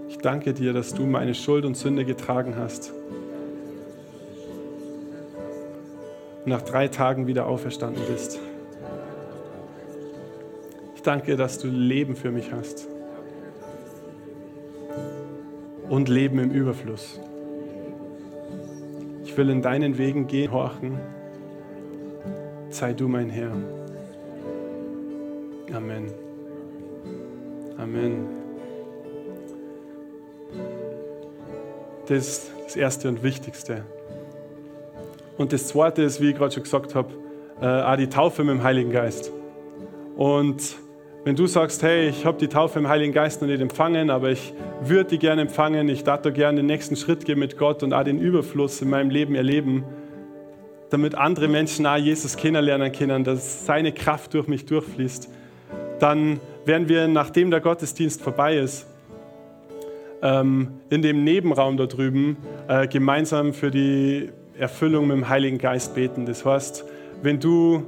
Ich 0.09 0.17
danke 0.17 0.53
dir, 0.53 0.73
dass 0.73 0.93
du 0.93 1.05
meine 1.05 1.33
Schuld 1.33 1.65
und 1.65 1.75
Sünde 1.75 2.05
getragen 2.05 2.55
hast 2.57 2.93
nach 6.45 6.61
drei 6.61 6.87
Tagen 6.87 7.27
wieder 7.27 7.45
auferstanden 7.45 8.03
bist. 8.07 8.39
Ich 10.99 11.03
danke, 11.03 11.37
dass 11.37 11.57
du 11.57 11.69
Leben 11.69 12.17
für 12.17 12.29
mich 12.29 12.51
hast. 12.51 12.85
Und 15.87 16.09
Leben 16.09 16.39
im 16.39 16.51
Überfluss. 16.51 17.21
Ich 19.23 19.37
will 19.37 19.49
in 19.49 19.61
deinen 19.61 19.97
Wegen 19.97 20.27
gehen, 20.27 20.51
horchen. 20.51 20.99
Sei 22.69 22.91
du 22.91 23.07
mein 23.07 23.29
Herr. 23.29 23.53
Amen. 25.73 26.11
Amen. 27.77 28.27
Das 32.09 32.27
ist 32.27 32.51
das 32.65 32.75
Erste 32.75 33.07
und 33.07 33.23
Wichtigste. 33.23 33.85
Und 35.37 35.53
das 35.53 35.69
Zweite 35.69 36.01
ist, 36.01 36.19
wie 36.19 36.31
ich 36.31 36.35
gerade 36.35 36.53
schon 36.53 36.63
gesagt 36.63 36.93
habe, 36.93 37.13
äh, 37.61 37.95
die 37.95 38.09
Taufe 38.09 38.43
mit 38.43 38.55
dem 38.55 38.63
Heiligen 38.63 38.91
Geist. 38.91 39.31
Und 40.17 40.75
wenn 41.29 41.35
du 41.35 41.45
sagst, 41.45 41.83
hey, 41.83 42.09
ich 42.09 42.25
habe 42.25 42.39
die 42.39 42.47
Taufe 42.47 42.79
im 42.79 42.87
Heiligen 42.87 43.13
Geist 43.13 43.39
noch 43.39 43.47
nicht 43.47 43.61
empfangen, 43.61 44.09
aber 44.09 44.31
ich 44.31 44.51
würde 44.81 45.11
die 45.11 45.19
gerne 45.19 45.43
empfangen, 45.43 45.87
ich 45.87 46.03
darf 46.03 46.23
da 46.23 46.31
gerne 46.31 46.57
den 46.57 46.65
nächsten 46.65 46.95
Schritt 46.95 47.23
gehen 47.23 47.37
mit 47.37 47.55
Gott 47.55 47.83
und 47.83 47.93
auch 47.93 48.03
den 48.03 48.17
Überfluss 48.17 48.81
in 48.81 48.89
meinem 48.89 49.11
Leben 49.11 49.35
erleben, 49.35 49.83
damit 50.89 51.13
andere 51.13 51.47
Menschen 51.47 51.85
auch 51.85 51.97
Jesus 51.97 52.35
kennenlernen 52.35 52.91
können, 52.91 53.23
dass 53.23 53.63
seine 53.67 53.91
Kraft 53.91 54.33
durch 54.33 54.47
mich 54.47 54.65
durchfließt, 54.65 55.29
dann 55.99 56.39
werden 56.65 56.89
wir, 56.89 57.07
nachdem 57.07 57.51
der 57.51 57.59
Gottesdienst 57.61 58.23
vorbei 58.23 58.57
ist, 58.57 58.87
ähm, 60.23 60.79
in 60.89 61.03
dem 61.03 61.23
Nebenraum 61.23 61.77
da 61.77 61.85
drüben 61.85 62.37
äh, 62.67 62.87
gemeinsam 62.87 63.53
für 63.53 63.69
die 63.69 64.31
Erfüllung 64.57 65.05
mit 65.05 65.17
dem 65.17 65.29
Heiligen 65.29 65.59
Geist 65.59 65.93
beten. 65.93 66.25
Das 66.25 66.43
heißt, 66.43 66.85
wenn 67.21 67.39
du 67.39 67.85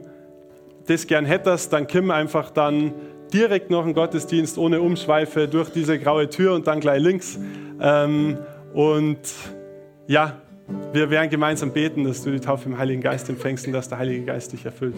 das 0.86 1.08
gern 1.08 1.26
hättest, 1.26 1.74
dann 1.74 1.88
komm 1.88 2.12
einfach 2.12 2.52
dann 2.52 2.94
direkt 3.34 3.70
noch 3.70 3.84
einen 3.84 3.94
Gottesdienst 3.94 4.58
ohne 4.58 4.82
Umschweife 4.82 5.48
durch 5.48 5.70
diese 5.70 5.98
graue 6.00 6.30
Tür 6.30 6.54
und 6.54 6.68
dann 6.68 6.80
gleich 6.80 7.02
links. 7.02 7.40
Ähm, 7.80 8.38
und 8.74 9.20
ja, 10.08 10.42
wir 10.94 11.10
werden 11.10 11.30
gemeinsam 11.30 11.72
beten, 11.72 12.04
dass 12.04 12.24
du 12.24 12.32
die 12.32 12.40
Taufe 12.40 12.70
im 12.70 12.78
Heiligen 12.78 13.02
Geist 13.02 13.30
empfängst 13.30 13.68
und 13.68 13.74
dass 13.74 13.90
der 13.90 13.98
Heilige 13.98 14.26
Geist 14.26 14.54
dich 14.54 14.66
erfüllt. 14.66 14.96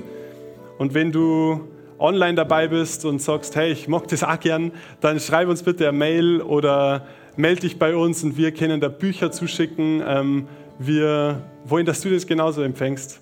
Und 0.77 0.93
wenn 0.93 1.11
du 1.11 1.67
online 1.99 2.35
dabei 2.35 2.67
bist 2.67 3.05
und 3.05 3.21
sagst, 3.21 3.55
hey, 3.55 3.71
ich 3.71 3.87
mag 3.87 4.07
das 4.07 4.23
auch 4.23 4.39
gern, 4.39 4.71
dann 5.01 5.19
schreib 5.19 5.47
uns 5.47 5.63
bitte 5.63 5.87
eine 5.87 5.97
Mail 5.97 6.41
oder 6.41 7.05
melde 7.35 7.61
dich 7.61 7.79
bei 7.79 7.95
uns 7.95 8.23
und 8.23 8.37
wir 8.37 8.51
können 8.51 8.81
da 8.81 8.89
Bücher 8.89 9.31
zuschicken. 9.31 10.03
Ähm, 10.05 10.47
wir 10.79 11.41
wollen, 11.65 11.85
dass 11.85 12.01
du 12.01 12.09
das 12.09 12.27
genauso 12.27 12.61
empfängst. 12.61 13.21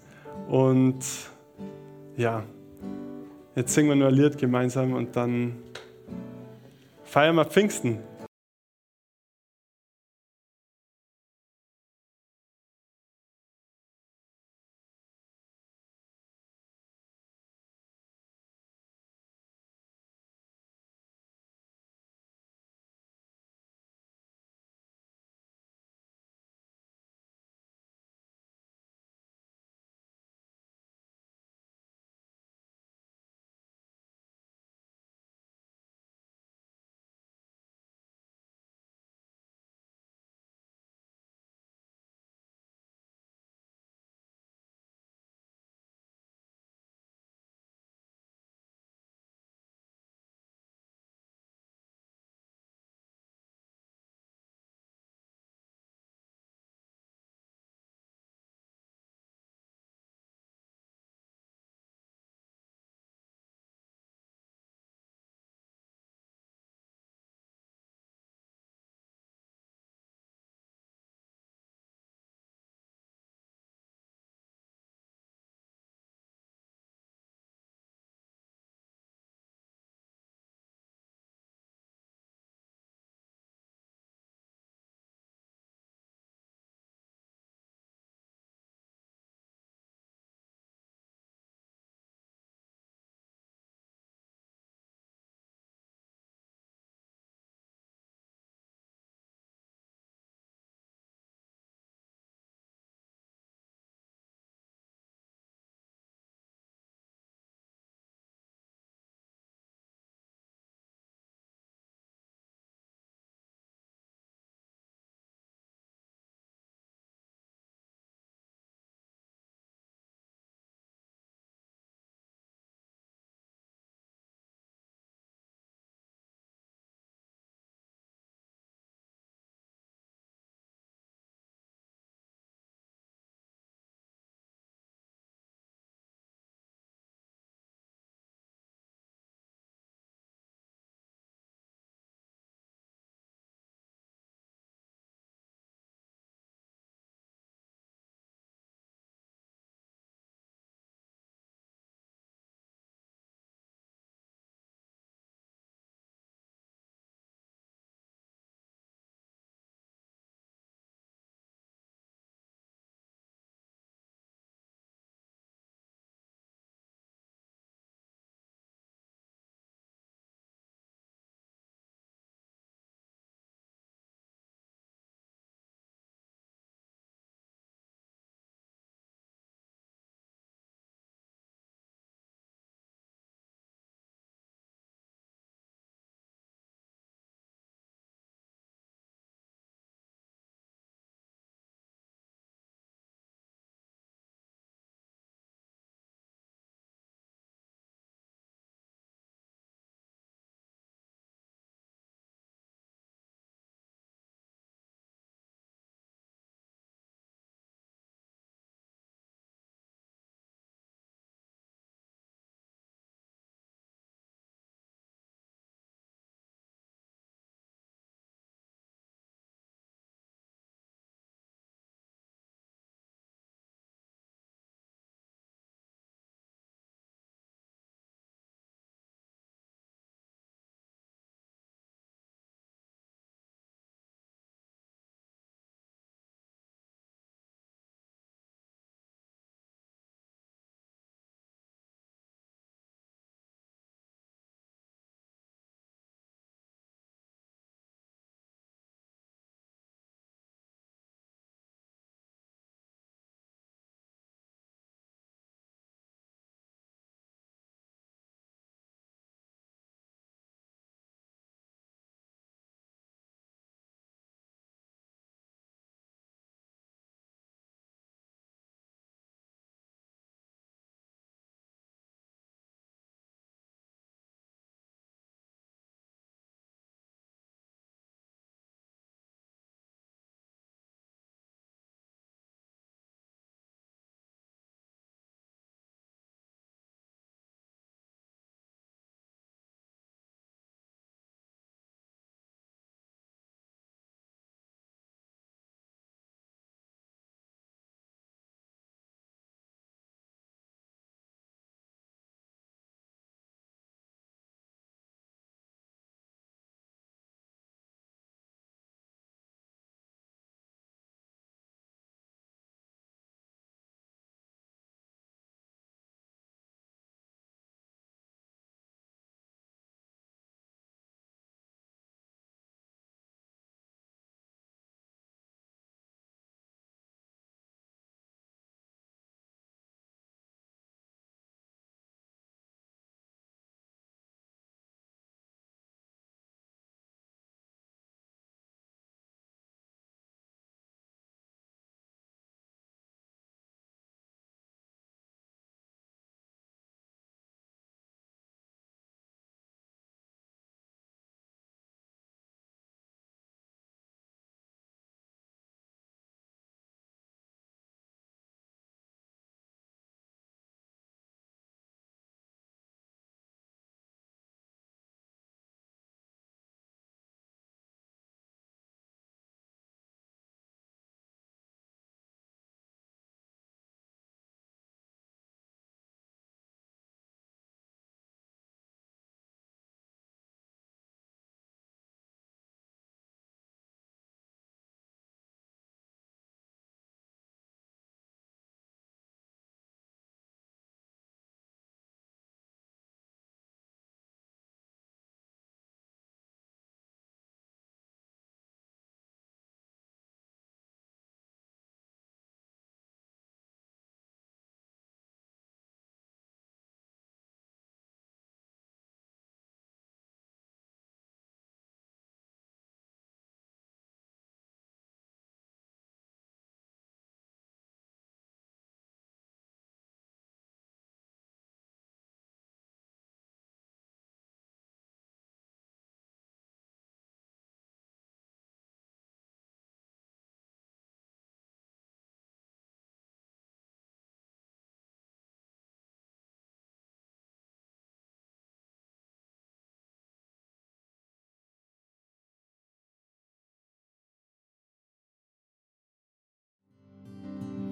Und 0.50 1.00
ja, 2.18 2.44
jetzt 3.56 3.74
singen 3.74 3.90
wir 3.90 3.96
nur 3.96 4.08
ein 4.10 4.14
Lied 4.14 4.38
gemeinsam 4.38 4.94
und 4.94 5.16
dann 5.16 5.58
feiern 7.04 7.36
wir 7.36 7.46
Pfingsten. 7.46 8.00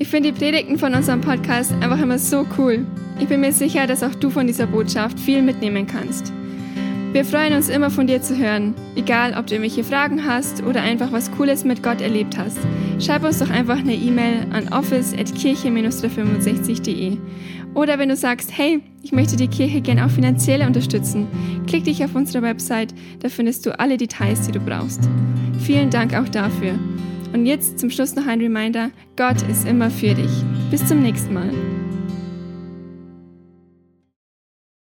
Ich 0.01 0.07
finde 0.07 0.31
die 0.31 0.39
Predigten 0.39 0.79
von 0.79 0.95
unserem 0.95 1.19
Podcast 1.19 1.73
einfach 1.73 2.01
immer 2.01 2.17
so 2.17 2.47
cool. 2.57 2.85
Ich 3.19 3.27
bin 3.27 3.41
mir 3.41 3.51
sicher, 3.51 3.85
dass 3.85 4.01
auch 4.01 4.15
du 4.15 4.29
von 4.29 4.47
dieser 4.47 4.65
Botschaft 4.65 5.19
viel 5.19 5.41
mitnehmen 5.41 5.87
kannst. 5.87 6.31
Wir 7.11 7.25
freuen 7.25 7.51
uns 7.53 7.67
immer 7.67 7.89
von 7.89 8.07
dir 8.07 8.21
zu 8.21 8.37
hören, 8.37 8.75
egal 8.95 9.35
ob 9.37 9.47
du 9.47 9.55
irgendwelche 9.55 9.83
Fragen 9.83 10.25
hast 10.25 10.63
oder 10.63 10.83
einfach 10.83 11.11
was 11.11 11.29
Cooles 11.31 11.65
mit 11.65 11.83
Gott 11.83 11.99
erlebt 11.99 12.37
hast. 12.37 12.59
Schreib 12.97 13.25
uns 13.25 13.39
doch 13.39 13.49
einfach 13.49 13.79
eine 13.79 13.95
E-Mail 13.95 14.45
an 14.51 14.71
office.kirche-365.de. 14.71 17.17
Oder 17.73 17.99
wenn 17.99 18.07
du 18.07 18.15
sagst, 18.15 18.57
hey, 18.57 18.79
ich 19.03 19.11
möchte 19.11 19.35
die 19.35 19.49
Kirche 19.49 19.81
gerne 19.81 20.05
auch 20.05 20.11
finanziell 20.11 20.65
unterstützen, 20.65 21.27
klick 21.67 21.83
dich 21.83 22.05
auf 22.05 22.15
unsere 22.15 22.41
Website, 22.41 22.93
da 23.19 23.27
findest 23.27 23.65
du 23.65 23.77
alle 23.77 23.97
Details, 23.97 24.47
die 24.47 24.53
du 24.53 24.61
brauchst. 24.61 25.09
Vielen 25.59 25.89
Dank 25.89 26.13
auch 26.13 26.29
dafür. 26.29 26.79
Und 27.33 27.45
jetzt 27.45 27.79
zum 27.79 27.89
Schluss 27.89 28.15
noch 28.15 28.25
ein 28.25 28.41
Reminder, 28.41 28.91
Gott 29.15 29.41
ist 29.49 29.67
immer 29.67 29.89
für 29.89 30.13
dich. 30.13 30.31
Bis 30.71 30.85
zum 30.87 31.01
nächsten 31.01 31.33
Mal. 31.33 31.78